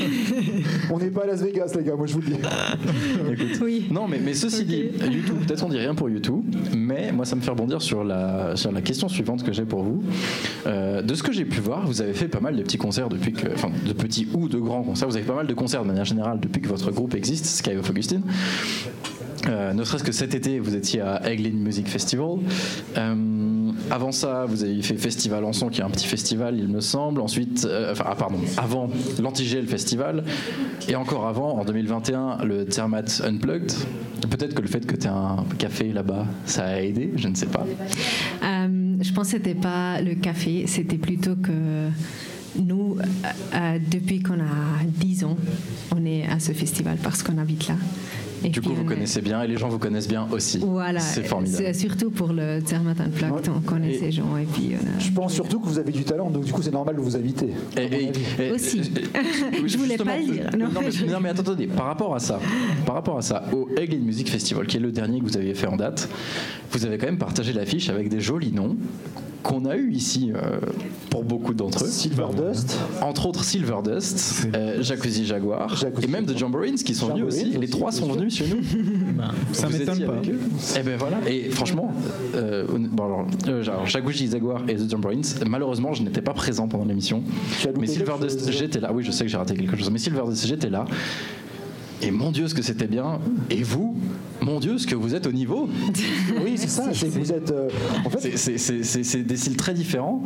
on 0.90 0.98
n'est 0.98 1.10
pas 1.10 1.22
à 1.24 1.26
Las 1.28 1.42
Vegas, 1.42 1.72
les 1.76 1.84
gars, 1.84 1.94
moi 1.96 2.06
je 2.06 2.14
vous 2.14 2.20
le 2.20 2.26
dis. 2.26 2.36
Écoute. 3.32 3.58
Oui. 3.62 3.86
Non, 3.90 4.08
mais, 4.08 4.18
mais 4.22 4.34
ceci 4.34 4.64
dit, 4.64 4.84
YouTube, 5.00 5.36
peut-être 5.46 5.64
on 5.64 5.68
dit 5.68 5.78
rien 5.78 5.94
pour 5.94 6.08
YouTube, 6.10 6.42
mais 6.76 7.01
moi 7.10 7.24
ça 7.24 7.34
me 7.36 7.40
fait 7.40 7.50
rebondir 7.50 7.82
sur 7.82 8.04
la, 8.04 8.54
sur 8.56 8.70
la 8.70 8.80
question 8.80 9.08
suivante 9.08 9.42
que 9.42 9.52
j'ai 9.52 9.64
pour 9.64 9.82
vous. 9.82 10.02
Euh, 10.66 11.02
de 11.02 11.14
ce 11.14 11.22
que 11.22 11.32
j'ai 11.32 11.44
pu 11.44 11.60
voir, 11.60 11.86
vous 11.86 12.02
avez 12.02 12.12
fait 12.12 12.28
pas 12.28 12.40
mal 12.40 12.54
de 12.56 12.62
petits 12.62 12.78
concerts 12.78 13.08
depuis 13.08 13.32
que, 13.32 13.48
enfin 13.52 13.70
de 13.84 13.92
petits 13.92 14.28
ou 14.34 14.48
de 14.48 14.58
grands 14.58 14.82
concerts, 14.82 15.08
vous 15.08 15.16
avez 15.16 15.24
fait 15.24 15.30
pas 15.30 15.36
mal 15.36 15.46
de 15.46 15.54
concerts 15.54 15.82
de 15.82 15.88
manière 15.88 16.04
générale 16.04 16.38
depuis 16.40 16.60
que 16.60 16.68
votre 16.68 16.90
groupe 16.92 17.14
existe, 17.14 17.46
Sky 17.46 17.76
of 17.76 17.88
Augustine. 17.90 18.22
Euh, 19.48 19.72
ne 19.72 19.84
serait-ce 19.84 20.04
que 20.04 20.12
cet 20.12 20.34
été, 20.34 20.58
vous 20.58 20.76
étiez 20.76 21.00
à 21.00 21.28
Eglin 21.30 21.52
Music 21.52 21.88
Festival. 21.88 22.38
Euh, 22.96 23.72
avant 23.90 24.12
ça, 24.12 24.46
vous 24.46 24.62
avez 24.62 24.82
fait 24.82 24.96
Festival 24.96 25.44
Anson, 25.44 25.68
qui 25.68 25.80
est 25.80 25.84
un 25.84 25.90
petit 25.90 26.06
festival, 26.06 26.58
il 26.58 26.68
me 26.68 26.80
semble. 26.80 27.20
Ensuite, 27.20 27.64
euh, 27.64 27.92
enfin, 27.92 28.04
ah, 28.08 28.14
pardon, 28.14 28.38
avant 28.56 28.88
l'Antigel 29.20 29.66
Festival. 29.66 30.24
Et 30.88 30.94
encore 30.94 31.26
avant, 31.26 31.58
en 31.58 31.64
2021, 31.64 32.44
le 32.44 32.70
Zermatt 32.70 33.22
Unplugged. 33.24 33.72
Peut-être 34.30 34.54
que 34.54 34.62
le 34.62 34.68
fait 34.68 34.86
que 34.86 34.94
tu 34.94 35.06
aies 35.06 35.10
un 35.10 35.44
café 35.58 35.92
là-bas, 35.92 36.26
ça 36.46 36.64
a 36.64 36.80
aidé, 36.80 37.12
je 37.16 37.28
ne 37.28 37.34
sais 37.34 37.46
pas. 37.46 37.66
Je 38.42 39.12
pense 39.12 39.26
que 39.26 39.38
c'était 39.38 39.54
pas 39.54 40.00
le 40.00 40.14
café, 40.14 40.64
c'était 40.68 40.96
plutôt 40.96 41.34
que 41.34 41.88
nous, 42.56 42.96
depuis 43.90 44.22
qu'on 44.22 44.38
a 44.38 44.84
10 44.84 45.24
ans, 45.24 45.36
on 45.94 46.04
est 46.06 46.24
à 46.26 46.38
ce 46.38 46.52
festival 46.52 46.98
parce 47.02 47.22
qu'on 47.22 47.38
habite 47.38 47.66
là. 47.66 47.74
Et 48.44 48.48
Du 48.48 48.60
coup, 48.60 48.72
vous 48.74 48.84
connaissez 48.84 49.20
bien 49.20 49.42
et 49.42 49.46
les 49.48 49.56
gens 49.56 49.68
vous 49.68 49.78
connaissent 49.78 50.08
bien 50.08 50.26
aussi. 50.30 50.58
Voilà, 50.58 51.00
C'est 51.00 51.22
formidable. 51.24 51.64
c'est 51.64 51.74
surtout 51.74 52.10
pour 52.10 52.32
le 52.32 52.60
Zermatt 52.66 53.00
Unplugged, 53.00 53.48
on 53.54 53.60
connaît 53.60 53.92
Et- 53.94 53.98
ces 53.98 54.12
gens 54.12 54.36
et 54.36 54.44
puis 54.44 54.72
on 54.80 54.86
a- 54.86 54.98
Je 54.98 55.10
pense 55.12 55.32
surtout 55.32 55.60
que 55.60 55.66
vous 55.66 55.78
avez 55.78 55.92
du 55.92 56.04
talent, 56.04 56.30
donc 56.30 56.44
du 56.44 56.52
coup, 56.52 56.62
c'est 56.62 56.72
normal 56.72 56.96
de 56.96 57.00
vous 57.00 57.16
inviter. 57.16 57.50
Et- 57.76 58.50
Aussi. 58.50 58.82
Je 59.66 59.76
voulais 59.78 59.96
pas 59.96 60.16
le 60.18 60.24
dire. 60.32 60.50
Non, 60.58 60.68
Non, 60.72 60.80
mais, 60.82 60.90
je- 60.90 61.04
non, 61.06 61.18
mais 61.20 61.28
attends, 61.30 61.42
attendez. 61.42 61.66
Par 61.66 61.86
rapport 61.86 62.14
à 62.14 62.18
ça, 62.20 62.40
par 62.86 62.94
rapport 62.94 63.18
à 63.18 63.22
ça, 63.22 63.44
au 63.52 63.68
Eglin 63.76 63.98
Music 64.00 64.28
Festival, 64.30 64.66
qui 64.66 64.76
est 64.76 64.80
le 64.80 64.92
dernier 64.92 65.20
que 65.20 65.24
vous 65.24 65.36
aviez 65.36 65.54
fait 65.54 65.66
en 65.66 65.76
date, 65.76 66.08
vous 66.72 66.84
avez 66.84 66.98
quand 66.98 67.06
même 67.06 67.18
partagé 67.18 67.52
l'affiche 67.52 67.88
avec 67.88 68.08
des 68.08 68.20
jolis 68.20 68.52
noms 68.52 68.76
qu'on 69.42 69.64
a 69.64 69.76
eu 69.76 69.92
ici 69.92 70.32
euh, 70.34 70.58
pour 71.10 71.24
beaucoup 71.24 71.54
d'entre 71.54 71.84
eux. 71.84 71.88
Silver 71.88 72.26
Dust, 72.36 72.78
Entre 73.00 73.26
autres 73.26 73.44
Silver 73.44 73.76
Dust, 73.84 74.46
euh, 74.54 74.82
Jacuzzi 74.82 75.24
Jaguar, 75.26 75.76
Jacuzzi 75.76 76.06
et 76.06 76.10
même 76.10 76.26
The 76.26 76.36
Jamborins 76.36 76.74
qui 76.76 76.94
sont 76.94 77.08
venus 77.08 77.24
aussi. 77.26 77.44
Les 77.46 77.68
trois 77.68 77.92
sont 77.92 78.10
venus 78.12 78.34
chez 78.36 78.46
nous. 78.46 78.60
Ben, 79.12 79.30
ça 79.52 79.68
m'étonne 79.68 80.04
pas. 80.06 80.22
Et 80.78 80.82
ben 80.82 80.96
voilà. 80.98 81.18
Et 81.28 81.50
franchement, 81.50 81.92
euh, 82.34 82.66
bon 82.68 83.04
alors, 83.04 83.26
euh, 83.48 83.84
Jacuzzi 83.84 84.30
Jaguar 84.30 84.62
et 84.68 84.76
The 84.76 84.90
Jamborins, 84.90 85.20
malheureusement, 85.46 85.92
je 85.92 86.02
n'étais 86.02 86.22
pas 86.22 86.32
présent 86.32 86.66
pendant 86.68 86.84
l'émission. 86.84 87.22
Mais 87.78 87.86
Silver 87.86 88.04
quelque 88.18 88.22
Dust, 88.22 88.40
chose. 88.46 88.50
j'étais 88.56 88.80
là. 88.80 88.90
Oui, 88.92 89.02
je 89.04 89.10
sais 89.10 89.24
que 89.24 89.30
j'ai 89.30 89.36
raté 89.36 89.54
quelque 89.54 89.76
chose. 89.76 89.90
Mais 89.90 89.98
Silver 89.98 90.22
Dust, 90.28 90.46
j'étais 90.46 90.70
là. 90.70 90.84
Et 92.02 92.10
mon 92.10 92.32
Dieu, 92.32 92.48
ce 92.48 92.54
que 92.54 92.62
c'était 92.62 92.86
bien. 92.88 93.20
Et 93.50 93.62
vous, 93.62 93.96
mon 94.40 94.58
Dieu, 94.60 94.76
ce 94.78 94.86
que 94.86 94.94
vous 94.94 95.14
êtes 95.14 95.26
au 95.26 95.32
niveau. 95.32 95.68
oui, 96.44 96.54
c'est 96.56 96.68
ça, 96.68 96.92
c'est 96.92 97.06
que 97.08 97.18
vous 97.18 97.32
êtes. 97.32 97.50
euh, 97.52 97.68
en 98.04 98.10
fait, 98.10 98.20
C'est- 98.20 98.36
C'est 98.36 98.58
c'est- 98.58 98.82
c'est- 98.82 99.04
c'est 99.04 99.22
des 99.22 99.36
styles 99.36 99.56
très 99.56 99.72
différents. 99.74 100.22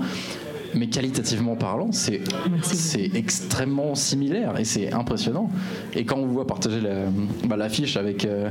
Mais 0.75 0.89
qualitativement 0.89 1.57
parlant, 1.57 1.93
c'est 1.93 2.21
c'est 2.62 3.11
extrêmement 3.14 3.95
similaire 3.95 4.59
et 4.59 4.64
c'est 4.64 4.93
impressionnant. 4.93 5.51
Et 5.95 6.05
quand 6.05 6.17
on 6.17 6.27
vous 6.27 6.33
voit 6.35 6.47
partager 6.47 6.81
la- 6.81 7.07
bah, 7.49 7.57
l'affiche 7.57 7.97
avec, 7.97 8.25
euh, 8.25 8.49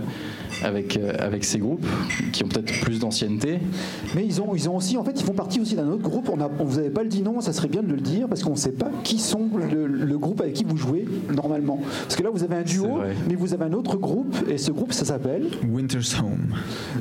avec, 0.63 0.97
euh, 0.97 1.13
avec 1.19 1.43
ces 1.43 1.59
groupes 1.59 1.85
qui 2.31 2.43
ont 2.43 2.47
peut-être 2.47 2.81
plus 2.81 2.99
d'ancienneté, 2.99 3.59
Mais 4.15 4.25
ils 4.25 4.41
ont, 4.41 4.55
ils 4.55 4.69
ont 4.69 4.75
aussi, 4.77 4.97
en 4.97 5.03
fait, 5.03 5.19
ils 5.19 5.23
font 5.25 5.33
partie 5.33 5.59
aussi 5.59 5.75
d'un 5.75 5.87
autre 5.89 6.01
groupe. 6.03 6.29
On 6.31 6.39
a, 6.41 6.49
on 6.59 6.63
vous 6.63 6.79
avez 6.79 6.89
pas 6.89 7.03
le 7.03 7.09
dit 7.09 7.21
non, 7.21 7.41
ça 7.41 7.53
serait 7.53 7.67
bien 7.67 7.83
de 7.83 7.91
le 7.93 7.99
dire 8.01 8.27
parce 8.27 8.43
qu'on 8.43 8.51
ne 8.51 8.55
sait 8.57 8.71
pas 8.71 8.89
qui 9.03 9.19
sont 9.19 9.49
le, 9.71 9.87
le 9.87 10.17
groupe 10.17 10.41
avec 10.41 10.53
qui 10.53 10.63
vous 10.63 10.77
jouez 10.77 11.05
normalement. 11.33 11.79
Parce 12.03 12.15
que 12.15 12.23
là, 12.23 12.29
vous 12.31 12.43
avez 12.43 12.55
un 12.55 12.61
duo, 12.63 12.99
mais 13.27 13.35
vous 13.35 13.53
avez 13.53 13.65
un 13.65 13.73
autre 13.73 13.97
groupe 13.97 14.35
et 14.49 14.57
ce 14.57 14.71
groupe, 14.71 14.93
ça 14.93 15.05
s'appelle 15.05 15.47
Winter's 15.69 16.17
Home. 16.19 16.55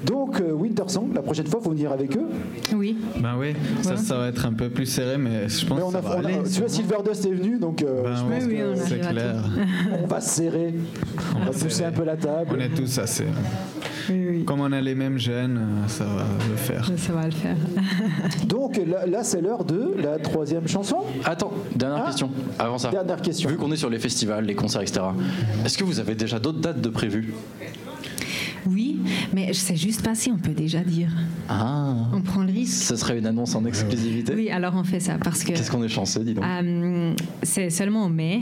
donc 0.04 0.40
euh, 0.40 0.52
Winter 0.52 0.84
Song. 0.88 1.10
La 1.14 1.22
prochaine 1.22 1.46
fois, 1.46 1.60
faut 1.62 1.70
venir 1.70 1.92
avec 1.92 2.16
eux. 2.16 2.26
Oui, 2.74 2.96
Ben 3.20 3.34
oui, 3.38 3.54
ça, 3.82 3.96
ça 3.96 4.16
va 4.18 4.28
être 4.28 4.44
un 4.46 4.52
peu 4.52 4.68
plus 4.70 4.86
serré, 5.04 5.18
mais 5.18 5.48
je 5.48 5.66
pense 5.66 5.78
Mais 5.78 5.84
on 5.84 5.90
que 5.90 5.96
a, 5.96 6.02
ça 6.02 6.08
va 6.08 6.16
on 6.16 6.24
a- 6.24 6.28
aller. 6.28 6.38
tu 6.52 6.60
vois, 6.60 6.68
Silver 6.68 6.96
Dust 7.04 7.26
est 7.26 7.32
venu, 7.32 7.58
donc 7.58 7.82
euh, 7.82 8.02
Ben 8.04 8.14
je 8.16 8.22
oui, 8.22 8.28
pense 8.38 8.44
oui, 8.46 8.60
on 8.64 8.74
que 8.74 8.88
c'est 8.88 8.98
clair. 9.00 9.34
on 10.02 10.06
va 10.06 10.20
se 10.20 10.28
serrer, 10.30 10.74
on 11.36 11.38
va 11.40 11.46
pousser 11.52 11.70
serrer. 11.70 11.88
un 11.88 11.92
peu 11.92 12.04
la 12.04 12.16
table. 12.16 12.50
On 12.56 12.60
est 12.60 12.68
tous 12.74 12.98
assez. 12.98 13.24
oui, 14.10 14.26
oui. 14.30 14.44
Comme 14.44 14.60
on 14.60 14.72
a 14.72 14.80
les 14.80 14.94
mêmes 14.94 15.18
gènes, 15.18 15.60
ça 15.88 16.04
va 16.04 16.24
le 16.50 16.56
faire. 16.56 16.84
Ça 16.96 17.12
va 17.12 17.24
le 17.26 17.32
faire. 17.32 17.56
Donc 18.46 18.76
là, 18.86 19.06
là, 19.06 19.22
c'est 19.24 19.40
l'heure 19.40 19.64
de 19.64 19.94
la 20.02 20.18
troisième 20.18 20.66
chanson. 20.68 20.98
Attends, 21.24 21.52
dernière 21.74 22.02
Ah. 22.04 22.06
question. 22.06 22.30
Avant 22.58 22.78
ça. 22.78 22.90
Dernière 22.90 23.20
question. 23.22 23.48
Vu 23.50 23.56
qu'on 23.56 23.70
est 23.72 23.76
sur 23.76 23.90
les 23.90 23.98
festivals, 23.98 24.44
les 24.44 24.54
concerts, 24.54 24.82
etc., 24.82 25.00
est-ce 25.64 25.78
que 25.78 25.84
vous 25.84 26.00
avez 26.00 26.14
déjà 26.14 26.38
d'autres 26.38 26.60
dates 26.60 26.80
de 26.80 26.88
prévues? 26.88 27.34
Oui, 28.66 28.98
mais 29.34 29.48
je 29.48 29.58
sais 29.58 29.76
juste 29.76 30.02
pas 30.02 30.14
si 30.14 30.30
on 30.30 30.38
peut 30.38 30.52
déjà 30.54 30.80
dire. 30.80 31.10
Ah 31.48 31.94
On 32.12 32.20
prend 32.22 32.42
le 32.42 32.52
risque. 32.52 32.84
Ce 32.84 32.96
serait 32.96 33.18
une 33.18 33.26
annonce 33.26 33.54
en 33.54 33.64
exclusivité 33.64 34.34
Oui, 34.34 34.50
alors 34.50 34.74
on 34.76 34.84
fait 34.84 35.00
ça 35.00 35.18
parce 35.22 35.42
que 35.44 35.48
Qu'est-ce 35.52 35.70
qu'on 35.70 35.82
est 35.82 35.88
chanceux, 35.88 36.24
dis 36.24 36.34
donc. 36.34 36.44
euh, 36.44 37.12
c'est 37.42 37.70
seulement 37.70 38.04
en 38.04 38.08
mai. 38.08 38.40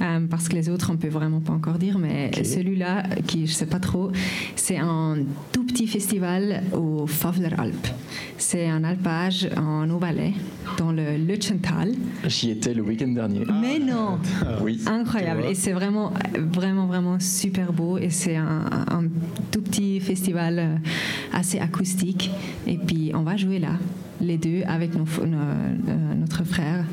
Euh, 0.00 0.20
parce 0.30 0.48
que 0.48 0.54
les 0.54 0.68
autres, 0.68 0.90
on 0.92 0.96
peut 0.96 1.08
vraiment 1.08 1.40
pas 1.40 1.52
encore 1.52 1.78
dire, 1.78 1.98
mais 1.98 2.30
celui-là, 2.44 3.02
qui 3.26 3.46
je 3.46 3.52
sais 3.52 3.66
pas 3.66 3.80
trop, 3.80 4.10
c'est 4.56 4.78
un 4.78 5.16
tout 5.52 5.64
petit 5.64 5.86
festival 5.86 6.62
au 6.72 7.06
Favleralp. 7.06 7.86
C'est 8.36 8.68
un 8.68 8.84
alpage 8.84 9.48
en 9.56 9.88
Haut-Valais, 9.90 10.34
dans 10.78 10.92
le 10.92 11.16
Lutschental. 11.16 11.92
J'y 12.26 12.50
étais 12.50 12.72
le 12.74 12.82
week-end 12.82 13.08
dernier. 13.08 13.44
Mais 13.60 13.78
non 13.78 14.18
Oui. 14.62 14.80
Incroyable. 14.86 15.44
Et 15.50 15.54
c'est 15.54 15.72
vraiment, 15.72 16.12
vraiment, 16.52 16.86
vraiment 16.86 17.18
super 17.18 17.72
beau. 17.72 17.98
Et 17.98 18.10
c'est 18.10 18.36
un, 18.36 18.64
un 18.90 19.04
tout 19.50 19.62
petit 19.62 19.98
festival 20.00 20.58
euh, 20.58 20.74
assez 21.32 21.58
acoustique. 21.58 22.30
Et 22.66 22.76
puis, 22.78 23.10
on 23.14 23.22
va 23.22 23.36
jouer 23.36 23.58
là, 23.58 23.72
les 24.20 24.38
deux, 24.38 24.62
avec 24.66 24.94
nos, 24.94 25.04
nos- 25.26 25.36
euh, 25.38 26.14
notre 26.16 26.44
frère. 26.44 26.84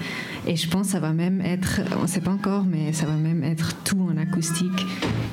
Et 0.48 0.56
je 0.56 0.70
pense 0.70 0.88
que 0.88 0.92
ça 0.94 1.00
va 1.00 1.12
même 1.12 1.42
être, 1.42 1.82
on 1.98 2.04
ne 2.04 2.08
sait 2.08 2.22
pas 2.22 2.32
encore, 2.32 2.66
mais 2.66 2.94
ça 2.94 3.08
va 3.08 3.16
même 3.16 3.44
être 3.44 3.76
tout 3.84 4.00
en 4.00 4.16
acoustique. 4.18 4.86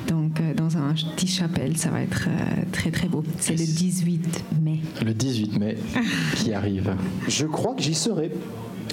Donc, 0.07 0.39
euh, 0.39 0.53
dans 0.55 0.75
un 0.77 0.93
petit 0.93 1.27
chapelle, 1.27 1.77
ça 1.77 1.91
va 1.91 2.01
être 2.01 2.27
euh, 2.27 2.63
très, 2.71 2.89
très 2.89 3.07
beau. 3.07 3.23
C'est 3.37 3.53
le 3.53 3.65
18 3.65 4.43
mai. 4.61 4.79
Le 5.05 5.13
18 5.13 5.59
mai 5.59 5.77
qui 6.35 6.53
arrive. 6.53 6.95
Je 7.27 7.45
crois 7.45 7.75
que 7.75 7.83
j'y 7.83 7.93
serai. 7.93 8.31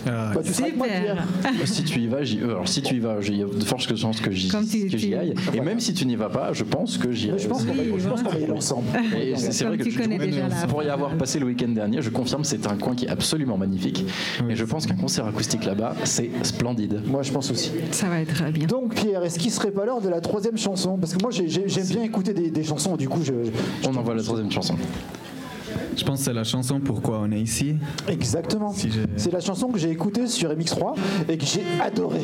Ah, 0.06 0.32
Bah, 0.34 0.40
tu 0.42 0.62
avec 0.62 0.76
moi, 0.76 0.86
Super. 0.86 1.02
Pierre. 1.02 1.26
si 1.68 1.84
tu 1.84 2.00
y 2.00 2.06
vas, 2.06 2.22
j'y. 2.24 2.40
euh, 2.40 2.50
Alors 2.50 2.68
si 2.68 2.82
tu 2.82 2.94
y 2.96 2.98
vas, 3.00 3.16
il 3.26 3.36
y 3.36 3.42
a 3.42 3.46
de 3.46 3.64
fortes 3.64 3.94
chances 3.96 4.20
que 4.20 4.30
j'y 4.30 4.48
tu- 4.48 5.14
aille. 5.14 5.34
Et 5.54 5.60
même 5.60 5.80
si 5.80 5.92
tu 5.94 6.06
n'y 6.06 6.16
vas 6.16 6.28
pas, 6.28 6.52
je 6.52 6.64
pense 6.64 6.98
que 6.98 7.12
j'irai. 7.12 7.38
Je 7.38 7.48
pense 7.48 7.64
qu'on 7.64 7.72
va, 7.74 7.82
Oui, 7.82 8.00
y 8.40 8.44
aller 8.44 8.52
ensemble. 8.52 8.86
Et 9.20 9.36
c'est 9.36 9.64
vrai 9.64 9.76
que 9.78 9.84
tu 9.84 9.92
connais 9.98 10.18
déjà 10.18 10.46
pour 10.68 10.82
y 10.82 10.88
avoir 10.88 11.16
passé 11.16 11.38
le 11.38 11.46
week-end 11.46 11.68
dernier, 11.68 12.02
je 12.02 12.10
confirme 12.10 12.44
c'est 12.44 12.66
un 12.66 12.76
coin 12.76 12.94
qui 12.94 13.06
est 13.06 13.10
absolument 13.10 13.56
magnifique. 13.58 14.04
Et 14.48 14.56
je 14.56 14.64
pense 14.64 14.86
qu'un 14.86 14.96
concert 14.96 15.26
acoustique 15.26 15.64
là-bas, 15.64 15.94
c'est 16.04 16.30
splendide. 16.42 17.02
Moi, 17.06 17.22
je 17.22 17.32
pense 17.32 17.50
aussi. 17.50 17.70
Ça 17.92 18.08
va 18.08 18.20
être 18.20 18.50
bien. 18.52 18.66
Donc, 18.66 18.94
Pierre, 18.94 19.22
est-ce 19.24 19.38
qu'il 19.38 19.50
serait 19.50 19.70
pas 19.70 19.84
l'heure 19.84 20.00
de 20.00 20.08
la 20.08 20.20
troisième 20.20 20.56
chanson? 20.58 20.96
Parce 20.98 21.14
que 21.14 21.20
moi, 21.22 21.30
j'ai- 21.30 21.48
j'ai- 21.48 21.68
j'aime 21.68 21.86
bien 21.86 22.02
écouter 22.02 22.32
des, 22.34 22.50
des 22.50 22.64
chansons, 22.64 22.96
du 22.96 23.08
coup, 23.08 23.20
je. 23.22 23.32
je- 23.44 23.88
On 23.88 23.94
envoie 23.96 24.14
la 24.14 24.22
troisième 24.22 24.50
chanson. 24.50 24.76
Je 25.96 26.04
pense 26.04 26.20
que 26.20 26.24
c'est 26.26 26.32
la 26.32 26.44
chanson 26.44 26.80
Pourquoi 26.80 27.20
on 27.20 27.30
est 27.32 27.40
ici. 27.40 27.76
Exactement. 28.08 28.72
Si 28.72 28.90
C'est 29.16 29.32
la 29.32 29.40
chanson 29.40 29.68
que 29.68 29.78
j'ai 29.78 29.90
écoutée 29.90 30.26
sur 30.26 30.50
MX3 30.50 30.94
et 31.28 31.36
que 31.36 31.44
j'ai 31.44 31.62
adorée. 31.80 32.20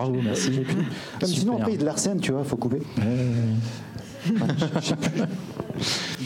Bravo, 0.00 0.20
merci. 0.22 0.50
Mais 1.20 1.26
sinon, 1.26 1.58
il 1.66 1.72
y 1.72 1.76
a 1.76 1.80
de 1.80 1.84
l'arsène, 1.84 2.20
tu 2.20 2.32
vois, 2.32 2.44
faut 2.44 2.56
couper. 2.56 2.82
Ouais, 2.98 4.36
je 4.80 4.86
sais 4.86 4.96
plus. 4.96 5.22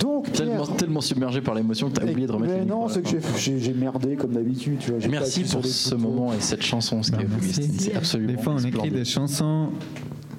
Donc, 0.00 0.30
Pierre. 0.30 0.48
Tellement, 0.48 0.66
tellement 0.66 1.00
submergé 1.00 1.40
par 1.40 1.54
l'émotion 1.54 1.88
que 1.88 1.94
t'as 1.94 2.04
oublié 2.04 2.26
de 2.26 2.32
remettre 2.32 2.52
Mais 2.54 2.60
le 2.60 2.64
non, 2.64 2.88
c'est 2.88 3.02
que 3.02 3.08
j'ai- 3.38 3.74
merdé 3.74 4.16
comme 4.16 4.32
d'habitude. 4.32 4.78
tu 4.78 4.92
Merci 5.08 5.44
pour 5.44 5.64
ce 5.64 5.94
moment 5.94 6.32
et 6.32 6.40
cette 6.40 6.62
chanson, 6.62 7.02
ce 7.02 7.12
Bah. 7.12 7.18
C'est 7.40 7.94
absolument 7.94 8.32
Des 8.32 8.42
fois, 8.42 8.54
on 8.54 8.64
écrit 8.64 8.90
des 8.90 9.04
chansons, 9.04 9.68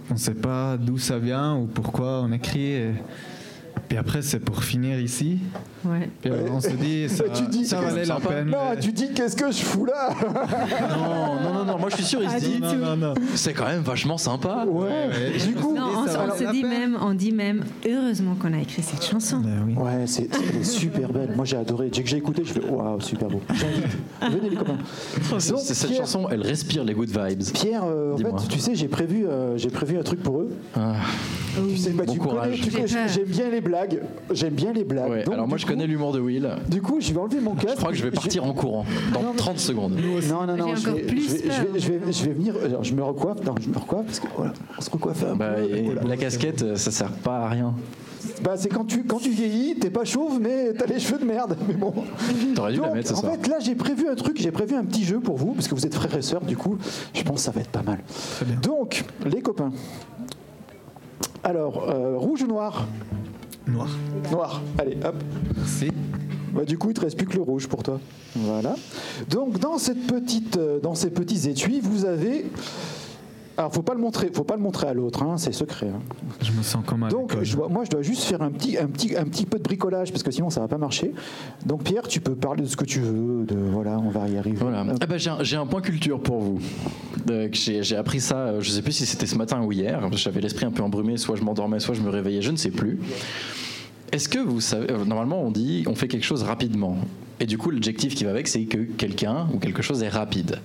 on 0.10 0.14
ne 0.14 0.20
sait 0.20 0.34
pas 0.34 0.78
d'où 0.78 0.98
ça 0.98 1.18
vient 1.18 1.56
ou 1.58 1.66
pourquoi 1.66 2.22
on 2.24 2.32
écrit. 2.32 2.72
Et... 2.74 2.92
Puis 3.88 3.98
après, 3.98 4.22
c'est 4.22 4.40
pour 4.40 4.64
finir 4.64 5.00
ici. 5.00 5.40
Ouais. 5.86 6.10
Puis 6.22 6.32
on 6.52 6.60
se 6.60 6.70
dit, 6.70 7.08
ça, 7.10 7.26
tu 7.34 7.44
dis, 7.48 7.66
ça 7.66 7.80
valait 7.82 8.06
la 8.06 8.16
peine. 8.20 8.48
Non, 8.50 8.58
mais- 8.72 8.80
tu 8.80 8.92
dis 8.92 9.10
qu'est-ce 9.14 9.36
que 9.36 9.52
je 9.52 9.58
fous 9.64 9.86
là 9.86 10.10
Non, 10.90 11.42
non, 11.44 11.54
non, 11.54 11.66
non, 11.66 11.78
moi 11.80 11.90
je 11.90 11.96
suis 11.96 12.06
sûr, 12.06 12.22
il 12.24 12.30
se 12.30 12.38
dit, 12.38 12.62
c'est 13.36 13.54
quand 13.54 13.66
même 13.68 13.82
vachement 13.82 14.18
sympa. 14.18 14.66
Ouais. 14.68 14.88
ouais. 14.90 15.38
Du 15.46 15.54
coup, 15.56 15.76
Non, 15.76 15.84
on, 15.96 16.04
on 16.04 16.36
se 16.38 16.52
dit 16.52 16.62
peine. 16.62 16.70
même, 16.70 16.98
on 17.02 17.14
dit 17.14 17.32
même, 17.32 17.64
heureusement 17.88 18.36
qu'on 18.36 18.54
a 18.54 18.60
écrit 18.60 18.82
cette 18.82 19.06
chanson. 19.06 19.38
Ben 19.38 19.64
oui. 19.68 19.74
Ouais, 19.76 20.06
c'est 20.08 20.28
elle 20.34 20.62
est 20.62 20.64
super 20.64 21.12
belle. 21.12 21.34
Moi, 21.36 21.46
j'ai 21.46 21.58
adoré. 21.58 21.90
Dès 21.90 22.02
que 22.04 22.10
j'ai 22.10 22.18
écouté, 22.18 22.44
je 22.46 22.54
fais 22.54 22.64
waouh, 22.68 23.00
super 23.02 23.28
beau. 23.30 23.42
J'invite. 23.54 23.86
Venez 24.22 24.50
les 24.50 24.56
copains. 24.56 24.78
Donc, 25.32 25.40
cette 25.60 25.88
Pierre- 25.90 26.02
chanson, 26.02 26.28
elle 26.32 26.42
respire 26.42 26.84
les 26.84 26.94
good 26.94 27.10
vibes. 27.10 27.44
Pierre, 27.54 27.84
euh, 27.86 28.14
en 28.14 28.16
Dis-moi. 28.16 28.40
fait, 28.40 28.48
tu 28.48 28.60
sais, 28.60 28.76
j'ai 28.76 28.88
prévu, 28.88 29.26
euh, 29.28 29.58
j'ai 29.58 29.70
prévu 29.70 29.98
un 29.98 30.04
truc 30.04 30.22
pour 30.24 30.40
eux. 30.42 30.52
Ah, 30.76 30.94
Tu 31.70 31.78
sais, 31.78 31.92
bah, 31.92 32.04
Bon 32.06 32.14
tu 32.14 32.20
courage. 32.20 32.62
j'aime 32.86 33.26
bien 33.28 33.50
les 33.50 33.62
blagues. 33.62 34.02
J'aime 34.32 34.54
bien 34.54 34.74
les 34.74 34.84
blagues. 34.84 35.10
ouais, 35.10 35.24
Donc, 35.24 35.34
alors 35.36 35.48
moi 35.48 35.58
je 35.58 35.66
connais 35.76 35.88
l'humour 35.88 36.14
de 36.14 36.20
Will. 36.22 36.50
Du 36.70 36.82
coup, 36.82 37.02
je 37.02 37.12
vais 37.12 37.20
enlever 37.20 37.42
mon 37.42 37.54
casque. 37.54 37.72
Je 37.72 37.76
crois 37.80 37.92
que 37.92 37.98
je 37.98 38.04
vais 38.04 38.12
partir 38.12 38.46
en 38.46 38.54
courant 38.54 38.86
dans 39.14 39.22
Non, 39.22 39.30
mais- 39.32 39.38
30 39.38 39.60
secondes. 39.60 39.94
Non, 40.30 40.46
non, 40.48 40.56
non, 40.56 40.76
je 40.76 40.90
vais, 40.90 41.02
plus 41.02 41.22
je 41.28 41.32
vais, 41.34 41.40
je 41.52 41.62
vais, 41.74 41.80
je 41.80 41.92
vais, 41.92 42.12
je 42.14 42.26
vais 42.26 42.32
venir. 42.34 42.56
alors, 42.64 42.84
je 42.84 42.94
me 42.94 43.04
recoiffe. 43.04 43.44
Non, 43.44 43.56
je 43.60 43.68
me 43.70 43.78
recoiffe 43.78 44.06
parce 44.06 44.20
que 44.22 44.28
voilà, 44.38 44.54
on 44.78 44.82
se 44.82 44.90
recoiffe 44.90 45.24
un 45.24 45.36
Bah, 45.36 45.56
peu. 45.58 45.82
Voilà. 45.84 46.02
la 46.04 46.18
casquette, 46.18 46.64
euh, 46.64 46.76
ça 46.78 46.92
sert 46.92 47.12
pas 47.12 47.40
à 47.40 47.50
rien. 47.50 47.74
Bah, 48.42 48.54
c'est 48.56 48.70
quand 48.70 48.86
tu, 48.86 49.04
quand 49.04 49.18
tu 49.20 49.30
vieillis, 49.32 49.76
t'es 49.76 49.90
pas 49.90 50.06
chauve, 50.06 50.40
mais 50.42 50.74
t'as 50.74 50.86
les 50.86 51.00
cheveux 51.00 51.20
de 51.20 51.26
merde. 51.26 51.58
Mais 51.68 51.74
bon. 51.74 51.94
T'aurais 52.56 52.72
dû 52.74 52.80
la 52.80 52.88
Donc, 52.88 52.96
mettre 52.96 53.10
ce 53.10 53.14
en 53.14 53.18
soir. 53.18 53.34
fait, 53.34 53.48
là, 53.48 53.58
j'ai 53.60 53.76
prévu 53.76 54.08
un 54.08 54.16
truc, 54.16 54.38
j'ai 54.40 54.52
prévu 54.52 54.76
un 54.76 54.84
petit 54.86 55.04
jeu 55.04 55.20
pour 55.20 55.36
vous, 55.36 55.54
parce 55.54 55.68
que 55.68 55.76
vous 55.76 55.86
êtes 55.86 55.94
frères 55.94 56.16
et 56.18 56.22
sœurs, 56.22 56.42
du 56.46 56.56
coup, 56.58 56.78
je 57.14 57.22
pense 57.24 57.36
que 57.36 57.42
ça 57.42 57.52
va 57.52 57.62
être 57.62 57.70
pas 57.70 57.84
mal. 57.84 58.00
bien. 58.46 58.56
Donc, 58.62 59.04
les 59.26 59.42
copains. 59.42 59.72
Alors, 61.44 61.88
euh, 61.90 62.18
rouge 62.18 62.42
ou 62.44 62.48
noir? 62.48 62.88
Noir. 63.68 63.90
Noir. 64.32 64.62
Allez, 64.78 64.98
hop. 65.04 65.16
Si. 65.66 65.92
Bah, 66.54 66.64
du 66.64 66.78
coup, 66.78 66.90
il 66.90 66.94
te 66.94 67.02
reste 67.02 67.18
plus 67.18 67.28
que 67.28 67.36
le 67.36 67.42
rouge 67.42 67.68
pour 67.68 67.84
toi. 67.84 68.00
Voilà. 68.36 68.76
Donc, 69.30 69.60
dans 69.60 69.78
cette 69.78 70.08
petite, 70.08 70.58
euh, 70.58 70.80
dans 70.80 70.96
ces 70.96 71.10
petits 71.10 71.50
étuis, 71.50 71.82
vous 71.82 72.06
avez. 72.06 72.46
Alors, 73.58 73.74
faut 73.74 73.82
pas 73.84 73.94
le 73.94 74.02
montrer, 74.02 74.30
faut 74.34 74.44
pas 74.44 74.56
le 74.58 74.62
montrer 74.62 74.88
à 74.88 74.94
l'autre, 74.94 75.24
hein, 75.24 75.38
c'est 75.38 75.54
secret. 75.54 75.88
hein. 75.88 76.00
Je 76.42 76.52
me 76.52 76.62
sens 76.62 76.84
comme 76.86 77.04
à 77.04 77.10
Donc, 77.10 77.32
l'école. 77.32 77.46
je 77.46 77.56
dois- 77.56 77.70
moi, 77.70 77.84
je 77.86 77.90
dois 77.90 78.02
juste 78.02 78.24
faire 78.24 78.42
un 78.42 78.52
petit, 78.52 78.78
un, 78.78 78.88
petit, 78.88 79.16
un 79.16 79.24
petit 79.24 79.46
peu 79.46 79.58
de 79.58 79.64
bricolage 79.64 80.12
parce 80.12 80.24
que 80.24 80.32
sinon, 80.32 80.50
ça 80.50 80.60
va 80.60 80.68
pas 80.68 80.78
marcher. 80.78 81.14
Donc, 81.66 81.84
Pierre, 81.84 82.06
tu 82.08 82.20
peux 82.20 82.36
parler 82.36 82.64
de 82.64 82.68
ce 82.68 82.76
que 82.76 82.84
tu 82.84 83.00
veux. 83.00 83.46
De, 83.46 83.56
voilà, 83.56 83.98
on 83.98 84.10
va 84.10 84.28
y 84.28 84.38
arriver. 84.38 84.58
Voilà. 84.60 84.86
Ah 85.00 85.06
bah, 85.06 85.16
j'ai 85.18 85.56
un, 85.56 85.66
point 85.66 85.82
culture 85.82 86.20
pour 86.22 86.40
vous. 86.42 86.60
Euh, 87.30 87.48
j'ai 87.54 87.96
appris 87.96 88.20
ça, 88.20 88.38
euh, 88.40 88.62
je 88.62 88.70
sais 88.72 88.82
plus 88.82 88.92
si 88.92 89.06
c'était 89.06 89.26
ce 89.26 89.36
matin 89.36 89.62
ou 89.62 89.72
hier. 89.72 90.02
J'avais 90.14 90.42
l'esprit 90.42 90.66
un 90.66 90.72
peu 90.72 90.84
embrumé, 90.84 91.16
soit 91.18 91.38
je 91.38 91.44
m'endormais, 91.44 91.80
soit 91.80 91.96
je 91.96 92.02
me 92.02 92.10
réveillais, 92.10 92.42
je 92.42 92.52
ne 92.52 92.58
sais 92.58 92.72
plus. 92.72 93.00
Est-ce 94.12 94.28
que 94.30 94.40
vous 94.40 94.62
savez, 94.62 94.92
euh, 94.92 95.04
normalement 95.06 95.42
on 95.42 95.50
dit 95.52 95.84
on 95.88 95.96
fait 95.96 96.08
quelque 96.08 96.24
chose 96.26 96.44
rapidement. 96.44 96.98
Et 97.40 97.46
du 97.46 97.58
coup, 97.58 97.70
l'adjectif 97.70 98.16
qui 98.16 98.24
va 98.26 98.30
avec, 98.32 98.48
c'est 98.48 98.64
que 98.66 98.78
quelqu'un 98.78 99.48
ou 99.54 99.60
quelque 99.60 99.82
chose 99.82 100.04
est 100.04 100.10
rapide. 100.10 100.60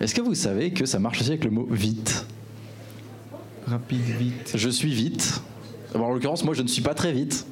Est-ce 0.00 0.14
que 0.14 0.20
vous 0.20 0.34
savez 0.34 0.72
que 0.72 0.84
ça 0.86 0.98
marche 0.98 1.20
aussi 1.20 1.30
avec 1.30 1.44
le 1.44 1.50
mot 1.50 1.66
vite? 1.70 2.26
Rapide, 3.66 4.00
vite. 4.00 4.52
Je 4.54 4.68
suis 4.68 4.92
vite. 4.92 5.40
En 5.94 6.12
l'occurrence, 6.12 6.44
moi 6.44 6.54
je 6.54 6.62
ne 6.62 6.68
suis 6.68 6.82
pas 6.82 6.94
très 6.94 7.12
vite. 7.12 7.46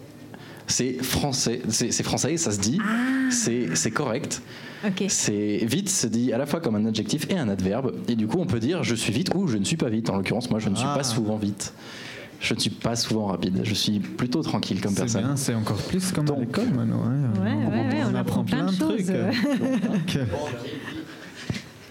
C'est 0.66 1.03
français, 1.03 1.61
c'est 1.68 2.03
français, 2.03 2.36
ça 2.38 2.51
se 2.51 2.59
dit, 2.59 2.80
c'est 3.30 3.74
c'est 3.76 3.90
correct. 3.90 4.40
Ok. 4.86 5.05
C'est 5.09 5.59
vite 5.64 5.88
se 5.90 6.07
dit 6.07 6.32
à 6.32 6.38
la 6.38 6.47
fois 6.47 6.61
comme 6.61 6.74
un 6.74 6.86
adjectif 6.86 7.26
et 7.30 7.36
un 7.38 7.49
adverbe. 7.49 7.95
Et 8.09 8.16
du 8.16 8.26
coup, 8.26 8.38
on 8.38 8.47
peut 8.47 8.61
dire 8.61 8.82
je 8.82 8.95
suis 8.95 9.12
vite 9.12 9.30
ou 9.34 9.47
je 9.47 9.57
ne 9.59 9.64
suis 9.64 9.76
pas 9.76 9.88
vite. 9.90 10.09
En 10.11 10.16
l'occurrence, 10.16 10.51
moi, 10.51 10.61
je 10.61 10.68
ne 10.68 10.74
suis 10.74 10.86
Ah. 10.88 10.95
pas 10.97 11.05
souvent 11.05 11.36
vite. 11.36 11.72
Je 12.40 12.53
ne 12.55 12.59
suis 12.61 12.70
pas 12.70 12.95
souvent 12.97 13.26
rapide. 13.26 13.61
Je 13.64 13.74
suis 13.74 13.99
plutôt 14.01 14.42
tranquille 14.42 14.80
comme 14.80 14.92
C'est 14.92 15.01
personne. 15.03 15.22
bien, 15.24 15.36
c'est 15.36 15.55
encore 15.55 15.78
plus 15.78 16.12
comme 16.12 16.30
à 16.30 16.38
l'école 16.38 16.68
hein. 16.78 16.86
Ouais, 17.42 17.51
ouais, 17.51 17.88
ouais, 17.95 18.03
on 18.11 18.14
apprend 18.14 18.45
plein 18.45 18.66
de 18.66 18.72
choses. 18.72 19.11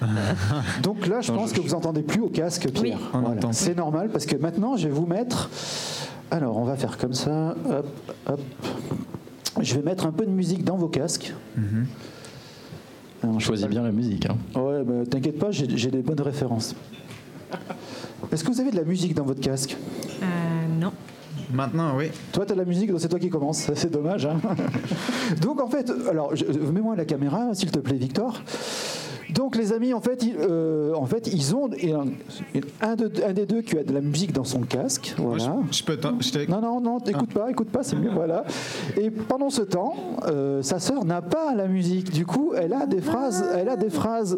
Donc 0.83 1.07
là, 1.07 1.21
je 1.21 1.31
Non, 1.31 1.39
pense 1.39 1.49
je- 1.51 1.55
que 1.55 1.61
vous 1.61 1.73
entendez 1.73 2.01
plus 2.03 2.21
au 2.21 2.29
casque, 2.29 2.69
Pierre. 2.71 2.97
On 3.13 3.19
Voilà. 3.19 3.35
entend 3.37 3.47
pas. 3.49 3.53
C'est 3.53 3.75
normal 3.75 4.09
parce 4.11 4.25
que 4.25 4.35
maintenant, 4.35 4.75
je 4.77 4.87
vais 4.87 4.93
vous 4.93 5.05
mettre. 5.05 5.49
Alors, 6.31 6.57
on 6.57 6.63
va 6.63 6.75
faire 6.75 6.97
comme 6.97 7.13
ça. 7.13 7.55
Hop, 7.69 7.87
hop. 8.27 8.41
Je 9.61 9.75
vais 9.75 9.81
mettre 9.83 10.05
un 10.05 10.11
peu 10.11 10.25
de 10.25 10.31
musique 10.31 10.63
dans 10.63 10.77
vos 10.77 10.87
casques. 10.87 11.33
Alors, 13.21 13.39
je 13.39 13.45
Choisis 13.45 13.63
sais 13.63 13.67
pas- 13.69 13.73
bien 13.73 13.83
la 13.83 13.91
musique. 13.91 14.25
hein. 14.27 14.35
Ouais, 14.59 14.83
bah, 14.83 15.05
t'inquiète 15.09 15.39
pas, 15.39 15.51
j'ai 15.51 15.67
j'ai 15.77 15.91
des 15.91 16.01
bonnes 16.01 16.19
références. 16.21 16.75
Est-ce 18.31 18.43
que 18.43 18.51
vous 18.51 18.59
avez 18.59 18.71
de 18.71 18.75
la 18.77 18.83
musique 18.83 19.13
dans 19.13 19.23
votre 19.23 19.41
casque? 19.41 19.77
Euh, 20.21 20.25
non. 20.81 20.91
Maintenant, 21.53 21.93
oui. 21.95 22.05
Toi, 22.31 22.45
t'as 22.47 22.55
de 22.55 22.59
la 22.59 22.65
musique, 22.65 22.89
donc 22.91 22.99
c'est 22.99 23.07
toi 23.09 23.19
qui 23.19 23.29
commence. 23.29 23.69
C'est 23.75 23.91
dommage. 23.91 24.25
hein. 24.25 24.37
donc, 25.41 25.61
en 25.61 25.67
fait, 25.67 25.91
alors, 26.09 26.35
je- 26.35 26.45
mets-moi 26.45 26.95
la 26.95 27.05
caméra, 27.05 27.53
s'il 27.53 27.69
te 27.69 27.79
plaît, 27.79 27.95
Victor. 27.97 28.41
Donc, 29.33 29.55
les 29.55 29.73
amis, 29.73 29.93
en 29.93 30.01
fait, 30.01 30.23
ils, 30.23 30.35
euh, 30.39 30.93
en 30.95 31.05
fait, 31.05 31.27
ils 31.27 31.55
ont 31.55 31.69
un, 31.71 32.07
un 32.87 32.95
de- 32.95 33.11
un 33.25 33.33
des 33.33 33.45
deux 33.45 33.61
qui 33.61 33.77
a 33.77 33.83
de 33.83 33.93
la 33.93 34.01
musique 34.01 34.31
dans 34.31 34.43
son 34.43 34.61
casque. 34.61 35.15
Moi, 35.17 35.35
Voilà. 35.37 35.57
je, 35.71 35.77
je 35.77 35.83
peux 35.83 35.97
je 36.19 36.49
Non, 36.51 36.61
non, 36.61 36.79
non, 36.81 36.99
écoute 36.99 37.33
pas, 37.33 37.49
écoute 37.49 37.69
pas, 37.69 37.83
c'est 37.83 37.95
mieux, 37.95 38.11
voilà. 38.11 38.43
Et 38.97 39.09
pendant 39.09 39.49
ce 39.49 39.61
temps, 39.63 39.95
euh, 40.27 40.61
sa 40.61 40.79
sœur 40.79 41.03
n'a 41.05 41.21
pas 41.21 41.53
la 41.55 41.67
musique. 41.67 42.11
Du 42.11 42.25
coup, 42.25 42.53
elle 42.55 42.73
a 42.73 42.85
des 42.85 43.01
phrases, 43.01 43.43
elle 43.55 43.69
a 43.69 43.75
des 43.75 43.89
phrases, 43.89 44.37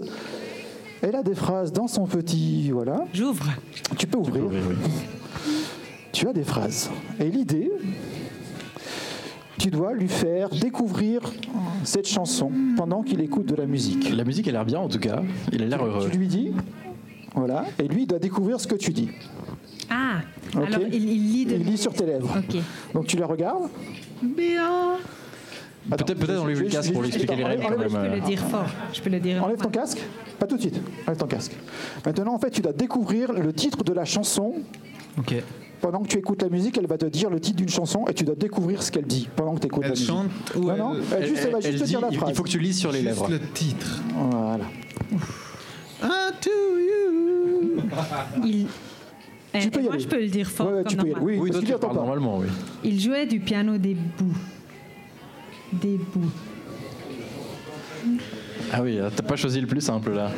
elle 1.01 1.15
a 1.15 1.23
des 1.23 1.35
phrases 1.35 1.71
dans 1.73 1.87
son 1.87 2.05
petit, 2.05 2.71
voilà. 2.71 3.05
J'ouvre. 3.13 3.45
Tu 3.97 4.07
peux 4.07 4.17
ouvrir. 4.17 4.43
Oui. 4.49 4.55
Tu 6.11 6.27
as 6.27 6.33
des 6.33 6.43
phrases. 6.43 6.89
Et 7.19 7.29
l'idée, 7.29 7.71
tu 9.65 9.71
dois 9.71 9.93
lui 9.93 10.07
faire 10.07 10.49
découvrir 10.49 11.21
cette 11.83 12.07
chanson 12.07 12.51
pendant 12.77 13.01
qu'il 13.01 13.19
écoute 13.19 13.47
de 13.47 13.55
la 13.55 13.65
musique. 13.65 14.15
La 14.15 14.23
musique 14.23 14.47
a 14.47 14.51
l'air 14.51 14.63
bien 14.63 14.77
en 14.77 14.87
tout 14.87 14.99
cas. 14.99 15.23
Il 15.51 15.63
a 15.63 15.65
l'air 15.65 15.83
heureux. 15.83 16.07
Tu 16.11 16.19
lui 16.19 16.27
dis, 16.27 16.51
voilà, 17.33 17.65
et 17.79 17.87
lui 17.87 18.03
il 18.03 18.07
doit 18.07 18.19
découvrir 18.19 18.59
ce 18.59 18.67
que 18.67 18.75
tu 18.75 18.91
dis. 18.93 19.09
Ah, 19.89 20.17
Ok. 20.55 20.67
alors 20.67 20.81
il, 20.91 21.03
il 21.03 21.31
lit 21.31 21.45
de 21.47 21.55
Il 21.55 21.63
lit 21.63 21.77
sur 21.79 21.93
tes 21.93 22.05
lèvres. 22.05 22.31
Ok. 22.37 22.61
Donc 22.93 23.07
tu 23.07 23.17
la 23.17 23.25
regardes. 23.25 23.63
Attends, 25.91 26.05
Peut-être 26.05 26.19
peut-être 26.19 26.47
je- 26.53 26.63
le 26.63 26.69
casque 26.69 26.93
pour 26.93 27.01
lui 27.01 27.07
expliquer 27.09 27.35
les 27.35 27.43
règles 27.43 27.63
Je 27.63 27.95
peux 27.97 28.15
le 28.15 28.21
dire 28.21 28.39
fort. 28.41 28.65
Je 28.93 29.01
peux 29.01 29.09
le 29.09 29.19
dire. 29.19 29.43
Enlève 29.43 29.57
ton 29.57 29.69
casque. 29.69 29.99
Pas 30.39 30.45
tout 30.45 30.57
de 30.57 30.61
suite. 30.61 30.79
Enlève 31.07 31.17
ton 31.17 31.25
casque. 31.27 31.55
Maintenant, 32.05 32.35
en 32.35 32.39
fait, 32.39 32.51
tu 32.51 32.61
dois 32.61 32.73
découvrir 32.73 33.33
le 33.33 33.51
titre 33.51 33.83
de 33.83 33.93
la 33.93 34.05
chanson. 34.05 34.53
Ok. 35.17 35.35
Pendant 35.81 35.99
que 36.01 36.07
tu 36.07 36.17
écoutes 36.17 36.41
la 36.41 36.49
musique, 36.49 36.77
elle 36.77 36.87
va 36.87 36.97
te 36.97 37.05
dire 37.05 37.29
le 37.29 37.39
titre 37.39 37.57
d'une 37.57 37.69
chanson 37.69 38.05
et 38.07 38.13
tu 38.13 38.23
dois 38.23 38.35
découvrir 38.35 38.81
ce 38.81 38.91
qu'elle 38.91 39.05
dit 39.05 39.29
pendant 39.35 39.53
que 39.55 39.59
tu 39.59 39.67
écoutes 39.67 39.81
la 39.83 39.87
Elle 39.89 39.91
musique. 39.93 40.07
chante 40.07 40.29
ou 40.55 40.61
Non, 40.61 40.71
elle... 40.73 40.77
non, 40.79 40.95
elle, 41.15 41.27
juste, 41.27 41.41
elle 41.45 41.51
va 41.51 41.59
juste 41.59 41.73
elle 41.73 41.79
te 41.79 41.83
dit, 41.83 41.89
dire 41.89 42.01
la 42.01 42.07
il- 42.09 42.17
phrase. 42.17 42.29
il 42.31 42.35
faut 42.35 42.43
que 42.43 42.49
tu 42.49 42.59
lises 42.59 42.77
sur 42.79 42.91
les 42.91 42.99
Juste 43.01 43.09
lèvres. 43.09 43.29
le 43.29 43.39
titre. 43.53 44.01
Voilà. 44.15 44.63
Ah, 46.01 46.31
to 46.41 46.49
you. 46.49 47.81
Il... 48.45 48.67
Eh, 49.53 49.59
Tu 49.59 49.69
peux 49.69 49.79
y 49.79 49.83
moi, 49.83 49.93
aller. 49.93 50.03
je 50.03 50.07
peux 50.07 50.19
le 50.19 50.27
dire 50.27 50.47
fort. 50.49 50.67
Ouais, 50.67 50.73
comme 50.83 50.85
tu 50.85 50.97
peux 50.97 51.07
y 51.07 51.11
aller. 51.13 51.21
Oui, 51.21 51.37
Oui, 51.39 51.51
toi 51.51 51.61
tu 51.63 51.73
parles 51.73 51.95
normalement, 51.95 52.39
oui. 52.39 52.47
Il 52.83 52.99
jouait 52.99 53.25
du 53.25 53.39
piano 53.39 53.77
des 53.77 53.93
bouts. 53.93 54.35
Des 55.71 55.97
bouts. 56.13 56.31
Ah 58.73 58.81
oui, 58.81 58.99
t'as 59.15 59.23
pas 59.23 59.35
choisi 59.35 59.61
le 59.61 59.67
plus 59.67 59.81
simple 59.81 60.11
là. 60.11 60.31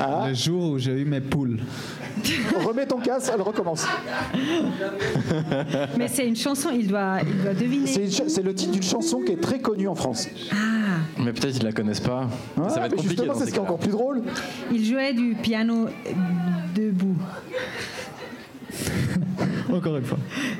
Ah. 0.00 0.26
Le 0.28 0.34
jour 0.34 0.70
où 0.70 0.78
j'ai 0.78 0.92
eu 0.92 1.04
mes 1.04 1.20
poules. 1.20 1.60
Remets 2.66 2.86
ton 2.86 2.98
casque, 2.98 3.30
elle 3.34 3.42
recommence. 3.42 3.86
Mais 5.98 6.08
c'est 6.08 6.26
une 6.26 6.36
chanson, 6.36 6.70
il 6.72 6.88
doit, 6.88 7.18
il 7.26 7.42
doit 7.42 7.54
deviner. 7.54 7.86
C'est 7.86 8.42
le 8.42 8.54
titre 8.54 8.72
d'une 8.72 8.82
chanson 8.82 9.20
qui 9.20 9.32
est 9.32 9.40
très 9.40 9.58
connue 9.58 9.88
en 9.88 9.94
France. 9.94 10.28
Mais 11.18 11.32
peut-être 11.32 11.56
ils 11.56 11.64
la 11.64 11.72
connaissent 11.72 12.00
pas. 12.00 12.28
Ah, 12.56 12.68
ça 12.68 12.80
va 12.80 12.86
être 12.86 12.96
compliqué 12.96 13.16
justement, 13.16 13.34
c'est 13.34 13.40
ces 13.40 13.46
ce 13.46 13.50
qui 13.52 13.58
est 13.58 13.62
encore 13.62 13.78
plus 13.78 13.90
drôle. 13.90 14.22
Il 14.72 14.84
jouait 14.84 15.12
du 15.14 15.34
piano 15.34 15.86
debout. 16.74 17.16
Encore 19.72 19.96
une 19.96 20.04
fois. 20.04 20.18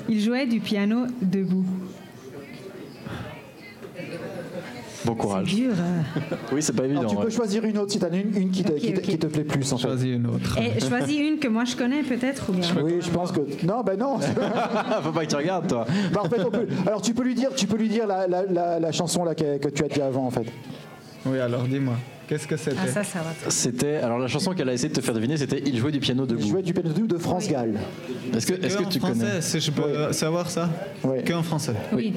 Il 0.09 0.21
jouait 0.21 0.47
du 0.47 0.61
piano 0.61 1.07
debout. 1.21 1.65
Bon 5.05 5.13
C'est 5.15 5.21
courage. 5.21 5.55
dur. 5.55 5.73
euh. 5.79 6.37
Oui, 6.53 6.63
c'est 6.63 6.73
pas 6.75 6.85
évident. 6.85 7.01
Alors, 7.01 7.11
tu 7.13 7.17
peux 7.19 7.25
ouais. 7.25 7.31
choisir 7.31 7.65
une 7.65 7.79
autre 7.79 7.93
si 7.93 7.99
tu 7.99 8.05
as 8.05 8.09
une, 8.09 8.37
une 8.37 8.51
qui, 8.51 8.63
qui 8.63 8.65
te- 8.65 8.73
ok. 8.73 9.01
qui 9.03 9.19
te 9.19 9.27
plaît 9.27 9.45
plus. 9.45 9.73
En 9.73 9.77
fait. 9.79 9.83
Choisis 9.89 10.07
une 10.17 10.27
autre. 10.27 10.59
Et 10.59 10.81
choisis 10.81 11.19
une 11.21 11.39
que 11.39 11.49
moi 11.49 11.65
je 11.65 11.77
connais 11.77 12.03
peut-être 12.03 12.51
ou 12.51 12.53
bien? 12.53 12.69
Oui, 12.83 12.95
je 13.01 13.11
pense 13.11 13.33
que. 13.33 13.41
Non, 13.67 13.83
ben 13.83 13.99
non. 13.99 14.19
Faut 15.03 15.13
pas 15.13 15.25
que 15.25 15.31
tu 15.31 15.37
regardes 15.37 15.67
toi. 15.69 15.85
Bah, 16.13 16.23
en 16.25 16.29
fait, 16.29 16.43
on 16.45 16.51
peut- 16.51 16.67
Alors, 16.87 17.03
tu 17.03 17.13
peux 17.15 17.23
lui 17.25 17.35
dire, 17.35 17.51
tu 17.55 17.67
peux 17.67 17.77
lui 17.77 17.89
dire 17.89 18.07
la, 18.07 18.27
la- 18.27 18.45
la- 18.45 18.81
la 18.81 18.93
chanson 18.93 19.25
là, 19.25 19.35
que, 19.35 19.59
que 19.59 19.69
tu 19.69 19.85
as 19.85 19.89
dit 19.89 20.01
avant, 20.01 20.27
en 20.27 20.31
fait. 20.31 20.47
Oui, 21.27 21.39
alors 21.39 21.63
dis-moi. 21.65 21.95
Qu'est-ce 22.29 22.47
que 22.49 22.57
c'était 22.57 22.77
Ah, 22.83 22.87
ça, 22.89 23.05
ça 23.05 23.19
va. 23.21 23.33
C'était 23.51 23.97
alors 23.97 24.19
la 24.19 24.29
chanson 24.29 24.53
qu'elle 24.55 24.69
a 24.69 24.73
essayé 24.73 24.89
de 24.89 24.95
te 24.95 25.01
faire 25.01 25.15
deviner, 25.15 25.37
c'était 25.37 25.63
Il 25.67 25.77
jouait 25.79 25.93
du 25.93 26.01
piano 26.01 26.25
Il 26.25 26.29
debout. 26.29 26.49
jouait 26.49 26.63
du 26.63 26.73
piano 26.73 26.89
de 27.07 27.19
France 27.19 27.49
Gall. 27.49 27.75
Est-ce 28.35 28.47
que, 28.47 28.65
est-ce 28.65 28.79
que 28.79 28.85
en 28.85 28.89
tu 28.89 28.99
français, 28.99 29.15
connais 29.21 29.41
si 29.43 29.61
je 29.61 29.71
peux 29.71 30.13
savoir 30.13 30.49
ça 30.51 30.71
Ouais. 31.03 31.23
Que 31.23 31.33
en 31.35 31.43
français. 31.43 31.75
Oui. 31.93 32.15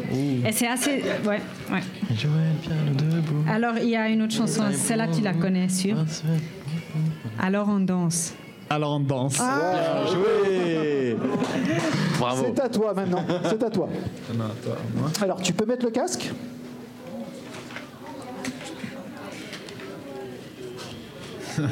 Et 0.48 0.52
c'est 0.54 0.68
assez. 0.68 1.04
Ouais, 1.26 1.42
ouais. 1.72 1.82
Il 2.10 2.18
jouait 2.18 2.32
le 2.32 2.62
piano 2.62 3.16
debout. 3.16 3.44
Alors, 3.50 3.74
il 3.82 3.90
y 3.90 3.96
a 3.96 4.08
une 4.10 4.22
autre 4.22 4.34
chanson, 4.34 4.64
celle-là, 4.74 5.08
tu 5.14 5.22
la 5.22 5.34
connais, 5.34 5.68
sûr. 5.70 5.98
Alors, 7.40 7.68
on 7.70 7.80
danse. 7.80 8.34
Alors 8.70 8.96
on 8.96 9.00
danse. 9.00 9.38
Ah. 9.40 10.04
Bien 10.04 10.12
joué 10.14 11.16
Bravo. 12.20 12.46
C'est 12.54 12.62
à 12.62 12.68
toi 12.68 12.94
maintenant. 12.94 13.24
C'est 13.44 13.64
à 13.64 13.70
toi. 13.70 13.88
Non, 14.38 14.44
toi, 14.62 14.78
moi. 14.94 15.10
Alors, 15.22 15.42
tu 15.42 15.54
peux 15.54 15.66
mettre 15.66 15.86
le 15.86 15.92
casque? 15.92 16.30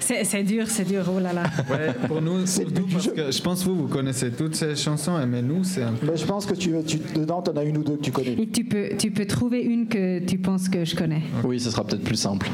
C'est 0.00 0.42
dur, 0.42 0.66
c'est 0.68 0.84
dur, 0.84 1.02
oh 1.08 1.18
là 1.18 1.32
là. 1.32 1.44
Ouais, 1.70 1.94
pour 2.06 2.20
nous, 2.20 2.46
surtout 2.46 2.86
parce 2.92 3.08
que 3.08 3.30
je 3.32 3.40
pense 3.40 3.62
que 3.64 3.70
vous, 3.70 3.74
vous 3.74 3.88
connaissez 3.88 4.30
toutes 4.30 4.54
ces 4.54 4.76
chansons, 4.76 5.18
mais 5.26 5.40
nous, 5.40 5.64
c'est 5.64 5.82
un 5.82 5.92
peu. 5.92 6.06
Ben, 6.08 6.16
Je 6.16 6.26
pense 6.26 6.44
que 6.44 6.52
tu, 6.54 6.74
tu, 6.86 6.98
dedans, 7.14 7.40
tu 7.40 7.50
en 7.50 7.56
as 7.56 7.64
une 7.64 7.78
ou 7.78 7.82
deux 7.82 7.96
que 7.96 8.02
tu 8.02 8.12
connais. 8.12 8.32
Et 8.34 8.46
tu 8.46 8.64
peux, 8.64 8.90
tu 8.98 9.10
peux 9.10 9.24
trouver 9.26 9.62
une 9.62 9.88
que 9.88 10.18
tu 10.18 10.36
penses 10.36 10.68
que 10.68 10.84
je 10.84 10.94
connais. 10.94 11.22
Oui, 11.42 11.58
ce 11.58 11.70
sera 11.70 11.84
peut-être 11.84 12.04
plus 12.04 12.16
simple. 12.16 12.48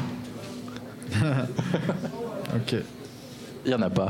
Ok. 2.53 2.75
Il 3.65 3.69
n'y 3.69 3.75
en 3.75 3.81
a 3.81 3.89
pas. 3.89 4.09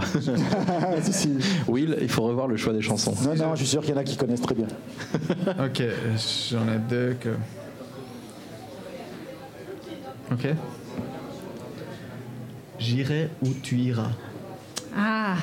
Si, 1.01 1.13
si. 1.13 1.29
Will, 1.67 1.95
il 2.01 2.09
faut 2.09 2.23
revoir 2.23 2.47
le 2.47 2.57
choix 2.57 2.73
des 2.73 2.81
chansons. 2.81 3.13
Non, 3.23 3.35
non, 3.35 3.51
je 3.55 3.59
suis 3.59 3.67
sûr 3.67 3.81
qu'il 3.81 3.91
y 3.91 3.93
en 3.93 3.99
a 3.99 4.03
qui 4.03 4.17
connaissent 4.17 4.41
très 4.41 4.55
bien. 4.55 4.67
Ok, 5.63 5.83
j'en 6.51 6.67
ai 6.67 6.79
deux 6.89 7.15
que. 7.19 7.29
Ok. 10.31 10.47
J'irai 12.81 13.29
où 13.43 13.49
tu 13.61 13.77
iras. 13.77 14.09
Ah, 14.97 15.35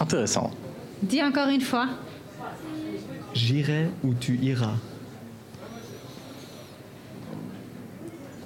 Intéressant. 0.00 0.50
dis 1.02 1.22
encore 1.22 1.48
une 1.48 1.60
fois. 1.60 1.88
J'irai 3.34 3.88
où 4.04 4.14
tu 4.14 4.36
iras. 4.38 4.74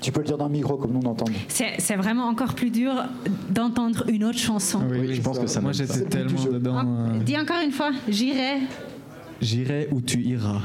Tu 0.00 0.12
peux 0.12 0.20
le 0.20 0.26
dire 0.26 0.38
dans 0.38 0.46
le 0.46 0.52
micro 0.52 0.76
comme 0.76 0.92
nous 0.92 1.00
on 1.04 1.10
entend. 1.10 1.24
C'est 1.48 1.74
c'est 1.78 1.96
vraiment 1.96 2.26
encore 2.28 2.54
plus 2.54 2.70
dur 2.70 2.92
d'entendre 3.50 4.04
une 4.08 4.24
autre 4.24 4.38
chanson. 4.38 4.80
Oui, 4.88 5.14
je 5.14 5.20
pense 5.20 5.38
que 5.38 5.46
ça 5.46 5.60
Moi, 5.60 5.72
j'étais 5.72 6.02
tellement 6.04 6.44
dedans. 6.44 6.78
Euh, 6.86 7.18
Dis 7.24 7.36
encore 7.36 7.60
une 7.64 7.72
fois. 7.72 7.90
J'irai, 8.08 8.58
J'irai 9.40 9.88
où 9.90 10.00
tu 10.00 10.20
iras. 10.22 10.60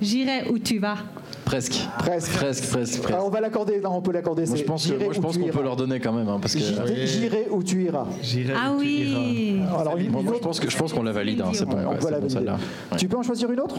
J'irai 0.00 0.48
où 0.50 0.58
tu 0.58 0.78
vas. 0.78 0.96
Presque. 1.44 1.74
Presque. 1.98 2.30
Presque, 2.32 2.64
presque, 2.72 3.00
presque. 3.00 3.12
Ah, 3.12 3.20
on 3.22 3.28
va 3.28 3.40
l'accorder, 3.40 3.80
non, 3.80 3.90
on 3.96 4.00
peut 4.02 4.12
l'accorder. 4.12 4.46
Moi, 4.46 4.56
je 4.56 4.62
pense 4.64 4.82
que- 4.82 4.88
j'irai 4.92 5.04
moi, 5.04 5.12
je 5.14 5.18
où 5.18 5.22
pense 5.22 5.34
tu 5.34 5.40
qu'on 5.40 5.46
peut 5.46 5.52
iras. 5.52 5.62
leur 5.62 5.76
donner 5.76 6.00
quand 6.00 6.12
même, 6.12 6.28
hein, 6.28 6.38
parce 6.40 6.54
que. 6.54 6.60
J'irai- 6.60 7.46
où 7.50 7.62
tu 7.62 7.84
iras. 7.84 8.06
J'irai 8.22 8.54
Ah 8.56 8.72
où 8.72 8.80
tu 8.80 8.86
iras. 8.88 9.20
oui. 9.20 9.60
Alors, 9.78 9.96
une, 9.98 10.10
Moi, 10.10 10.22
une 10.22 10.28
je 10.34 10.38
pense 10.40 10.58
que 10.60 10.70
je 10.70 10.76
pense 10.76 10.92
qu'on 10.92 11.02
la 11.02 11.12
valide. 11.12 11.40
hein, 11.42 11.50
c'est 11.52 11.64
bon, 11.66 11.76
on 11.86 11.94
peut 11.94 11.96
c'est 12.00 12.10
la 12.10 12.18
bon, 12.18 12.26
valider. 12.26 12.28
celle-là. 12.30 12.58
Ouais. 12.92 12.96
Tu 12.98 13.08
peux 13.08 13.16
en 13.16 13.22
choisir 13.22 13.50
une 13.52 13.60
autre? 13.60 13.76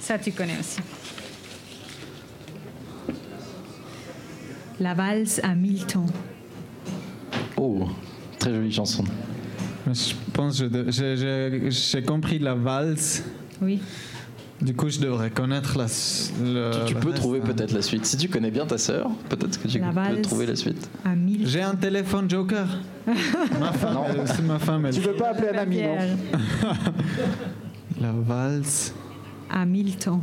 Ça, 0.00 0.18
tu 0.18 0.32
connais 0.32 0.58
aussi. 0.58 0.80
La 4.82 4.94
valse 4.94 5.40
à 5.44 5.54
mille 5.54 5.86
tons. 5.86 6.06
Oh, 7.56 7.86
très 8.40 8.52
jolie 8.52 8.72
chanson. 8.72 9.04
Je 9.86 10.14
pense 10.32 10.60
que 10.60 10.90
j'ai- 10.90 12.02
compris 12.02 12.40
la 12.40 12.54
valse. 12.56 13.22
Oui. 13.60 13.78
Du 14.60 14.74
coup, 14.74 14.88
je 14.88 14.98
devrais 14.98 15.30
connaître 15.30 15.78
la. 15.78 15.84
le- 16.42 16.84
Tu 16.88 16.94
peux 16.96 17.10
reste, 17.10 17.20
trouver 17.20 17.38
hein. 17.38 17.46
peut-être 17.46 17.70
la 17.72 17.82
suite. 17.82 18.04
Si 18.06 18.16
tu 18.16 18.28
connais 18.28 18.50
bien 18.50 18.66
ta 18.66 18.76
sœur, 18.76 19.08
peut-être 19.28 19.62
que 19.62 19.68
tu 19.68 19.78
La 19.78 19.90
peux 19.90 20.20
trouver 20.22 20.46
la 20.46 20.56
suite. 20.56 20.90
J'ai 21.44 21.62
un 21.62 21.76
téléphone 21.76 22.28
joker. 22.28 22.66
ma 23.06 23.14
femme, 23.72 23.98
aussi, 24.20 24.42
ma 24.42 24.58
femme, 24.58 24.86
elle. 24.86 24.94
Tu 24.94 25.00
veux 25.00 25.14
pas 25.14 25.28
appeler 25.30 25.50
un 25.56 25.58
ami, 25.62 25.80
non. 25.82 25.96
La 28.00 28.10
valse 28.12 28.92
À 29.48 29.64
mille 29.64 29.96
tons. 29.96 30.22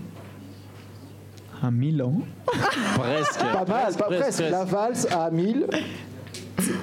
À 1.61 1.71
Milan. 1.71 2.13
Presque. 2.95 3.39
Pas 3.39 3.65
mal, 3.65 3.93
pas 3.95 4.03
presque, 4.05 4.21
presque. 4.21 4.43
La 4.51 4.63
valse 4.65 5.07
à 5.11 5.29
1000. 5.31 5.65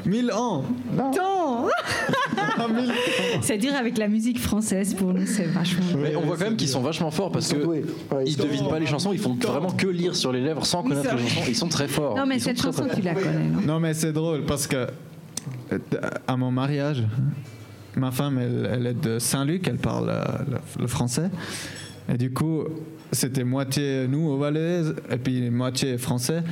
Milan 0.07 0.65
Non. 0.97 1.11
Tons 1.13 1.69
C'est 3.43 3.59
dur 3.59 3.73
avec 3.79 3.99
la 3.99 4.09
musique 4.09 4.41
française 4.41 4.95
pour 4.95 5.13
nous, 5.13 5.27
c'est 5.27 5.45
vachement. 5.45 5.85
Mais 5.99 6.17
on 6.17 6.23
voit 6.23 6.37
quand 6.37 6.45
même 6.45 6.57
qu'ils 6.57 6.69
sont 6.69 6.81
vachement 6.81 7.11
forts 7.11 7.31
parce 7.31 7.47
Ils 7.47 7.51
sont 7.51 7.57
que 7.59 7.63
doués. 7.65 7.85
Ouais, 8.11 8.27
sont- 8.27 8.43
devinent 8.43 8.69
pas 8.69 8.79
les 8.79 8.87
chansons, 8.87 9.13
ils 9.13 9.19
font 9.19 9.35
vraiment 9.35 9.71
que 9.71 9.87
lire 9.87 10.17
sur 10.17 10.33
les 10.33 10.41
lèvres 10.41 10.65
sans 10.65 10.83
connaître 10.83 11.15
les 11.15 11.29
chansons. 11.29 11.47
Ils 11.49 11.57
sont 11.57 11.69
très 11.69 11.89
forts. 11.89 12.17
Non, 12.17 12.25
mais 12.27 12.37
Ils 12.37 12.41
cette 12.41 12.61
chanson, 12.61 12.87
tu 12.95 13.03
la 13.03 13.15
connais, 13.15 13.45
non? 13.45 13.61
Non, 13.67 13.81
mais 13.81 13.93
c'est 13.95 14.13
drôle 14.13 14.45
parce 14.47 14.67
que 14.67 14.87
euh, 15.73 15.79
à 16.27 16.37
mon 16.37 16.51
mariage, 16.51 17.05
ma 17.97 18.11
femme, 18.11 18.39
elle, 18.39 18.71
elle 18.73 18.87
est 18.87 18.95
de 19.01 19.19
Saint-Luc, 19.19 19.69
elle 19.69 19.79
parle 19.79 20.09
euh, 20.09 20.23
le, 20.51 20.83
le 20.83 20.87
français. 20.87 21.31
Et 22.13 22.17
du 22.17 22.33
coup, 22.33 22.65
c'était 23.13 23.45
moitié 23.45 24.07
nous 24.09 24.29
au 24.29 24.37
Valais 24.39 24.83
et 25.11 25.17
puis 25.17 25.51
moitié 25.51 25.99
français. 25.99 26.43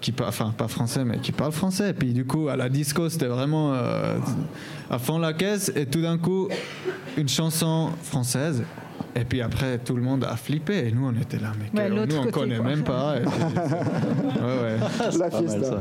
Qui 0.00 0.10
par- 0.10 0.28
enfin 0.28 0.54
pas 0.56 0.68
français 0.68 1.04
mais 1.04 1.18
qui 1.18 1.32
parle 1.32 1.52
français 1.52 1.90
et 1.90 1.92
puis 1.92 2.14
du 2.14 2.24
coup 2.24 2.48
à 2.48 2.56
la 2.56 2.70
disco 2.70 3.10
c'était 3.10 3.26
vraiment 3.26 3.74
euh, 3.74 4.16
à 4.88 4.98
fond 4.98 5.18
la 5.18 5.34
caisse 5.34 5.70
et 5.76 5.84
tout 5.84 6.00
d'un 6.00 6.16
coup 6.16 6.48
une 7.18 7.28
chanson 7.28 7.90
française 8.02 8.62
et 9.14 9.24
puis 9.26 9.42
après 9.42 9.76
tout 9.76 9.94
le 9.94 10.00
monde 10.00 10.24
a 10.24 10.34
flippé 10.36 10.88
et 10.88 10.92
nous 10.92 11.06
on 11.06 11.20
était 11.20 11.36
là 11.38 11.52
mais 11.74 11.78
Ouais, 11.78 11.90
nous 11.90 12.04
on 12.16 12.20
côté, 12.20 12.30
connaît 12.30 12.56
quoi. 12.56 12.64
même 12.64 12.84
pas 12.84 13.16
et 13.18 13.20
puis- 13.20 13.30
ouais 14.40 14.62
ouais 14.62 15.18
La 15.18 15.30
fiesta. 15.30 15.80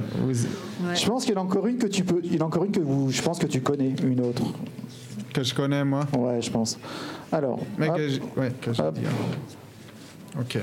Je 0.94 1.06
pense 1.08 1.24
qu'il 1.24 1.34
y 1.34 1.38
en 1.38 1.42
a 1.42 1.44
encore 1.46 1.68
une 1.68 1.78
que 1.78 1.88
tu 1.88 2.04
peux. 2.04 2.20
Il 2.22 2.36
y 2.36 2.38
en 2.38 2.44
a 2.44 2.48
encore 2.48 2.66
une 2.66 2.72
que 2.74 2.82
vous. 2.82 3.10
Je 3.12 3.22
pense 3.22 3.40
que 3.40 3.48
tu 3.48 3.62
connais 3.62 3.96
une 4.04 4.20
autre. 4.20 4.44
que 5.34 5.42
je 5.42 5.54
connais 5.56 5.86
moi 5.86 6.06
Ouais, 6.18 6.42
je 6.42 6.52
pense. 6.52 6.78
Alors. 7.32 7.62
Mais 7.78 7.88
hop. 7.90 7.96
que 7.96 8.10
je, 8.10 8.20
ouais, 8.36 8.52
que 8.62 8.74
je 8.74 8.82
Hop. 8.82 8.94
dis. 8.94 9.02
Ok. 10.40 10.58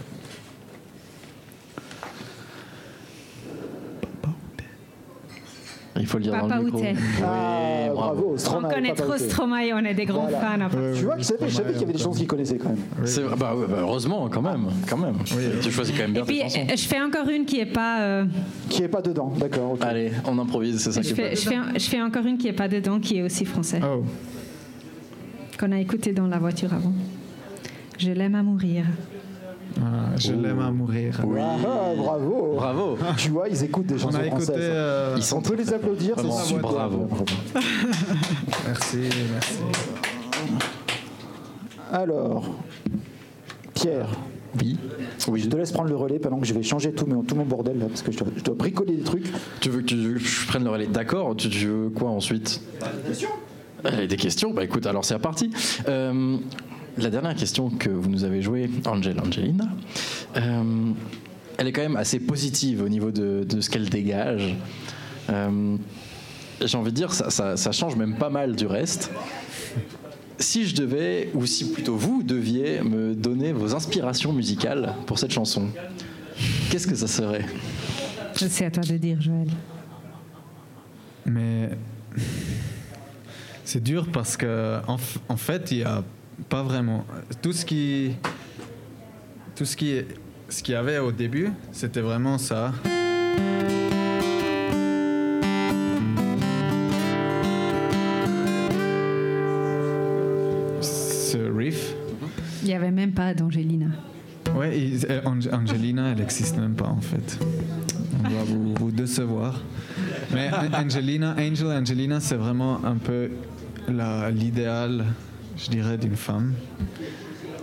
Il 6.00 6.06
faut 6.06 6.18
le 6.18 6.24
dire 6.24 6.32
dans 6.32 6.40
Papa 6.42 6.58
le 6.58 6.64
micro. 6.66 6.78
Outé. 6.78 6.94
Ah, 7.24 7.86
Oui, 7.88 7.94
bravo. 7.96 8.30
On 8.34 8.38
Stromae, 8.38 8.68
connaît 8.72 8.88
Papa 8.90 9.02
trop 9.02 9.12
Outé. 9.14 9.28
Stromae, 9.28 9.72
on 9.74 9.84
est 9.84 9.94
des 9.94 10.04
grands 10.04 10.28
Voilà. 10.28 10.40
fans. 10.40 10.60
après. 10.60 10.92
Tu 10.94 11.04
vois, 11.04 11.16
je 11.18 11.22
savais, 11.24 11.46
qu'il 11.72 11.80
y 11.80 11.84
avait 11.84 11.92
des 11.92 11.98
choses 11.98 12.16
qu'ils 12.18 12.26
connaissaient 12.28 12.56
quand 12.58 12.68
même. 12.68 12.78
C'est 13.04 13.22
vrai, 13.22 13.34
bah, 13.36 13.52
bah, 13.68 13.76
heureusement 13.80 14.28
quand 14.28 14.42
même, 14.42 14.66
quand 14.88 14.96
même. 14.96 15.16
Tu 15.60 15.72
choisis 15.72 15.92
quand 15.96 16.02
même 16.02 16.12
bien 16.12 16.22
Et 16.22 16.26
puis, 16.26 16.40
chansons. 16.42 16.66
je 16.70 16.86
fais 16.86 17.00
encore 17.00 17.28
une 17.28 17.44
qui 17.46 17.58
est 17.58 17.66
pas. 17.66 18.00
euh, 18.02 18.24
Qui 18.68 18.84
est 18.84 18.88
pas 18.88 19.02
dedans, 19.02 19.32
d'accord. 19.36 19.76
Allez, 19.80 20.12
on 20.24 20.38
improvise, 20.38 20.78
c'est 20.80 20.92
ça 20.92 21.00
qui 21.00 21.08
je, 21.08 21.14
est 21.14 21.16
fais, 21.16 21.34
je, 21.36 21.48
fais, 21.48 21.78
je 21.80 21.88
fais 21.88 22.00
encore 22.00 22.24
une 22.26 22.38
qui 22.38 22.46
est 22.46 22.52
pas 22.52 22.68
dedans, 22.68 23.00
qui 23.00 23.18
est 23.18 23.22
aussi 23.22 23.44
français, 23.44 23.80
Oh. 23.82 24.04
qu'on 25.58 25.72
a 25.72 25.80
écouté 25.80 26.12
dans 26.12 26.28
la 26.28 26.38
voiture 26.38 26.72
avant. 26.72 26.92
Je 27.98 28.12
l'aime 28.12 28.36
à 28.36 28.44
mourir. 28.44 28.84
Ah, 29.80 30.16
je 30.16 30.32
l'aime 30.32 30.60
à 30.60 30.70
mourir. 30.70 31.20
Ah, 31.20 31.92
bravo. 31.96 32.54
Bravo. 32.56 32.98
Tu 33.16 33.30
vois, 33.30 33.48
ils 33.48 33.62
écoutent 33.64 33.86
des 33.86 33.94
On 33.94 33.98
chansons 33.98 34.18
a 34.18 34.26
écouté. 34.26 34.44
françaises. 34.44 34.56
euh, 34.60 35.14
Ils 35.16 35.22
sont 35.22 35.36
On 35.38 35.42
peut 35.42 35.54
les 35.56 35.72
applaudir, 35.72 36.14
c'est 36.16 36.44
super. 36.46 36.62
bravo. 36.62 37.08
Merci, 38.66 38.98
merci. 39.32 39.58
Alors, 41.92 42.44
Pierre, 43.74 44.08
Oui. 44.60 44.76
je 45.18 45.30
Oui. 45.30 45.48
te 45.48 45.56
laisse 45.56 45.72
prendre 45.72 45.88
le 45.88 45.96
relais 45.96 46.18
pendant 46.18 46.38
que 46.38 46.46
je 46.46 46.52
vais 46.54 46.62
changer 46.62 46.92
tout 46.92 47.06
mon, 47.06 47.22
tout 47.22 47.34
mon 47.34 47.44
bordel 47.44 47.78
là, 47.78 47.86
parce 47.86 48.02
que 48.02 48.12
je 48.12 48.18
dois, 48.18 48.28
je 48.36 48.42
dois 48.42 48.54
bricoler 48.54 48.96
des 48.96 49.02
trucs. 49.04 49.26
Tu 49.60 49.70
veux 49.70 49.80
que, 49.80 49.86
tu 49.86 49.96
veux 49.96 50.14
que 50.14 50.20
je 50.20 50.46
prenne 50.46 50.64
le 50.64 50.70
relais? 50.70 50.86
D'accord. 50.86 51.34
Tu, 51.36 51.48
tu 51.48 51.66
veux 51.66 51.88
quoi 51.90 52.10
ensuite? 52.10 52.60
Allez, 53.84 54.06
des 54.08 54.16
questions 54.16 54.52
Bah 54.52 54.64
écoute, 54.64 54.86
alors 54.86 55.04
c'est 55.04 55.14
reparti. 55.14 55.50
Euh, 55.88 56.36
la 56.98 57.10
dernière 57.10 57.34
question 57.34 57.70
que 57.70 57.88
vous 57.90 58.08
nous 58.08 58.24
avez 58.24 58.42
jouée, 58.42 58.70
Angel 58.86 59.18
Angelina, 59.20 59.68
euh, 60.36 60.92
elle 61.56 61.66
est 61.66 61.72
quand 61.72 61.82
même 61.82 61.96
assez 61.96 62.18
positive 62.20 62.82
au 62.82 62.88
niveau 62.88 63.10
de, 63.10 63.44
de 63.48 63.60
ce 63.60 63.70
qu'elle 63.70 63.88
dégage. 63.88 64.54
Euh, 65.30 65.76
J'ai 66.64 66.76
envie 66.76 66.90
de 66.90 66.96
dire, 66.96 67.12
ça, 67.12 67.30
ça- 67.30 67.56
ça 67.56 67.72
change 67.72 67.94
même 67.96 68.16
pas 68.16 68.30
mal 68.30 68.56
du 68.56 68.66
reste. 68.66 69.10
Si 70.40 70.66
je 70.66 70.74
devais, 70.74 71.30
ou 71.34 71.46
si 71.46 71.70
plutôt 71.72 71.96
vous 71.96 72.22
deviez 72.22 72.80
me 72.82 73.14
donner 73.14 73.52
vos 73.52 73.74
inspirations 73.74 74.32
musicales 74.32 74.94
pour 75.06 75.18
cette 75.18 75.32
chanson, 75.32 75.68
qu'est-ce 76.70 76.86
que 76.86 76.94
ça 76.94 77.06
serait? 77.08 77.44
C'est 78.34 78.64
à 78.66 78.70
toi 78.70 78.82
de 78.84 78.96
dire, 78.96 79.20
Joël. 79.20 79.48
Mais 81.26 81.70
c'est 83.64 83.82
dur 83.82 84.06
parce 84.12 84.36
que 84.36 84.78
en, 84.86 84.96
en 85.28 85.36
fait, 85.36 85.70
il 85.72 85.78
y 85.78 85.82
a 85.84 86.02
pas 86.48 86.62
vraiment 86.62 87.04
tout 87.42 87.52
ce 87.52 87.64
qui 87.64 88.12
tout 89.56 89.64
ce 89.64 89.76
qui 89.76 90.00
ce 90.48 90.62
qu'il 90.62 90.72
y 90.74 90.76
avait 90.76 90.98
au 90.98 91.12
début, 91.12 91.50
c'était 91.72 92.00
vraiment 92.00 92.38
ça. 92.38 92.72
ce 100.80 101.38
riff. 101.56 101.94
Il 102.62 102.68
n'y 102.68 102.74
avait 102.74 102.90
même 102.90 103.12
pas 103.12 103.34
d'Angelina. 103.34 103.86
Ouais, 104.56 104.92
euh, 105.10 105.20
Ange- 105.24 105.48
Angelina, 105.52 106.10
elle 106.12 106.18
n'existe 106.18 106.56
même 106.58 106.74
pas 106.74 106.88
en 106.88 107.00
fait. 107.00 107.38
On 108.24 108.28
va 108.28 108.42
vous, 108.44 108.74
vous 108.74 108.90
décevoir. 108.90 109.60
Mais 110.32 110.50
An- 110.52 110.82
Angelina, 110.84 111.34
Angel 111.38 111.66
Angelina, 111.68 112.20
c'est 112.20 112.34
vraiment 112.36 112.84
un 112.84 112.96
peu 112.96 113.30
l'idéal, 114.32 115.04
je 115.58 115.70
dirais, 115.70 115.98
d'une 115.98 116.16
femme. 116.16 116.54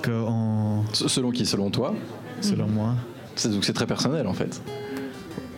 Que 0.02 0.12
on, 0.12 0.84
Selon 0.94 1.32
qui? 1.32 1.46
Selon 1.46 1.70
toi? 1.70 1.96
Selon 2.42 2.68
moi. 2.68 2.96
C'est 3.36 3.50
donc 3.50 3.66
c'est 3.66 3.74
très 3.74 3.88
personnel 3.88 4.28
en 4.28 4.34
fait. 4.34 4.62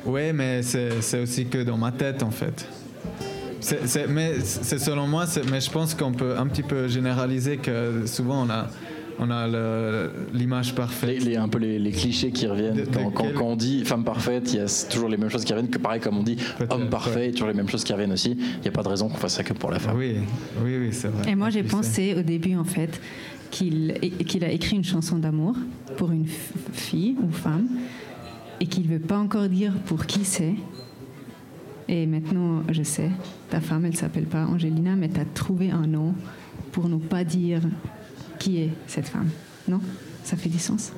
Ouais, 0.05 0.31
mais 0.31 0.61
c'est 0.63 1.21
aussi 1.21 1.47
que 1.47 1.63
dans 1.63 1.77
ma 1.77 1.91
tête 1.91 2.23
en 2.23 2.31
fait. 2.31 2.67
Mais 4.09 4.39
c'est 4.41 4.79
selon 4.79 5.07
moi, 5.07 5.25
mais 5.51 5.59
je 5.59 5.69
pense 5.69 5.93
qu'on 5.95 6.13
peut 6.13 6.37
un 6.37 6.47
petit 6.47 6.63
peu 6.63 6.87
généraliser 6.87 7.57
que 7.57 8.05
souvent 8.05 8.45
on 8.45 8.49
a, 8.49 8.67
on 9.19 9.31
a 9.31 9.47
l'image 10.33 10.75
parfaite. 10.75 11.23
Les, 11.23 11.31
les- 11.31 11.37
un 11.37 11.47
peu 11.47 11.57
les, 11.59 11.79
les 11.79 11.91
clichés 11.91 12.31
qui 12.31 12.45
reviennent 12.47 12.75
De- 12.75 12.81
de 12.81 12.85
quand, 12.87 13.09
quand- 13.11 13.23
quel- 13.23 13.33
quand 13.33 13.45
on 13.47 13.55
dit 13.55 13.83
femme 13.85 14.03
parfaite, 14.03 14.53
il 14.53 14.57
y 14.57 14.61
a 14.61 14.87
toujours 14.89 15.09
les 15.09 15.17
mêmes 15.17 15.29
choses 15.29 15.43
qui 15.45 15.53
reviennent. 15.53 15.69
Que 15.71 15.79
pareil 15.79 15.99
comme 16.01 16.17
on 16.17 16.23
dit 16.23 16.37
homme 16.69 16.89
parfait, 16.89 17.15
ouais. 17.15 17.23
il 17.23 17.27
y 17.27 17.29
a 17.29 17.31
toujours 17.33 17.47
les 17.47 17.53
mêmes 17.53 17.69
choses 17.69 17.83
qui 17.83 17.93
reviennent 17.93 18.11
aussi. 18.13 18.31
Il 18.39 18.61
n'y 18.61 18.67
a 18.67 18.71
pas 18.71 18.83
de 18.83 18.89
raison 18.89 19.09
qu'on 19.09 19.17
fasse 19.17 19.35
ça 19.35 19.43
que 19.43 19.53
pour 19.53 19.71
la 19.71 19.79
femme. 19.79 19.97
Oui, 19.97 20.15
oui, 20.63 20.77
oui, 20.79 20.89
c'est 20.91 21.07
vrai. 21.07 21.31
Et 21.31 21.35
moi, 21.35 21.49
j'ai 21.49 21.63
pensé 21.63 22.15
au 22.17 22.21
début, 22.21 22.55
en 22.55 22.63
fait, 22.63 22.99
qu'il 23.51 23.93
a 24.43 24.51
écrit 24.51 24.75
une 24.75 24.83
chanson 24.83 25.17
d'amour 25.17 25.55
pour 25.97 26.11
une 26.11 26.25
fille 26.27 27.15
ou 27.23 27.31
femme 27.31 27.67
et 28.59 28.65
qu'il 28.67 28.83
ne 28.87 28.93
veut 28.93 28.99
pas 28.99 29.17
encore 29.17 29.47
dire 29.49 29.73
pour 29.85 30.05
qui 30.05 30.25
c'est. 30.25 30.53
Et 31.87 32.05
maintenant, 32.05 32.63
je 32.69 32.83
sais, 32.83 33.09
ta 33.49 33.61
femme, 33.61 33.85
elle 33.85 33.95
s'appelle 33.95 34.25
pas 34.25 34.45
Angelina, 34.45 34.95
mais 34.95 35.07
tu 35.09 35.19
as 35.21 35.25
trouvé 35.25 35.71
un 35.71 35.87
nom 35.87 36.13
pour 36.73 36.89
ne 36.89 36.97
pas 36.97 37.23
dire 37.23 37.61
qui 38.37 38.61
est 38.61 38.73
cette 38.87 39.07
femme? 39.07 39.29
Non? 39.67 39.79
Ça 40.23 40.37
fait 40.37 40.49
du 40.49 40.59
sens? 40.59 40.91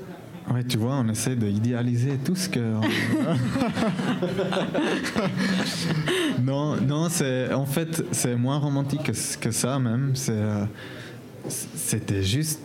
Ouais, 0.51 0.63
tu 0.63 0.77
vois, 0.77 0.95
on 0.95 1.07
essaie 1.09 1.35
d'idéaliser 1.35 2.17
tout 2.17 2.35
ce 2.35 2.49
que. 2.49 2.59
non, 6.41 6.75
non, 6.77 7.07
c'est 7.09 7.53
en 7.53 7.67
fait 7.67 8.03
c'est 8.11 8.35
moins 8.35 8.57
romantique 8.57 9.03
que, 9.03 9.11
que 9.39 9.51
ça 9.51 9.77
même. 9.77 10.15
Euh, 10.29 10.65
c'était 11.47 12.23
juste 12.23 12.61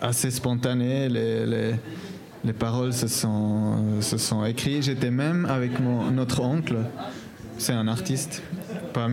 assez 0.00 0.32
spontané. 0.32 1.08
Les, 1.08 1.46
les, 1.46 1.74
les 2.44 2.52
paroles 2.52 2.92
se 2.92 3.06
sont 3.06 4.00
se 4.00 4.18
sont 4.18 4.44
écrites. 4.44 4.82
J'étais 4.82 5.12
même 5.12 5.46
avec 5.46 5.78
mon 5.78 6.10
notre 6.10 6.40
oncle. 6.40 6.78
C'est 7.58 7.74
un 7.74 7.86
artiste, 7.86 8.42
pas 8.92 9.06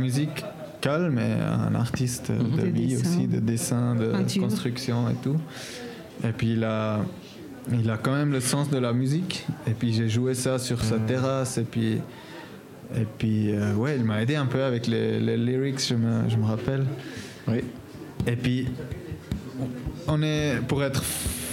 musical, 0.78 1.11
mais 1.11 1.38
un 1.41 1.75
artiste 1.75 2.32
de 2.32 2.61
De 2.61 2.67
vie 2.67 2.88
dessin. 2.88 3.09
aussi, 3.09 3.28
de 3.28 3.39
dessin, 3.39 3.95
de 3.95 4.07
Peinture. 4.07 4.43
construction 4.43 5.09
et 5.09 5.15
tout. 5.15 5.38
Et 6.23 6.32
puis 6.32 6.53
il 6.53 6.63
a, 6.63 6.99
il 7.71 7.89
a 7.89 7.97
quand 7.97 8.13
même 8.13 8.32
le 8.32 8.39
sens 8.39 8.69
de 8.69 8.78
la 8.78 8.93
musique. 8.93 9.45
Et 9.67 9.71
puis 9.71 9.93
j'ai 9.93 10.09
joué 10.09 10.34
ça 10.34 10.59
sur 10.59 10.84
sa 10.84 10.97
terrasse. 10.99 11.57
Et 11.57 11.63
puis, 11.63 11.99
et 12.95 13.05
puis 13.17 13.51
euh, 13.55 13.73
ouais, 13.75 13.97
il 13.97 14.03
m'a 14.03 14.21
aidé 14.21 14.36
un 14.36 14.45
peu 14.45 14.63
avec 14.63 14.88
les, 14.88 15.19
les 15.19 15.38
lyrics, 15.38 15.86
je 15.88 15.95
me, 15.95 16.30
je 16.30 16.38
me 16.38 16.45
rappelle. 16.45 16.86
Oui. 17.47 17.61
Et 18.25 18.36
puis, 18.36 18.67
on 20.07 20.21
est, 20.21 20.59
pour 20.67 20.84
être 20.84 21.03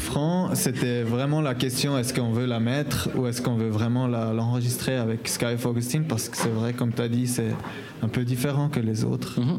franc, 0.05 0.55
c'était 0.55 1.03
vraiment 1.03 1.41
la 1.41 1.55
question 1.55 1.99
est-ce 1.99 2.15
qu'on 2.15 2.31
veut 2.31 2.47
la 2.47 2.61
mettre 2.61 3.09
ou 3.17 3.27
est-ce 3.27 3.43
qu'on 3.43 3.57
veut 3.57 3.69
vraiment 3.69 4.07
l'enregistrer 4.07 4.97
avec 4.97 5.27
Sky 5.27 5.57
Augustine? 5.65 6.05
Parce 6.05 6.29
que 6.29 6.37
c'est 6.37 6.49
vrai, 6.51 6.73
comme 6.73 6.93
tu 6.93 7.03
as 7.03 7.09
dit, 7.09 7.27
c'est 7.27 7.55
un 8.03 8.09
peu 8.09 8.25
différent 8.25 8.69
que 8.69 8.81
les 8.81 9.05
autres. 9.05 9.41
Mhm. 9.41 9.59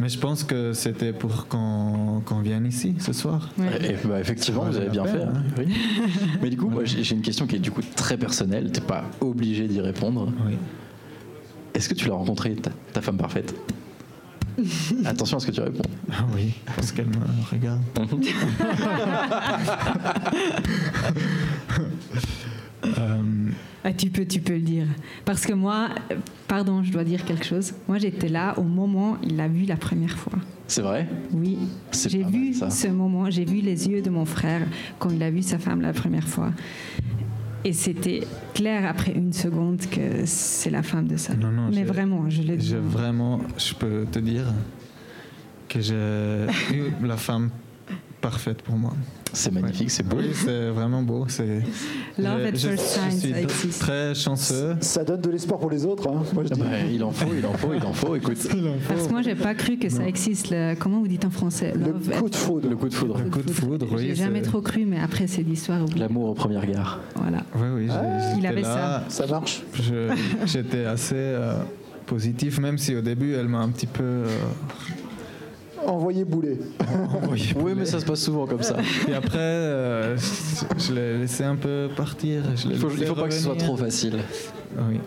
Mais 0.00 0.08
je 0.08 0.18
pense 0.18 0.44
que 0.44 0.72
c'était 0.74 1.12
pour 1.12 1.48
qu'on 1.48 2.22
qu'on 2.24 2.40
vienne 2.40 2.66
ici 2.66 2.94
ce 3.00 3.12
soir. 3.12 3.48
Ouais. 3.58 3.66
Et, 3.84 4.06
bah, 4.06 4.20
effectivement, 4.20 4.62
vous 4.64 4.76
avez 4.76 4.90
bien 4.90 5.04
fait. 5.04 5.18
peine, 5.18 5.32
hein. 5.34 5.42
Oui. 5.58 5.74
Mais 6.40 6.50
du 6.50 6.56
coup, 6.56 6.68
moi, 6.68 6.84
j'ai 6.84 7.02
j'ai 7.02 7.16
une 7.16 7.22
question 7.22 7.48
qui 7.48 7.56
est 7.56 7.58
du 7.58 7.72
coup 7.72 7.82
très 7.96 8.16
personnelle. 8.16 8.70
T'es 8.70 8.80
pas 8.80 9.04
obligé 9.20 9.66
d'y 9.66 9.80
répondre. 9.80 10.32
Oui. 10.46 10.56
Est-ce 11.74 11.88
que 11.88 11.94
tu 11.94 12.08
l'as 12.08 12.14
rencontrée, 12.14 12.54
ta, 12.54 12.70
ta 12.92 13.00
femme 13.00 13.16
parfaite? 13.16 13.54
Attention 15.04 15.36
à 15.36 15.40
ce 15.40 15.46
que 15.46 15.52
tu 15.52 15.60
réponds. 15.60 15.82
Ah 16.12 16.24
oui, 16.34 16.52
parce 16.74 16.92
qu'elle 16.92 17.06
me 17.06 17.14
regarde. 17.50 17.80
Euh, 22.84 23.50
Ah, 23.84 23.92
tu 23.92 24.08
peux, 24.10 24.24
tu 24.24 24.40
peux 24.40 24.54
le 24.54 24.60
dire. 24.60 24.86
Parce 25.24 25.44
que 25.46 25.52
moi, 25.52 25.88
pardon, 26.46 26.82
je 26.82 26.92
dois 26.92 27.04
dire 27.04 27.24
quelque 27.24 27.44
chose. 27.44 27.72
Moi, 27.88 27.98
j'étais 27.98 28.28
là 28.28 28.54
au 28.58 28.62
moment 28.62 29.12
où 29.12 29.16
il 29.24 29.36
l'a 29.36 29.48
vu 29.48 29.64
la 29.64 29.76
première 29.76 30.16
fois. 30.16 30.38
C'est 30.66 30.82
vrai? 30.82 31.08
Oui, 31.32 31.58
C'est 31.90 32.10
j'ai 32.10 32.22
vu 32.22 32.54
mal, 32.60 32.70
ce 32.70 32.88
moment, 32.88 33.30
j'ai 33.30 33.44
vu 33.44 33.56
les 33.60 33.88
yeux 33.88 34.02
de 34.02 34.10
mon 34.10 34.24
frère 34.24 34.62
quand 34.98 35.10
il 35.10 35.22
a 35.22 35.30
vu 35.30 35.42
sa 35.42 35.58
femme 35.58 35.80
la 35.80 35.92
première 35.92 36.28
fois. 36.28 36.52
Et 37.64 37.72
c'était 37.72 38.26
clair 38.54 38.88
après 38.88 39.12
une 39.12 39.32
seconde 39.32 39.80
que 39.90 40.24
c'est 40.24 40.70
la 40.70 40.82
femme 40.82 41.08
de 41.08 41.16
vie. 41.16 41.36
Non, 41.38 41.50
non, 41.50 41.70
Mais 41.72 41.84
vraiment, 41.84 42.28
je 42.30 42.42
dis. 42.42 42.66
J'ai 42.66 42.76
vraiment, 42.76 43.40
je 43.56 43.74
peux 43.74 44.06
te 44.10 44.18
dire 44.18 44.46
que 45.68 45.80
j'ai 45.80 46.46
eu 46.72 46.92
la 47.04 47.16
femme 47.16 47.50
parfaite 48.30 48.62
pour 48.62 48.76
moi. 48.76 48.92
C'est 49.32 49.52
magnifique, 49.52 49.90
c'est 49.90 50.02
beau. 50.02 50.16
Oui, 50.18 50.30
c'est 50.34 50.68
vraiment 50.70 51.02
beau. 51.02 51.24
C'est. 51.28 51.62
Love 52.18 52.40
je- 52.40 52.46
at 52.46 52.50
je- 52.54 53.48
suis 53.50 53.72
ça 53.72 53.78
très 53.86 54.14
chanceux. 54.14 54.76
Ça 54.80 55.04
donne 55.04 55.20
de 55.20 55.30
l'espoir 55.30 55.58
pour 55.60 55.70
les 55.70 55.84
autres. 55.84 56.08
hein. 56.08 56.22
Moi, 56.34 56.44
je 56.44 56.48
Ah 56.52 56.54
dis. 56.54 56.60
bah, 56.60 56.66
il 56.90 57.02
en 57.04 57.10
faut, 57.10 57.28
il 57.38 57.44
en 57.46 57.52
faut, 57.54 57.74
il 57.74 57.82
en 57.84 57.92
faut. 57.92 58.14
Écoute, 58.16 58.38
Parce 58.88 59.06
que 59.06 59.12
moi, 59.12 59.22
j'ai 59.22 59.34
pas 59.34 59.54
cru 59.54 59.76
que 59.78 59.88
ça 59.88 60.06
existe. 60.06 60.48
Le, 60.50 60.74
comment 60.78 61.00
vous 61.00 61.08
dites 61.08 61.24
en 61.24 61.30
français? 61.30 61.72
Le 61.74 61.92
Love 61.92 62.10
coup 62.20 62.28
de 62.30 62.36
foudre. 62.36 62.68
le 62.70 62.76
coup 62.76 62.88
de 62.88 62.94
foudre. 62.94 63.18
Le 63.22 63.30
coup 63.30 63.42
de 63.42 63.50
foudre, 63.52 63.86
oui. 63.92 63.98
J'ai 64.08 64.14
jamais 64.14 64.40
c'est- 64.42 64.50
trop 64.50 64.60
cru, 64.62 64.84
mais 64.86 64.98
après 65.00 65.26
cette 65.26 65.48
histoire, 65.48 65.82
oui. 65.86 65.98
L'amour 65.98 66.30
au 66.30 66.34
premier 66.34 66.58
regard. 66.58 67.00
Voilà. 67.16 67.44
Oui, 67.56 67.68
oui. 67.76 67.86
Ah, 67.90 68.34
il 68.38 68.46
avait 68.46 68.62
là, 68.62 69.04
Ça 69.08 69.26
marche. 69.26 69.62
J'étais 70.46 70.84
assez 70.84 71.14
euh, 71.16 71.54
positif, 72.06 72.58
même 72.60 72.78
si 72.78 72.94
au 72.94 73.00
début, 73.02 73.34
elle 73.34 73.48
m'a 73.48 73.58
un 73.60 73.68
petit 73.70 73.86
peu. 73.86 74.02
euh, 74.04 74.26
Envoyez 75.88 76.24
boulet. 76.24 76.58
envoyé 77.22 77.54
Oui, 77.58 77.72
mais 77.76 77.86
ça 77.86 77.98
se 77.98 78.04
passe 78.04 78.20
souvent 78.20 78.46
comme 78.46 78.62
ça. 78.62 78.76
Et 79.08 79.14
après, 79.14 79.38
euh, 79.38 80.16
je, 80.78 80.92
l'ai 80.92 81.18
laissé 81.18 81.44
un 81.44 81.56
peu 81.56 81.88
partir. 81.96 82.42
Je 82.56 82.68
Il 82.68 82.76
faut, 82.76 82.90
il 82.90 83.06
faut 83.06 83.14
pas 83.14 83.28
que 83.28 83.34
ce 83.34 83.42
soit 83.42 83.56
trop 83.56 83.76
facile. 83.76 84.18
Oui, 84.76 85.00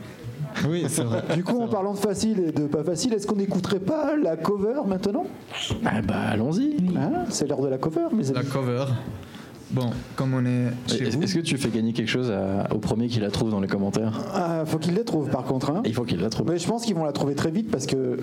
oui 0.67 0.85
c'est 0.87 1.03
vrai. 1.03 1.21
Du 1.35 1.43
coup, 1.43 1.59
en 1.59 1.67
parlant 1.67 1.93
de 1.93 1.99
facile 1.99 2.39
et 2.47 2.51
de 2.51 2.65
pas 2.65 2.83
facile, 2.83 3.13
est-ce 3.13 3.27
qu'on 3.27 3.35
n'écouterait 3.35 3.79
pas 3.79 4.15
la 4.15 4.35
cover 4.37 4.81
maintenant? 4.87 5.27
Ah 5.85 6.01
bah 6.01 6.15
allons-y. 6.31 6.77
Hein? 6.97 7.25
C'est 7.29 7.47
l'heure 7.47 7.61
de 7.61 7.67
la 7.67 7.77
cover, 7.77 8.07
mes 8.11 8.23
La 8.31 8.39
amis. 8.39 8.49
cover. 8.49 8.85
Bon, 9.73 9.89
comme 10.15 10.33
on 10.33 10.45
est 10.45 10.67
chez 10.87 11.03
Est-ce 11.07 11.15
vous. 11.17 11.23
est-ce 11.23 11.35
que 11.35 11.39
tu 11.39 11.57
fais 11.57 11.69
gagner 11.69 11.93
quelque 11.93 12.09
chose 12.09 12.29
à- 12.31 12.67
au 12.73 12.77
premier 12.79 13.07
qui 13.07 13.19
la 13.19 13.31
trouve 13.31 13.51
dans 13.51 13.61
les 13.61 13.67
commentaires 13.69 14.19
Ah, 14.33 14.63
faut 14.65 14.77
qu'ils 14.79 14.95
la 14.95 15.03
trouvent 15.03 15.29
par 15.29 15.43
contre. 15.45 15.69
Hein. 15.71 15.81
Il 15.85 15.93
faut 15.93 16.03
qu'il 16.03 16.19
la 16.19 16.29
trouve. 16.29 16.47
Mais 16.49 16.57
je 16.57 16.67
pense 16.67 16.83
qu'ils 16.85 16.95
vont 16.95 17.05
la 17.05 17.13
trouver 17.13 17.35
très 17.35 17.51
vite 17.51 17.71
parce 17.71 17.85
que 17.85 18.17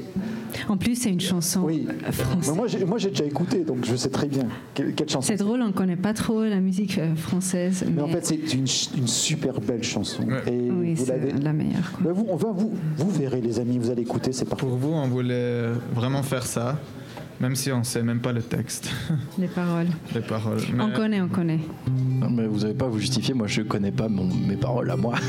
En 0.68 0.76
plus, 0.76 0.94
c'est 0.96 1.10
une 1.10 1.20
chanson 1.20 1.62
Oui. 1.64 1.86
française. 2.10 2.50
Mais 2.50 2.56
moi 2.56 2.66
j'ai 2.66 2.84
moi, 2.84 2.98
j'ai 2.98 3.10
déjà 3.10 3.24
écouté 3.24 3.64
donc 3.64 3.78
je 3.86 3.96
sais 3.96 4.10
très 4.10 4.26
bien 4.26 4.44
quelle, 4.74 4.94
quelle 4.94 5.08
chanson. 5.08 5.26
C'est 5.28 5.36
drôle, 5.36 5.62
on 5.62 5.72
connaît 5.72 5.96
pas 5.96 6.12
trop 6.12 6.42
la 6.44 6.60
musique 6.60 6.98
euh, 6.98 7.14
française. 7.16 7.82
Mais 7.86 7.92
Mais, 7.96 8.02
en 8.02 8.08
fait 8.08 8.26
c'est 8.26 8.54
une, 8.54 8.66
super 8.66 9.60
belle 9.60 9.82
chanson. 9.82 10.24
Ouais. 10.24 10.52
Et 10.52 10.70
oui, 10.70 10.94
vous 10.94 11.04
c'est 11.06 11.12
l'avez. 11.12 11.32
la 11.32 11.52
meilleure. 11.52 11.92
quoi. 11.92 12.00
Bah, 12.04 12.12
vous, 12.12 12.26
on 12.28 12.36
va 12.36 12.50
vous 12.52 12.72
vous 12.96 13.10
verrez 13.10 13.40
les 13.40 13.58
amis, 13.58 13.78
vous 13.78 13.90
allez 13.90 14.02
écouter, 14.02 14.32
c'est 14.32 14.44
parfait. 14.44 14.66
Pour 14.66 14.76
vous, 14.76 14.90
on 14.92 15.06
voulait 15.08 15.64
vraiment 15.94 16.22
faire 16.22 16.44
ça, 16.46 16.78
même 17.40 17.54
si 17.56 17.70
on 17.72 17.82
sait 17.84 18.02
même 18.02 18.20
pas 18.20 18.32
le 18.32 18.42
texte, 18.42 18.90
Les 19.38 19.48
paroles. 19.48 19.88
les 20.14 20.20
paroles. 20.20 20.60
Mais 20.74 20.82
On 20.84 20.90
connaît, 20.92 21.20
on 21.20 21.28
connaît. 21.28 21.60
Non, 21.88 22.30
mais 22.30 22.46
vous 22.46 22.60
n'avez 22.60 22.74
pas 22.74 22.86
à 22.86 22.88
vous 22.88 22.98
justifier, 22.98 23.34
moi 23.34 23.46
je 23.46 23.62
connais 23.62 23.92
pas 23.92 24.08
mon- 24.08 24.24
mes 24.34 24.56
paroles 24.56 24.90
à 24.90 24.96
moi. 24.96 25.14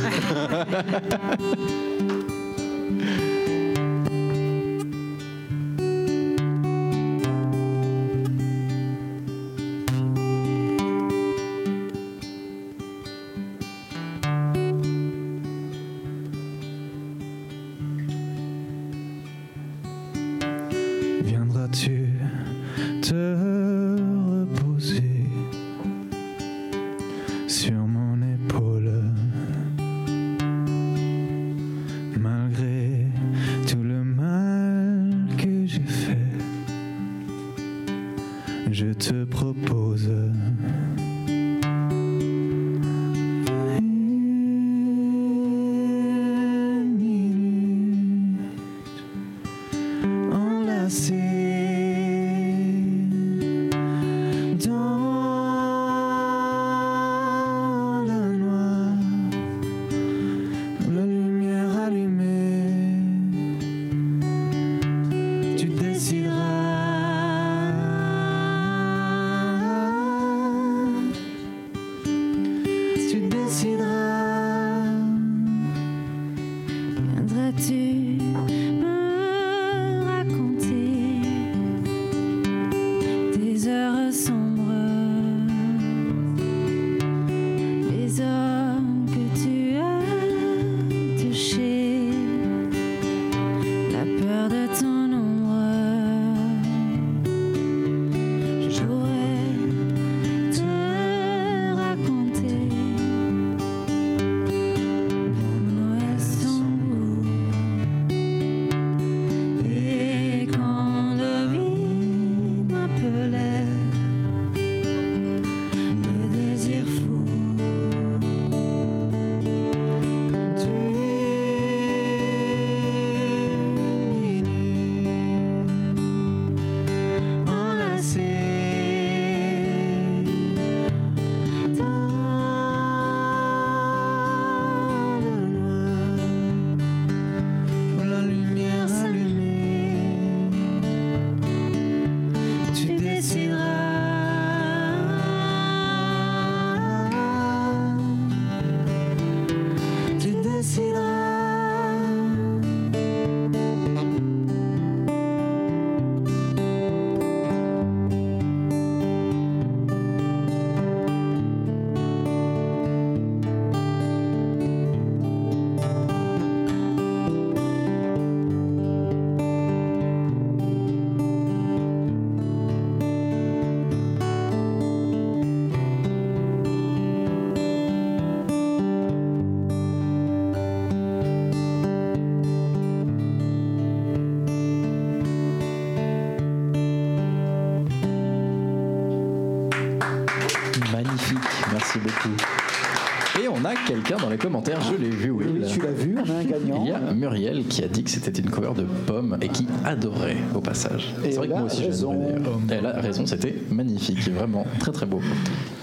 dans 194.29 194.33
les 194.33 194.37
commentaires, 194.37 194.79
je 194.81 194.95
l'ai 194.95 195.09
vu, 195.09 195.31
oui. 195.31 195.45
Oui, 195.51 195.61
tu 195.67 195.81
l'as 195.81 195.91
vu, 195.91 196.15
on 196.15 196.29
a 196.29 196.35
un 196.35 196.43
gagnant. 196.43 196.83
Il 196.85 196.89
y 196.89 196.93
a 196.93 196.99
Muriel 197.13 197.65
qui 197.67 197.83
a 197.83 197.87
dit 197.87 198.03
que 198.03 198.11
c'était 198.11 198.39
une 198.39 198.51
cover 198.51 198.73
de 198.77 198.83
Pomme 199.07 199.35
et 199.41 199.47
qui 199.49 199.65
adorait 199.83 200.37
au 200.53 200.59
passage. 200.61 201.15
Et 201.25 201.31
C'est 201.31 201.37
vrai 201.37 201.47
que 201.47 201.53
moi 201.53 201.63
aussi 201.63 201.77
j'ai 201.81 201.85
raison. 201.87 202.11
adoré 202.11 202.33
d'ailleurs. 202.67 202.83
Elle 202.91 202.99
a 202.99 203.01
raison, 203.01 203.25
c'était 203.25 203.55
magnifique, 203.71 204.19
vraiment 204.29 204.67
très 204.79 204.91
très 204.91 205.07
beau. 205.07 205.19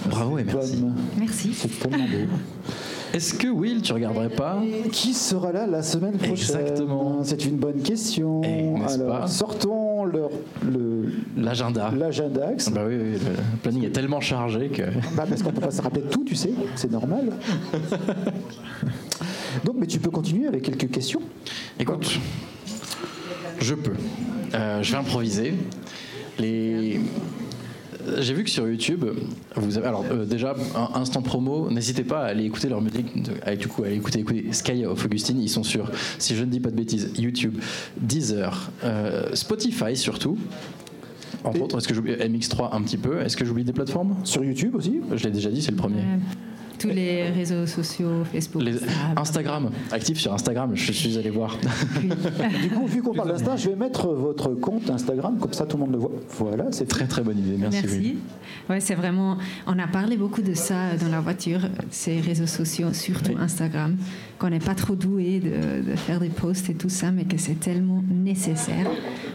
Bravo 0.08 0.38
et 0.38 0.44
merci. 0.44 0.76
Pomme. 0.76 0.94
Merci. 1.18 1.54
C'est 1.54 1.76
tellement 1.80 2.04
beau. 2.04 2.72
Est-ce 3.16 3.32
que 3.32 3.48
Will, 3.48 3.80
tu 3.80 3.94
regarderais 3.94 4.28
pas 4.28 4.62
Qui 4.92 5.14
sera 5.14 5.50
là 5.50 5.66
la 5.66 5.82
semaine 5.82 6.18
prochaine 6.18 6.32
Exactement. 6.60 7.20
C'est 7.24 7.46
une 7.46 7.56
bonne 7.56 7.80
question. 7.80 8.42
Eh, 8.44 8.74
Alors, 8.92 9.26
sortons 9.26 10.04
leur- 10.04 10.28
le- 10.62 11.12
L'agenda. 11.34 11.90
l'agenda. 11.96 12.48
Bah 12.72 12.82
oui, 12.86 12.94
oui, 13.00 13.12
le 13.12 13.58
planning 13.62 13.84
est 13.84 13.90
tellement 13.90 14.20
chargé 14.20 14.68
que. 14.68 14.82
Bah, 15.16 15.24
parce 15.26 15.42
qu'on 15.42 15.50
peut 15.50 15.62
pas 15.62 15.70
se 15.70 15.80
rappeler 15.80 16.02
de 16.02 16.08
tout, 16.08 16.24
tu 16.24 16.34
sais, 16.36 16.52
c'est 16.74 16.90
normal. 16.92 17.32
Donc, 19.64 19.76
mais 19.78 19.86
tu 19.86 19.98
peux 19.98 20.10
continuer 20.10 20.46
avec 20.46 20.62
quelques 20.64 20.90
questions. 20.90 21.22
Écoute, 21.80 22.18
je 23.60 23.74
peux. 23.74 23.94
Euh, 24.54 24.82
je 24.82 24.92
vais 24.92 24.98
improviser. 24.98 25.54
Les... 26.38 27.00
euh, 28.06 28.22
J'ai 28.22 28.34
vu 28.34 28.44
que 28.44 28.50
sur 28.50 28.68
YouTube, 28.68 29.04
vous 29.56 29.78
avez 29.78 29.86
alors 29.86 30.04
euh, 30.10 30.24
déjà 30.24 30.54
un 30.74 31.00
instant 31.00 31.22
promo. 31.22 31.70
N'hésitez 31.70 32.04
pas 32.04 32.20
à 32.22 32.26
aller 32.26 32.44
écouter 32.44 32.68
leur 32.68 32.80
musique. 32.80 33.22
de- 33.22 33.32
à, 33.44 33.54
du 33.56 33.68
coup, 33.68 33.82
à 33.82 33.86
aller 33.86 33.96
écouter, 33.96 34.20
écouter 34.20 34.46
Sky 34.52 34.84
of 34.86 35.04
Augustine. 35.04 35.40
Ils 35.40 35.48
sont 35.48 35.62
sur, 35.62 35.90
si 36.18 36.34
je 36.36 36.44
ne 36.44 36.50
dis 36.50 36.60
pas 36.60 36.70
de 36.70 36.76
bêtises, 36.76 37.10
YouTube, 37.18 37.58
Deezer, 38.00 38.70
euh, 38.84 39.34
Spotify 39.34 39.96
surtout. 39.96 40.38
Entre 41.44 41.58
Et- 41.58 41.62
autres, 41.62 41.78
est-ce 41.78 41.86
que 41.88 41.94
j'oublie 41.94 42.12
MX3 42.14 42.74
un 42.74 42.82
petit 42.82 42.96
peu 42.96 43.20
Est-ce 43.20 43.36
que 43.36 43.44
j'oublie 43.44 43.64
des 43.64 43.72
plateformes? 43.72 44.16
Sur 44.24 44.42
YouTube 44.42 44.74
aussi? 44.74 45.00
Je 45.14 45.24
l'ai 45.24 45.30
déjà 45.30 45.50
dit, 45.50 45.62
c'est 45.62 45.70
le 45.70 45.76
premier. 45.76 46.02
Tous 46.78 46.88
les 46.88 47.30
réseaux 47.30 47.66
sociaux, 47.66 48.24
Facebook, 48.32 48.62
Les- 48.62 48.78
Instagram, 49.16 49.70
actif 49.92 50.18
sur 50.18 50.32
Instagram, 50.32 50.72
je 50.74 50.92
suis 50.92 51.16
allé 51.18 51.30
voir. 51.30 51.56
Du 52.62 52.68
coup, 52.70 52.86
vu 52.86 53.02
qu'on 53.02 53.14
parle 53.14 53.32
d'Insta, 53.32 53.56
je 53.56 53.70
vais 53.70 53.76
mettre 53.76 54.08
votre 54.08 54.50
compte 54.54 54.88
Instagram, 54.90 55.38
comme 55.38 55.52
ça 55.52 55.66
tout 55.66 55.76
le 55.76 55.82
monde 55.84 55.92
le 55.92 55.98
voit. 55.98 56.12
Voilà, 56.38 56.66
c'est 56.70 56.86
Très 56.86 57.06
très 57.06 57.22
bonne 57.22 57.38
idée, 57.38 57.56
merci. 57.58 57.80
Merci. 57.82 58.16
Ouais, 58.70 58.80
c'est 58.80 58.94
vraiment. 58.94 59.36
On 59.66 59.78
a 59.78 59.86
parlé 59.86 60.16
beaucoup 60.16 60.40
de 60.42 60.54
ça 60.54 60.96
dans 61.00 61.08
la 61.08 61.20
voiture, 61.20 61.60
ces 61.90 62.20
réseaux 62.20 62.46
sociaux, 62.46 62.92
surtout 62.92 63.32
Oui. 63.32 63.40
Instagram, 63.40 63.96
qu'on 64.38 64.50
n'est 64.50 64.58
pas 64.58 64.74
trop 64.74 64.94
doué 64.94 65.40
de, 65.40 65.90
de 65.90 65.96
faire 65.96 66.20
des 66.20 66.28
posts 66.28 66.68
et 66.70 66.74
tout 66.74 66.88
ça, 66.90 67.10
mais 67.10 67.24
que 67.24 67.38
c'est 67.38 67.58
tellement 67.58 68.02
nécessaire 68.10 68.86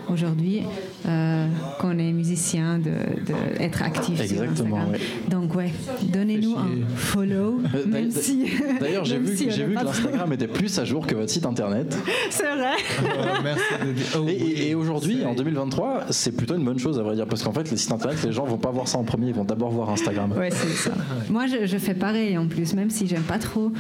aujourd'hui 0.10 0.62
euh, 1.08 1.48
qu'on 1.80 1.98
est 1.98 2.12
musicien 2.12 2.78
de, 2.78 2.92
de 3.26 3.62
être 3.62 3.82
actif 3.82 4.20
Exactement, 4.20 4.46
sur 4.46 4.52
Instagram. 4.52 4.92
ouais. 4.92 5.00
Donc 5.30 5.56
ouais, 5.56 5.72
donnez-nous 6.04 6.56
un 6.58 6.70
follow, 6.96 7.60
Euh, 7.74 7.86
même 7.86 8.10
d'ailleurs- 8.10 8.24
si. 8.24 8.46
D'ailleurs, 8.80 9.06
j'ai 9.06 9.18
vu, 9.18 9.36
si 9.36 9.50
j'ai 9.52 9.66
vu 9.66 9.76
que 9.76 9.84
l'Instagram 9.84 10.34
était 10.34 10.48
plus 10.48 10.78
à 10.80 10.86
jour 10.86 11.08
que 11.08 11.16
votre 11.16 11.30
site 11.32 11.46
internet. 11.46 11.98
C'est 12.30 12.44
vrai. 12.44 12.74
Oh, 13.02 13.86
dire. 13.94 14.06
Oh, 14.16 14.20
Et, 14.20 14.22
oui. 14.24 14.32
et- 14.58 14.70
et 14.70 14.76
aujourd'hui, 14.76 15.24
en 15.26 15.34
2023, 15.34 16.06
c'est 16.12 16.36
plutôt 16.36 16.56
une 16.56 16.66
bonne 16.66 16.80
chose 16.80 17.00
à 17.00 17.04
vrai 17.04 17.16
dire, 17.16 17.26
parce 17.28 17.44
qu'en 17.44 17.54
fait, 17.54 17.70
les 17.72 17.78
sites 17.78 17.92
internet, 17.92 18.18
les 18.24 18.32
gens 18.32 18.46
vont 18.46 18.58
pas 18.58 18.72
voir 18.72 18.88
ça 18.88 18.98
en 18.98 19.04
premier, 19.04 19.28
ils 19.30 19.34
vont 19.34 19.46
d'abord 19.46 19.70
voir 19.72 19.90
Instagram. 19.90 20.32
Ouais, 20.34 20.50
c'est 20.52 20.68
ça. 20.70 20.92
Moi, 21.30 21.46
je, 21.48 21.66
je 21.66 21.78
fais 21.78 21.94
pareil 21.94 22.38
en 22.38 22.48
plus, 22.48 22.74
même 22.74 22.90
si 22.90 23.08
j'aime 23.08 23.22
pas 23.24 23.40
trop 23.40 23.72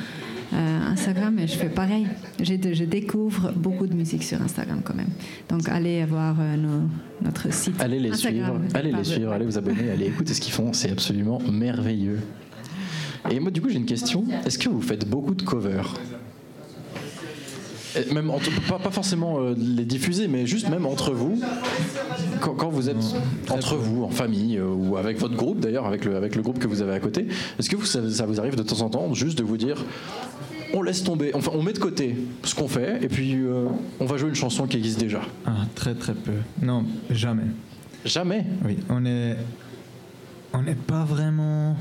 euh, 0.54 0.80
Instagram, 0.91 1.34
mais 1.36 1.47
je 1.47 1.56
fais 1.56 1.70
pareil. 1.70 2.08
De- 2.39 2.74
je 2.74 2.84
découvre 2.84 3.52
beaucoup 3.56 3.88
de 3.88 3.93
musique 3.93 4.24
sur 4.24 4.41
Instagram 4.41 4.82
quand 4.84 4.95
même. 4.95 5.10
Donc, 5.49 5.68
allez 5.70 6.04
voir 6.06 6.36
euh, 6.39 6.56
nos- 6.58 6.89
notre 7.24 7.52
site. 7.54 7.76
Allez 7.80 7.99
les 7.99 8.12
Instagram, 8.12 8.62
suivre, 8.64 8.76
allez 8.78 8.91
les 8.91 9.04
suivre, 9.04 9.32
allez 9.32 9.45
vous 9.45 9.58
abonner, 9.58 9.89
allez 9.91 10.06
écouter 10.08 10.34
ce 10.34 10.41
qu'ils 10.41 10.54
font, 10.54 10.74
c'est 10.74 10.91
absolument 10.91 11.39
merveilleux. 11.52 12.20
Et 13.30 13.39
moi, 13.39 13.52
du 13.52 13.62
coup, 13.62 13.70
j'ai 13.70 13.78
une 13.78 13.86
question. 13.86 14.26
Est-ce 14.45 14.58
que 14.58 14.68
vous 14.70 14.82
faites 14.82 15.08
beaucoup 15.08 15.36
de 15.36 15.43
covers? 15.43 15.93
Et 15.93 16.20
même 18.14 18.30
entre- 18.30 18.50
pas, 18.68 18.80
pas 18.80 18.92
forcément 18.92 19.39
euh, 19.39 19.56
les 19.58 19.86
diffuser, 19.86 20.28
mais 20.28 20.46
juste 20.46 20.70
même 20.70 20.86
entre 20.86 21.12
vous, 21.12 21.39
quand, 22.42 22.54
quand 22.56 22.70
vous 22.70 22.89
êtes 22.89 22.98
entre 23.50 23.76
vous, 23.76 24.04
en 24.04 24.10
famille, 24.10 24.58
euh, 24.58 24.66
ou 24.68 24.98
avec 24.98 25.18
votre 25.20 25.36
groupe 25.36 25.60
d'ailleurs, 25.60 25.86
avec 25.86 26.06
le, 26.06 26.16
avec 26.16 26.36
le 26.36 26.42
groupe 26.42 26.60
que 26.60 26.68
vous 26.68 26.82
avez 26.82 26.94
à 26.94 27.00
côté, 27.00 27.28
est-ce 27.60 27.70
que 27.70 27.76
vous, 27.76 27.86
ça, 27.86 28.00
ça 28.10 28.26
vous 28.26 28.39
arrive 28.39 28.56
de 28.56 28.64
temps 28.64 28.82
en 28.82 28.89
temps 28.89 29.14
juste 29.14 29.38
de 29.38 29.44
vous 29.44 29.58
dire 29.58 29.84
on 30.74 30.82
laisse 30.84 31.04
tomber, 31.04 31.32
enfin 31.34 31.52
on 31.54 31.64
met 31.64 31.74
de 31.74 31.80
côté 31.80 32.16
ce 32.44 32.56
qu'on 32.56 32.70
fait, 32.70 33.04
et 33.04 33.08
puis 33.10 33.36
euh, 33.36 33.66
on 34.00 34.06
va 34.06 34.16
jouer 34.18 34.30
une 34.30 34.36
chanson 34.36 34.68
qui 34.68 34.78
existe 34.78 35.00
déjà? 35.00 35.22
Ah, 35.46 35.52
très 35.76 35.94
très 35.96 36.14
peu. 36.14 36.32
Non, 36.62 36.86
jamais. 37.10 37.44
Jamais? 38.06 38.46
Oui, 38.66 38.78
on 38.89 39.06
est, 39.06 39.36
on 40.54 40.62
n'est 40.64 40.76
pas 40.76 41.04
vraiment. 41.04 41.76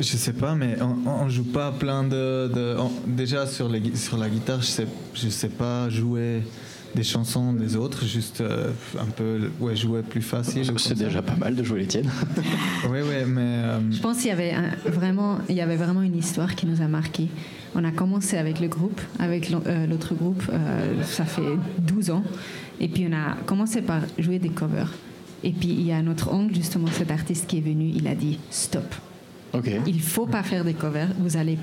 Je 0.00 0.16
sais 0.16 0.32
pas, 0.32 0.54
mais 0.54 0.76
on, 0.80 1.08
on 1.08 1.28
joue 1.28 1.44
pas 1.44 1.70
plein 1.72 2.02
de. 2.04 2.50
de- 2.52 2.76
on- 2.78 2.90
déjà 3.06 3.46
sur, 3.46 3.68
les, 3.68 3.80
gui- 3.80 3.96
sur 3.96 4.16
la 4.16 4.28
guitare, 4.28 4.60
je 4.60 4.66
sais, 4.66 4.86
je 5.14 5.28
sais 5.28 5.48
pas 5.48 5.88
jouer 5.90 6.42
des 6.94 7.04
chansons 7.04 7.52
des 7.52 7.76
autres, 7.76 8.04
juste 8.06 8.40
euh, 8.40 8.70
un 8.98 9.04
peu, 9.04 9.50
ouais, 9.60 9.76
jouer 9.76 10.02
plus 10.02 10.22
facile. 10.22 10.72
ou 10.72 10.78
C'est 10.78 10.94
déjà 10.96 11.20
pas 11.22 11.36
mal 11.36 11.54
de 11.54 11.62
jouer 11.62 11.80
les 11.80 11.86
tiennes. 11.86 12.10
Oui, 12.90 12.98
oui, 13.02 13.24
mais. 13.26 13.40
euh, 13.42 13.78
Je 13.92 14.00
pense 14.00 14.16
qu'il 14.18 14.28
y 14.28 14.30
avait 14.32 14.52
un- 14.52 14.70
vraiment, 14.90 15.38
il 15.48 15.54
y 15.56 15.60
avait 15.60 15.76
vraiment 15.76 16.02
une 16.02 16.16
histoire 16.16 16.54
qui 16.54 16.66
nous 16.66 16.80
a 16.82 16.88
marqué. 16.88 17.28
On 17.74 17.84
a 17.84 17.90
commencé 17.90 18.38
avec 18.38 18.60
le 18.60 18.68
groupe, 18.68 19.00
avec 19.18 19.52
euh, 19.66 19.86
l'autre 19.86 20.14
groupe, 20.14 20.42
euh, 20.50 21.02
ça 21.04 21.24
fait 21.26 21.42
12 21.78 22.10
ans. 22.10 22.24
Et 22.80 22.88
puis 22.88 23.06
on 23.10 23.14
a 23.14 23.34
commencé 23.44 23.82
par 23.82 24.00
jouer 24.18 24.38
des 24.38 24.48
covers. 24.48 24.92
Et 25.44 25.50
puis 25.52 25.68
il 25.68 25.82
y 25.86 25.92
a 25.92 26.00
notre 26.02 26.32
oncle, 26.32 26.54
justement, 26.54 26.86
cet 26.90 27.10
artiste 27.10 27.46
qui 27.46 27.58
est 27.58 27.60
venu, 27.60 27.90
il 27.94 28.08
a 28.08 28.14
dit 28.14 28.38
stop. 28.50 28.94
Il 29.86 30.00
faut 30.00 30.26
pas 30.26 30.42
faire 30.42 30.64
des 30.64 30.74
covers. 30.74 31.08
Vous 31.18 31.36
allez, 31.36 31.58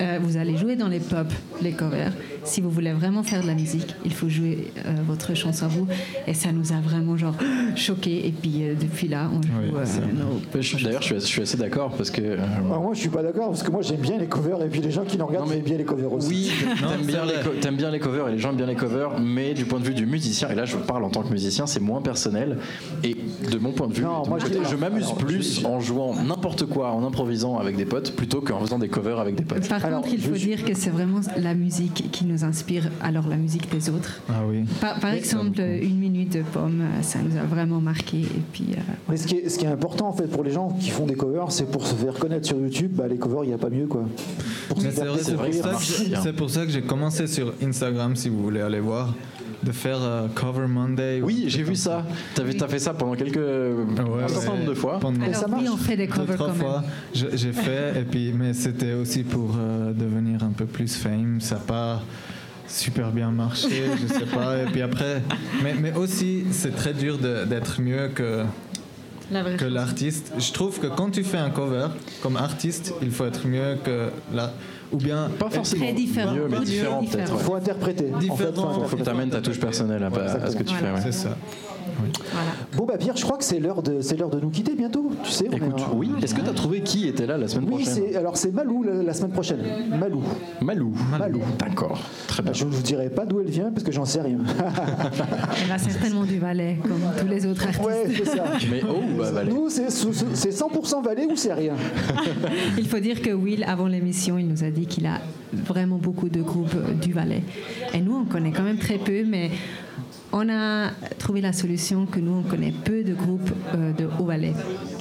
euh, 0.00 0.18
vous 0.22 0.36
allez 0.36 0.56
jouer 0.56 0.76
dans 0.76 0.88
les 0.88 1.00
pubs 1.00 1.28
les 1.62 1.72
covers. 1.72 2.12
Si 2.44 2.60
vous 2.62 2.70
voulez 2.70 2.92
vraiment 2.92 3.22
faire 3.22 3.42
de 3.42 3.46
la 3.46 3.54
musique, 3.54 3.94
il 4.04 4.12
faut 4.14 4.28
jouer 4.28 4.72
euh, 4.86 4.94
votre 5.06 5.34
chanson 5.34 5.66
à 5.66 5.68
vous. 5.68 5.86
Et 6.26 6.32
ça 6.34 6.52
nous 6.52 6.72
a 6.72 6.80
vraiment 6.80 7.16
genre 7.16 7.34
choqué. 7.76 8.26
Et 8.26 8.32
puis 8.32 8.62
euh, 8.62 8.74
depuis 8.80 9.08
là, 9.08 9.28
on 9.30 9.42
joue 9.42 9.48
Oui, 9.62 9.68
euh, 9.76 10.84
D'ailleurs, 10.84 11.02
je 11.02 11.06
suis, 11.06 11.14
je 11.20 11.26
suis 11.26 11.42
assez 11.42 11.56
d'accord 11.56 11.90
parce 11.96 12.10
que. 12.10 12.22
euh, 12.22 12.38
Alors 12.66 12.82
moi, 12.82 12.94
je 12.94 13.00
suis 13.00 13.08
pas 13.08 13.22
d'accord 13.22 13.48
parce 13.48 13.62
que 13.62 13.70
moi, 13.70 13.82
j'aime 13.82 14.00
bien 14.00 14.18
les 14.18 14.26
covers 14.26 14.62
et 14.62 14.68
puis 14.68 14.80
les 14.80 14.90
gens 14.90 15.04
qui 15.04 15.18
nous 15.18 15.26
regardent 15.26 15.46
Non, 15.46 15.50
mais- 15.50 15.58
aiment 15.58 15.64
bien 15.64 15.76
les 15.78 15.84
covers 15.84 16.12
aussi. 16.12 16.28
Oui, 16.30 16.50
t'aimes 16.80 17.06
bien, 17.06 17.24
les 17.24 17.70
bien 17.76 17.90
les 17.90 17.98
covers 18.00 18.28
et 18.28 18.32
les 18.32 18.38
gens 18.38 18.50
aiment 18.50 18.56
bien 18.56 18.66
les 18.66 18.74
covers, 18.74 19.20
mais 19.20 19.54
du 19.54 19.64
point 19.64 19.78
de 19.78 19.84
vue 19.84 19.94
du 19.94 20.06
musicien, 20.06 20.48
et 20.50 20.54
là 20.54 20.64
je 20.64 20.76
parle 20.76 21.04
en 21.04 21.10
tant 21.10 21.22
que 21.22 21.30
musicien, 21.32 21.66
c'est 21.66 21.80
moins 21.80 22.00
personnel. 22.02 22.58
Et 23.04 23.16
de 23.50 23.58
mon 23.58 23.72
point 23.72 23.86
de 23.88 23.92
vue, 23.94 24.02
Non, 24.02 24.22
de 24.22 24.28
moi, 24.28 24.38
mon 24.38 24.44
je 24.44 24.50
côté, 24.50 24.58
dis- 24.64 24.70
je 24.70 24.76
m'amuse 24.76 25.12
plus 25.18 25.60
je- 25.60 25.66
en 25.66 25.80
jouant 25.80 26.14
n'importe 26.22 26.66
quoi, 26.66 26.90
en 26.92 27.02
improvisant 27.20 27.58
avec 27.58 27.76
des 27.76 27.84
potes, 27.84 28.16
plutôt 28.16 28.40
qu'en 28.40 28.60
faisant 28.60 28.78
des 28.78 28.88
covers 28.88 29.18
avec 29.18 29.34
des 29.34 29.44
potes. 29.44 29.68
Par 29.68 29.84
Alors, 29.84 30.00
contre, 30.02 30.14
il 30.14 30.20
faut 30.20 30.34
suis- 30.34 30.48
dire 30.48 30.64
que 30.64 30.74
c'est 30.74 30.88
vraiment 30.90 31.20
la 31.36 31.54
musique 31.54 32.10
qui 32.10 32.24
nous 32.24 32.44
inspire, 32.44 32.90
alors 33.02 33.28
la 33.28 33.36
musique 33.36 33.70
des 33.70 33.90
autres. 33.90 34.20
Ah 34.28 34.40
oui. 34.48 34.64
Par, 34.80 34.98
par 35.00 35.12
exemple, 35.12 35.60
une 35.60 35.98
minute 35.98 36.32
de 36.32 36.42
pomme, 36.42 36.80
euh, 36.80 37.02
ça 37.02 37.18
nous 37.20 37.36
a 37.38 37.42
vraiment 37.42 37.80
marqué. 37.80 38.20
Et 38.20 38.42
puis, 38.52 38.68
euh, 38.72 38.80
Mais 39.10 39.16
ce 39.18 39.26
qui, 39.26 39.36
est, 39.36 39.48
ce 39.50 39.58
qui 39.58 39.66
est 39.66 39.68
important 39.68 40.08
en 40.08 40.12
fait 40.12 40.28
pour 40.28 40.42
les 40.44 40.50
gens 40.50 40.68
qui 40.80 40.88
font 40.90 41.06
des 41.06 41.14
covers, 41.14 41.50
c'est 41.52 41.70
pour 41.70 41.86
se 41.86 41.94
faire 41.94 42.14
connaître 42.14 42.46
sur 42.46 42.56
YouTube. 42.58 42.92
Bah, 42.94 43.06
les 43.06 43.18
covers, 43.18 43.44
il 43.44 43.48
n'y 43.48 43.54
a 43.54 43.58
pas 43.58 43.70
mieux 43.70 43.86
quoi. 43.86 44.02
Pour, 44.68 44.80
c'est 44.80 46.32
pour 46.36 46.48
ça 46.50 46.64
que 46.64 46.72
j'ai 46.72 46.82
commencé 46.82 47.26
sur 47.26 47.52
Instagram, 47.62 48.16
si 48.16 48.28
vous 48.28 48.42
voulez 48.42 48.60
aller 48.60 48.80
voir, 48.80 49.14
de 49.62 49.72
faire 49.72 49.98
euh, 50.00 50.26
Cover 50.34 50.66
Monday. 50.66 51.20
Oui, 51.22 51.44
j'ai 51.48 51.62
vu 51.62 51.74
ça. 51.76 52.04
T'as 52.34 52.44
fait 52.68 52.78
ça 52.78 52.94
pendant 52.94 53.14
quelques. 53.14 53.36
un 53.36 54.28
certain 54.28 54.52
ouais. 54.52 54.56
nombre 54.58 54.68
de 54.70 54.74
fois. 54.74 54.98
Pendant 55.00 55.22
alors 55.22 55.34
ça 55.34 55.46
oui, 55.46 55.64
marche. 55.64 55.68
on 55.72 55.76
fait 55.76 55.96
des 55.96 56.06
covers 56.08 56.34
trois 56.36 56.48
quand 56.48 56.54
fois, 56.54 56.80
même. 56.80 56.90
je- 57.14 57.36
j'ai 57.36 57.52
fait, 57.52 58.00
et 58.00 58.04
puis, 58.04 58.32
mais 58.32 58.54
c'était 58.54 58.94
aussi 58.94 59.22
pour 59.22 59.54
euh, 59.58 59.92
devenir 59.92 60.42
un 60.42 60.52
peu 60.52 60.64
plus 60.66 60.94
fame. 60.96 61.40
Ça 61.40 61.56
n'a 61.56 61.60
pas 61.60 62.02
super 62.66 63.10
bien 63.10 63.30
marché, 63.30 63.82
je 64.00 64.06
sais 64.14 64.26
pas. 64.26 64.58
Et 64.62 64.66
puis 64.66 64.80
après, 64.82 65.22
mais, 65.62 65.74
mais 65.80 65.92
aussi, 65.94 66.44
c'est 66.52 66.74
très 66.74 66.94
dur 66.94 67.18
de- 67.18 67.44
d'être 67.44 67.80
mieux 67.80 68.08
que, 68.14 68.44
La 69.30 69.42
que 69.42 69.64
l'artiste. 69.64 70.32
Je 70.38 70.52
trouve 70.52 70.78
que 70.80 70.86
quand 70.86 71.10
tu 71.10 71.22
fais 71.24 71.38
un 71.38 71.50
cover, 71.50 71.88
comme 72.22 72.36
artiste, 72.36 72.94
il 73.02 73.10
faut 73.10 73.26
être 73.26 73.46
mieux 73.46 73.76
que 73.84 74.08
la. 74.32 74.52
Ou 74.92 74.96
bien. 74.96 75.30
Pas 75.38 75.50
forcément 75.50 75.84
Très 75.84 75.92
différent. 75.94 76.32
mieux, 76.34 76.48
mais 76.50 76.60
différent 76.60 77.00
peut-être. 77.04 77.32
ouais. 77.36 77.42
faut 77.42 77.54
interpréter. 77.54 78.06
En 78.12 78.18
fait, 78.18 78.26
Différent. 78.26 78.52
faut 78.52 78.52
Faut 78.52 78.62
que 78.72 78.76
interpréter. 78.78 79.04
t'amènes 79.04 79.30
ta 79.30 79.40
touche 79.40 79.60
personnelle 79.60 80.02
à, 80.02 80.06
à 80.06 80.50
ce 80.50 80.56
que 80.56 80.62
tu 80.64 80.74
Voilà. 80.74 80.88
fais. 80.98 81.06
ouais. 81.06 81.12
C'est 81.12 81.12
ça. 81.12 81.36
Voilà. 82.32 82.50
Bon 82.76 82.84
bah 82.84 82.96
Pierre, 82.98 83.16
je 83.16 83.24
crois 83.24 83.36
que 83.38 83.44
c'est 83.44 83.60
l'heure 83.60 83.82
de 83.82 84.00
c'est 84.00 84.16
l'heure 84.16 84.30
de 84.30 84.40
nous 84.40 84.50
quitter 84.50 84.74
bientôt. 84.74 85.10
Tu 85.24 85.30
sais. 85.30 85.46
Écoute, 85.46 85.82
oui. 85.94 86.10
Est-ce 86.22 86.34
que 86.34 86.40
t'as 86.40 86.52
trouvé 86.52 86.80
qui 86.82 87.08
était 87.08 87.26
là 87.26 87.36
la 87.36 87.48
semaine 87.48 87.68
Oui, 87.70 87.82
prochaine 87.84 88.04
c'est 88.10 88.16
alors 88.16 88.36
c'est 88.36 88.52
Malou 88.52 88.82
la, 88.82 89.02
la 89.02 89.14
semaine 89.14 89.32
prochaine. 89.32 89.60
Malou. 89.98 90.22
Malou. 90.60 90.92
Malou. 91.18 91.40
D'accord. 91.58 91.98
Très 92.26 92.42
bien. 92.42 92.52
Je 92.52 92.64
ne 92.64 92.70
vous 92.70 92.82
dirai 92.82 93.10
pas 93.10 93.26
d'où 93.26 93.40
elle 93.40 93.50
vient 93.50 93.70
parce 93.70 93.84
que 93.84 93.92
j'en 93.92 94.04
sais 94.04 94.20
rien. 94.20 94.38
Elle 95.62 95.68
va 95.68 95.78
certainement 95.78 96.24
du 96.24 96.38
Valais, 96.38 96.78
comme 96.82 97.00
tous 97.18 97.26
les 97.26 97.46
autres 97.46 97.64
artistes. 97.66 97.84
ouais, 97.84 98.04
c'est 98.16 98.24
ça. 98.24 98.44
Mais 98.70 98.80
oh, 98.88 99.00
bah, 99.18 99.30
Valais. 99.30 99.50
Nous, 99.50 99.68
c'est 99.68 99.90
c'est 99.90 100.50
100% 100.50 101.02
Valais 101.04 101.26
ou 101.26 101.36
c'est 101.36 101.52
rien? 101.52 101.74
Il 102.78 102.88
faut 102.88 103.00
dire 103.00 103.20
que 103.20 103.30
Will, 103.30 103.64
avant 103.64 103.86
l'émission, 103.86 104.38
il 104.38 104.46
nous 104.48 104.64
a 104.64 104.70
dit 104.70 104.86
qu'il 104.86 105.06
a 105.06 105.20
vraiment 105.52 105.98
beaucoup 105.98 106.28
de 106.28 106.42
groupes 106.42 106.76
du 107.00 107.12
Valais. 107.12 107.42
Et 107.94 108.00
nous, 108.00 108.16
on 108.16 108.24
connaît 108.24 108.52
quand 108.52 108.62
même 108.62 108.78
très 108.78 108.98
peu, 108.98 109.24
mais 109.24 109.50
on 110.32 110.48
a 110.48 110.90
trouvé 111.18 111.40
la 111.40 111.52
solution 111.52 112.06
que 112.06 112.20
nous, 112.20 112.42
on 112.44 112.48
connaît 112.48 112.72
peu 112.72 113.02
de 113.02 113.14
groupes 113.14 113.50
euh, 113.74 113.92
de 113.92 114.06
Haut-Valais. 114.18 114.54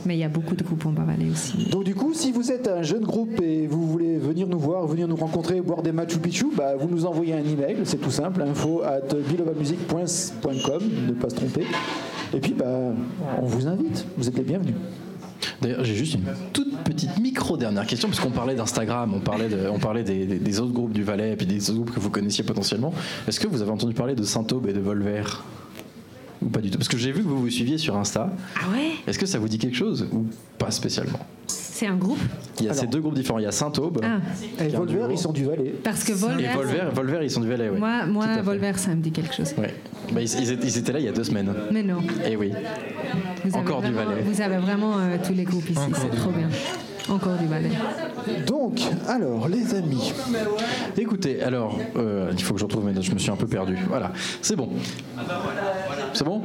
Mais 0.06 0.16
il 0.16 0.20
y 0.20 0.24
a 0.24 0.30
beaucoup 0.30 0.56
de 0.56 0.64
groupes 0.64 0.86
en 0.86 0.92
Bas-Valais 0.92 1.30
aussi. 1.30 1.68
Donc 1.70 1.84
du 1.84 1.96
coup, 1.96 2.14
si 2.14 2.32
vous 2.32 2.52
êtes 2.52 2.68
un 2.68 2.82
jeune 2.82 3.04
groupe 3.04 3.40
et 3.42 3.68
vous 3.68 3.88
voulez 3.88 4.18
venir 4.18 4.48
nous 4.48 4.60
voir, 4.60 4.88
venir 4.88 5.08
nous 5.08 5.16
rencontrer, 5.16 5.62
boire 5.62 5.82
des 5.82 5.92
Machu 5.92 6.20
Picchu, 6.20 6.48
bah, 6.56 6.76
vous 6.80 6.88
nous 6.88 7.06
envoyez 7.06 7.34
un 7.34 7.44
email, 7.44 7.78
c'est 7.84 7.98
tout 7.98 8.12
simple, 8.12 8.42
info 8.42 8.82
at 8.84 9.16
bilovamusic.com, 9.30 10.84
ne 11.08 11.14
pas 11.14 11.30
se 11.30 11.36
tromper. 11.36 11.66
Et 12.34 12.40
puis, 12.40 12.54
bah, 12.54 12.94
on 13.42 13.46
vous 13.46 13.68
invite, 13.68 14.06
vous 14.18 14.28
êtes 14.28 14.38
les 14.38 14.44
bienvenus. 14.44 14.76
D'ailleurs, 15.62 15.84
j'ai 15.84 15.96
juste 15.96 16.14
une 16.16 16.24
toute 16.54 16.76
petite 16.84 17.18
micro 17.20 17.58
dernière 17.58 17.86
question, 17.86 18.08
parce 18.08 18.20
qu'on 18.20 18.30
parlait 18.32 18.56
d'Instagram, 18.56 19.14
on 19.14 19.20
parlait, 19.20 19.50
de- 19.50 19.68
on 19.70 19.80
parlait 19.80 20.04
des, 20.04 20.26
des- 20.26 20.40
des 20.40 20.60
autres 20.60 20.72
groupes 20.72 20.94
du 20.94 21.04
Valais, 21.04 21.34
et 21.34 21.36
puis 21.36 21.46
des 21.46 21.70
autres 21.70 21.80
groupes 21.82 21.94
que 21.94 22.00
vous 22.00 22.10
connaissiez 22.10 22.44
potentiellement. 22.44 22.94
Est-ce 23.28 23.40
que 23.40 23.48
vous 23.48 23.62
avez 23.62 23.72
entendu 23.72 23.94
parler 23.94 24.16
de 24.16 24.24
Saint-Aube 24.24 24.68
et 24.68 24.74
de 24.74 24.80
Volver? 24.80 25.24
Ou 26.42 26.48
pas 26.48 26.62
du 26.62 26.70
tout? 26.72 26.78
Parce 26.78 26.88
que 26.88 26.98
j'ai 26.98 27.12
vu 27.12 27.22
que 27.24 27.28
vous 27.28 27.40
vous 27.42 27.50
suiviez 27.50 27.78
sur 27.78 27.98
Insta. 27.98 28.32
Ah 28.56 28.72
ouais? 28.72 28.92
Est-ce 29.06 29.20
que 29.20 29.26
ça 29.26 29.40
vous 29.40 29.50
dit 29.50 29.58
quelque 29.58 29.76
chose? 29.76 30.08
Ou 30.14 30.26
pas 30.58 30.72
spécialement? 30.72 31.20
C'est 31.80 31.88
un 31.88 31.96
groupe 31.96 32.20
Il 32.60 32.66
y 32.66 32.68
a 32.68 32.72
Alors. 32.72 32.82
ces 32.82 32.88
deux 32.88 33.00
groupes 33.00 33.14
différents. 33.14 33.40
Il 33.40 33.44
y 33.44 33.48
a 33.48 33.54
Saint-Aube 33.54 34.02
Ah, 34.04 34.20
Et 34.62 34.68
Volver, 34.68 35.08
ils 35.12 35.18
sont 35.18 35.32
du 35.32 35.46
Valais. 35.46 35.74
parce 35.82 36.04
que 36.04 36.12
et 36.12 36.16
Volver. 36.16 36.50
Volver. 36.54 36.82
Volver, 36.94 37.20
ils 37.24 37.32
sont 37.32 37.40
du 37.40 37.48
Valais, 37.48 37.70
oui. 37.70 37.80
Moi, 37.80 38.06
moi. 38.06 38.42
Volver, 38.42 38.74
ça 38.76 38.94
me 38.94 39.02
dit 39.02 39.12
quelque 39.14 39.34
chose. 39.34 39.54
Ouais. 39.58 39.74
Bah, 40.12 40.20
ils, 40.22 40.24
ils 40.42 40.52
étaient, 40.52 40.68
ils 40.68 40.78
étaient 40.78 40.92
là 40.92 41.00
il 41.00 41.06
y 41.06 41.08
a 41.08 41.14
deux 41.14 41.24
semaines. 41.24 41.54
Mais 41.72 41.82
non. 41.82 42.00
Et 42.30 42.36
oui. 42.36 42.52
Vous 43.46 43.56
avez 43.56 43.66
Encore 43.66 43.82
du 43.82 43.94
Valais. 43.94 44.22
Vous 44.26 44.42
avez 44.42 44.58
vraiment 44.58 45.00
euh, 45.00 45.16
tous 45.26 45.34
les 45.34 45.46
groupes 45.46 45.70
ici, 45.70 45.80
c'est 45.94 46.18
trop 46.18 46.32
bien. 46.32 46.50
Encore 47.10 47.38
du 47.38 47.48
Valais. 47.48 47.72
Donc, 48.46 48.82
alors, 49.08 49.48
les 49.48 49.74
amis, 49.74 50.14
Écoutez, 50.98 51.42
alors, 51.42 51.80
euh, 51.96 52.32
il 52.34 52.44
faut 52.44 52.54
que 52.54 52.60
je 52.60 52.66
retrouve 52.66 52.86
mes 52.86 52.92
notes, 52.92 53.04
je 53.04 53.14
me 53.14 53.20
suis 53.20 53.32
un 53.32 53.36
peu 53.36 53.48
perdu. 53.48 53.78
Voilà, 53.88 54.12
c'est 54.42 54.56
bon. 54.56 54.70
C'est 56.14 56.24
bon? 56.26 56.42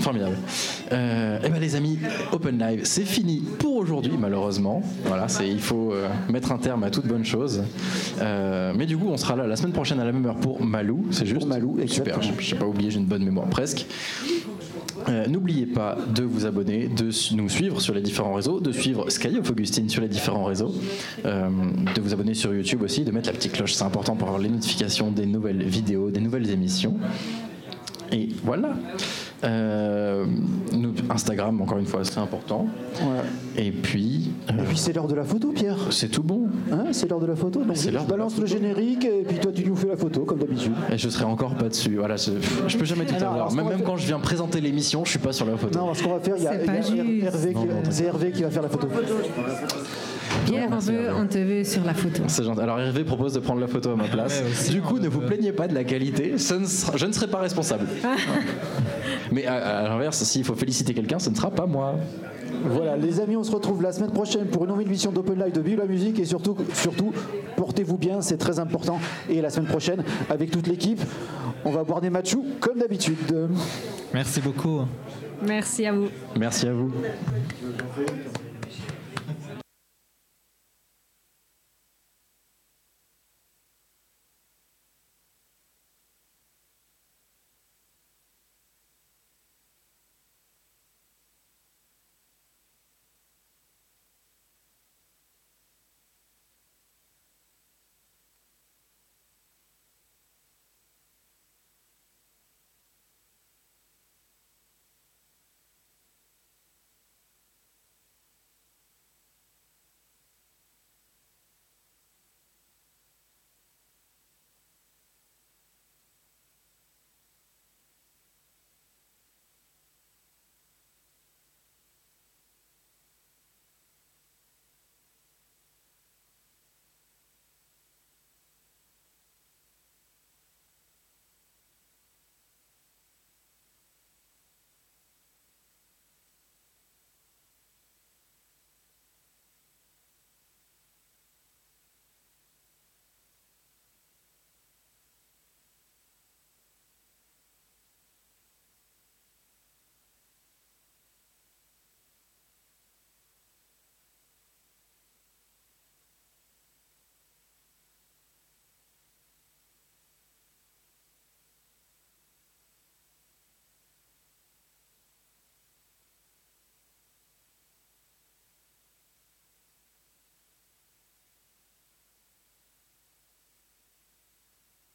Formidable. 0.00 0.36
Euh, 0.92 1.38
eh 1.44 1.48
ben 1.48 1.60
les 1.60 1.76
amis, 1.76 1.98
Open 2.32 2.58
Live, 2.58 2.80
c'est 2.84 3.04
fini 3.04 3.42
pour 3.58 3.76
aujourd'hui, 3.76 4.14
malheureusement. 4.18 4.82
Voilà, 5.04 5.28
c'est, 5.28 5.48
il 5.48 5.60
faut 5.60 5.92
euh, 5.92 6.08
mettre 6.30 6.50
un 6.52 6.58
terme 6.58 6.82
à 6.84 6.90
toute 6.90 7.06
bonne 7.06 7.24
chose. 7.24 7.62
Euh, 8.20 8.72
mais 8.76 8.86
du 8.86 8.96
coup, 8.96 9.08
on 9.08 9.16
sera 9.16 9.36
là 9.36 9.46
la 9.46 9.56
semaine 9.56 9.72
prochaine 9.72 10.00
à 10.00 10.04
la 10.04 10.12
même 10.12 10.24
heure 10.26 10.36
pour 10.36 10.64
Malou, 10.64 11.06
c'est 11.10 11.26
juste. 11.26 11.40
Pour 11.40 11.48
Malou, 11.48 11.76
Super, 11.86 12.16
exactement. 12.16 12.40
je 12.40 12.54
n'ai 12.54 12.58
pas 12.58 12.66
oublié, 12.66 12.90
j'ai 12.90 12.98
une 12.98 13.06
bonne 13.06 13.24
mémoire 13.24 13.48
presque. 13.48 13.86
Euh, 15.08 15.26
N'oubliez 15.26 15.66
pas 15.66 15.96
de 16.14 16.22
vous 16.22 16.46
abonner, 16.46 16.88
de 16.88 17.10
nous 17.34 17.48
suivre 17.48 17.80
sur 17.80 17.94
les 17.94 18.00
différents 18.00 18.34
réseaux, 18.34 18.60
de 18.60 18.72
suivre 18.72 19.08
Sky 19.10 19.38
of 19.38 19.50
Augustine 19.50 19.88
sur 19.88 20.02
les 20.02 20.08
différents 20.08 20.44
réseaux, 20.44 20.74
euh, 21.24 21.48
de 21.94 22.00
vous 22.00 22.12
abonner 22.12 22.34
sur 22.34 22.54
YouTube 22.54 22.82
aussi, 22.82 23.04
de 23.04 23.10
mettre 23.10 23.28
la 23.28 23.34
petite 23.34 23.52
cloche, 23.52 23.74
c'est 23.74 23.84
important 23.84 24.16
pour 24.16 24.28
avoir 24.28 24.42
les 24.42 24.48
notifications 24.48 25.10
des 25.10 25.26
nouvelles 25.26 25.62
vidéos, 25.62 26.10
des 26.10 26.20
nouvelles 26.20 26.50
émissions. 26.50 26.96
Et 28.12 28.28
voilà. 28.44 28.74
Euh, 29.42 30.26
nous- 30.72 30.92
Instagram, 31.08 31.60
encore 31.62 31.78
une 31.78 31.86
fois, 31.86 32.00
c'est 32.04 32.18
important. 32.18 32.66
voilà. 33.00 33.22
Et 33.56 33.70
puis, 33.72 34.32
euh, 34.50 34.62
Et 34.62 34.66
puis 34.66 34.76
c'est 34.76 34.92
l'heure 34.92 35.06
de 35.08 35.14
la 35.14 35.24
photo, 35.24 35.48
Pierre. 35.52 35.76
c'est 35.90 36.08
tout 36.08 36.22
bon. 36.22 36.48
Hein, 36.70 36.84
c'est 36.92 37.08
l'heure 37.08 37.20
de 37.20 37.26
la 37.26 37.36
photo. 37.36 37.64
Donc, 37.64 37.74
je 37.76 37.90
balance 38.06 38.38
le 38.38 38.46
générique 38.46 39.04
et 39.04 39.24
puis 39.26 39.38
toi, 39.38 39.50
tu 39.52 39.64
nous 39.64 39.76
fais 39.76 39.88
la 39.88 39.96
photo, 39.96 40.20
comme 40.24 40.38
d'habitude. 40.40 40.72
Et 40.92 40.98
je 40.98 41.08
serai 41.08 41.24
encore 41.24 41.54
pas 41.54 41.68
dessus. 41.68 41.96
Voilà, 41.96 42.16
je, 42.16 42.76
peux 42.76 42.84
jamais 42.84 43.06
tout 43.06 43.14
Alors, 43.14 43.28
avoir. 43.32 43.46
alors, 43.46 43.54
Même, 43.54 43.68
même 43.68 43.76
faire- 43.78 43.86
quand 43.86 43.96
je 43.96 44.06
viens 44.06 44.20
présenter 44.20 44.60
l'émission, 44.60 45.04
je 45.04 45.10
suis 45.10 45.18
pas 45.18 45.32
sur 45.32 45.46
la 45.46 45.56
photo. 45.56 45.78
Non, 45.78 45.94
ce 45.94 46.02
qu'on 46.02 46.10
va 46.14 46.20
faire, 46.20 46.36
il 46.36 46.42
y 46.44 46.46
a, 46.46 46.54
y. 46.54 47.20
Hervé, 47.24 47.54
qui, 47.54 47.60
c'est 47.90 48.04
Hervé 48.04 48.30
qui 48.32 48.42
va 48.42 48.50
faire 48.50 48.62
la 48.62 48.68
photo. 48.68 48.88
Pierre, 50.46 50.68
on, 50.72 50.78
veut, 50.78 51.26
te 51.28 51.38
veut 51.38 51.64
sur 51.64 51.84
la 51.84 51.92
photo. 51.94 52.22
C'est 52.28 52.44
gentil. 52.44 52.60
Alors 52.60 52.78
Hervé 52.80 53.04
propose 53.04 53.34
de 53.34 53.40
prendre 53.40 53.60
la 53.60 53.66
photo 53.66 53.90
à 53.90 53.96
ma 53.96 54.04
place. 54.08 54.42
du 54.70 54.80
coup, 54.80 54.98
ne 54.98 55.08
vous 55.08 55.20
plaignez 55.20 55.52
pas 55.52 55.66
de 55.68 55.74
la 55.74 55.84
qualité. 55.84 56.38
Ce 56.38 56.54
ne 56.54 56.64
sera- 56.66 56.96
je 56.96 57.06
ne 57.06 57.12
serai 57.12 57.26
pas 57.26 57.38
responsable. 57.38 57.86
Mais 59.32 59.46
à, 59.46 59.78
à 59.78 59.88
l'inverse, 59.88 60.22
s'il 60.24 60.44
faut 60.44 60.54
féliciter 60.54 60.94
quelqu'un, 60.94 61.18
ce 61.18 61.30
ne 61.30 61.34
sera 61.34 61.50
pas 61.50 61.66
moi. 61.66 61.94
Voilà, 62.64 62.96
les 62.96 63.20
amis, 63.20 63.36
on 63.36 63.44
se 63.44 63.52
retrouve 63.52 63.82
la 63.82 63.92
semaine 63.92 64.10
prochaine 64.10 64.46
pour 64.46 64.64
une 64.64 64.70
nouvelle 64.70 64.86
émission 64.86 65.12
d'Open 65.12 65.42
Live 65.42 65.52
de 65.52 65.60
Vive 65.60 65.78
la 65.78 65.86
musique 65.86 66.18
et 66.18 66.24
surtout, 66.24 66.56
surtout, 66.74 67.12
portez-vous 67.56 67.96
bien, 67.96 68.20
c'est 68.20 68.36
très 68.36 68.58
important. 68.58 68.98
Et 69.30 69.40
la 69.40 69.50
semaine 69.50 69.68
prochaine, 69.68 70.02
avec 70.28 70.50
toute 70.50 70.66
l'équipe, 70.66 71.00
on 71.64 71.70
va 71.70 71.84
boire 71.84 72.00
des 72.00 72.10
matchous 72.10 72.44
comme 72.60 72.78
d'habitude. 72.78 73.48
Merci 74.12 74.40
beaucoup. 74.40 74.80
Merci 75.46 75.86
à 75.86 75.92
vous. 75.92 76.08
Merci 76.36 76.68
à 76.68 76.72
vous. 76.74 76.92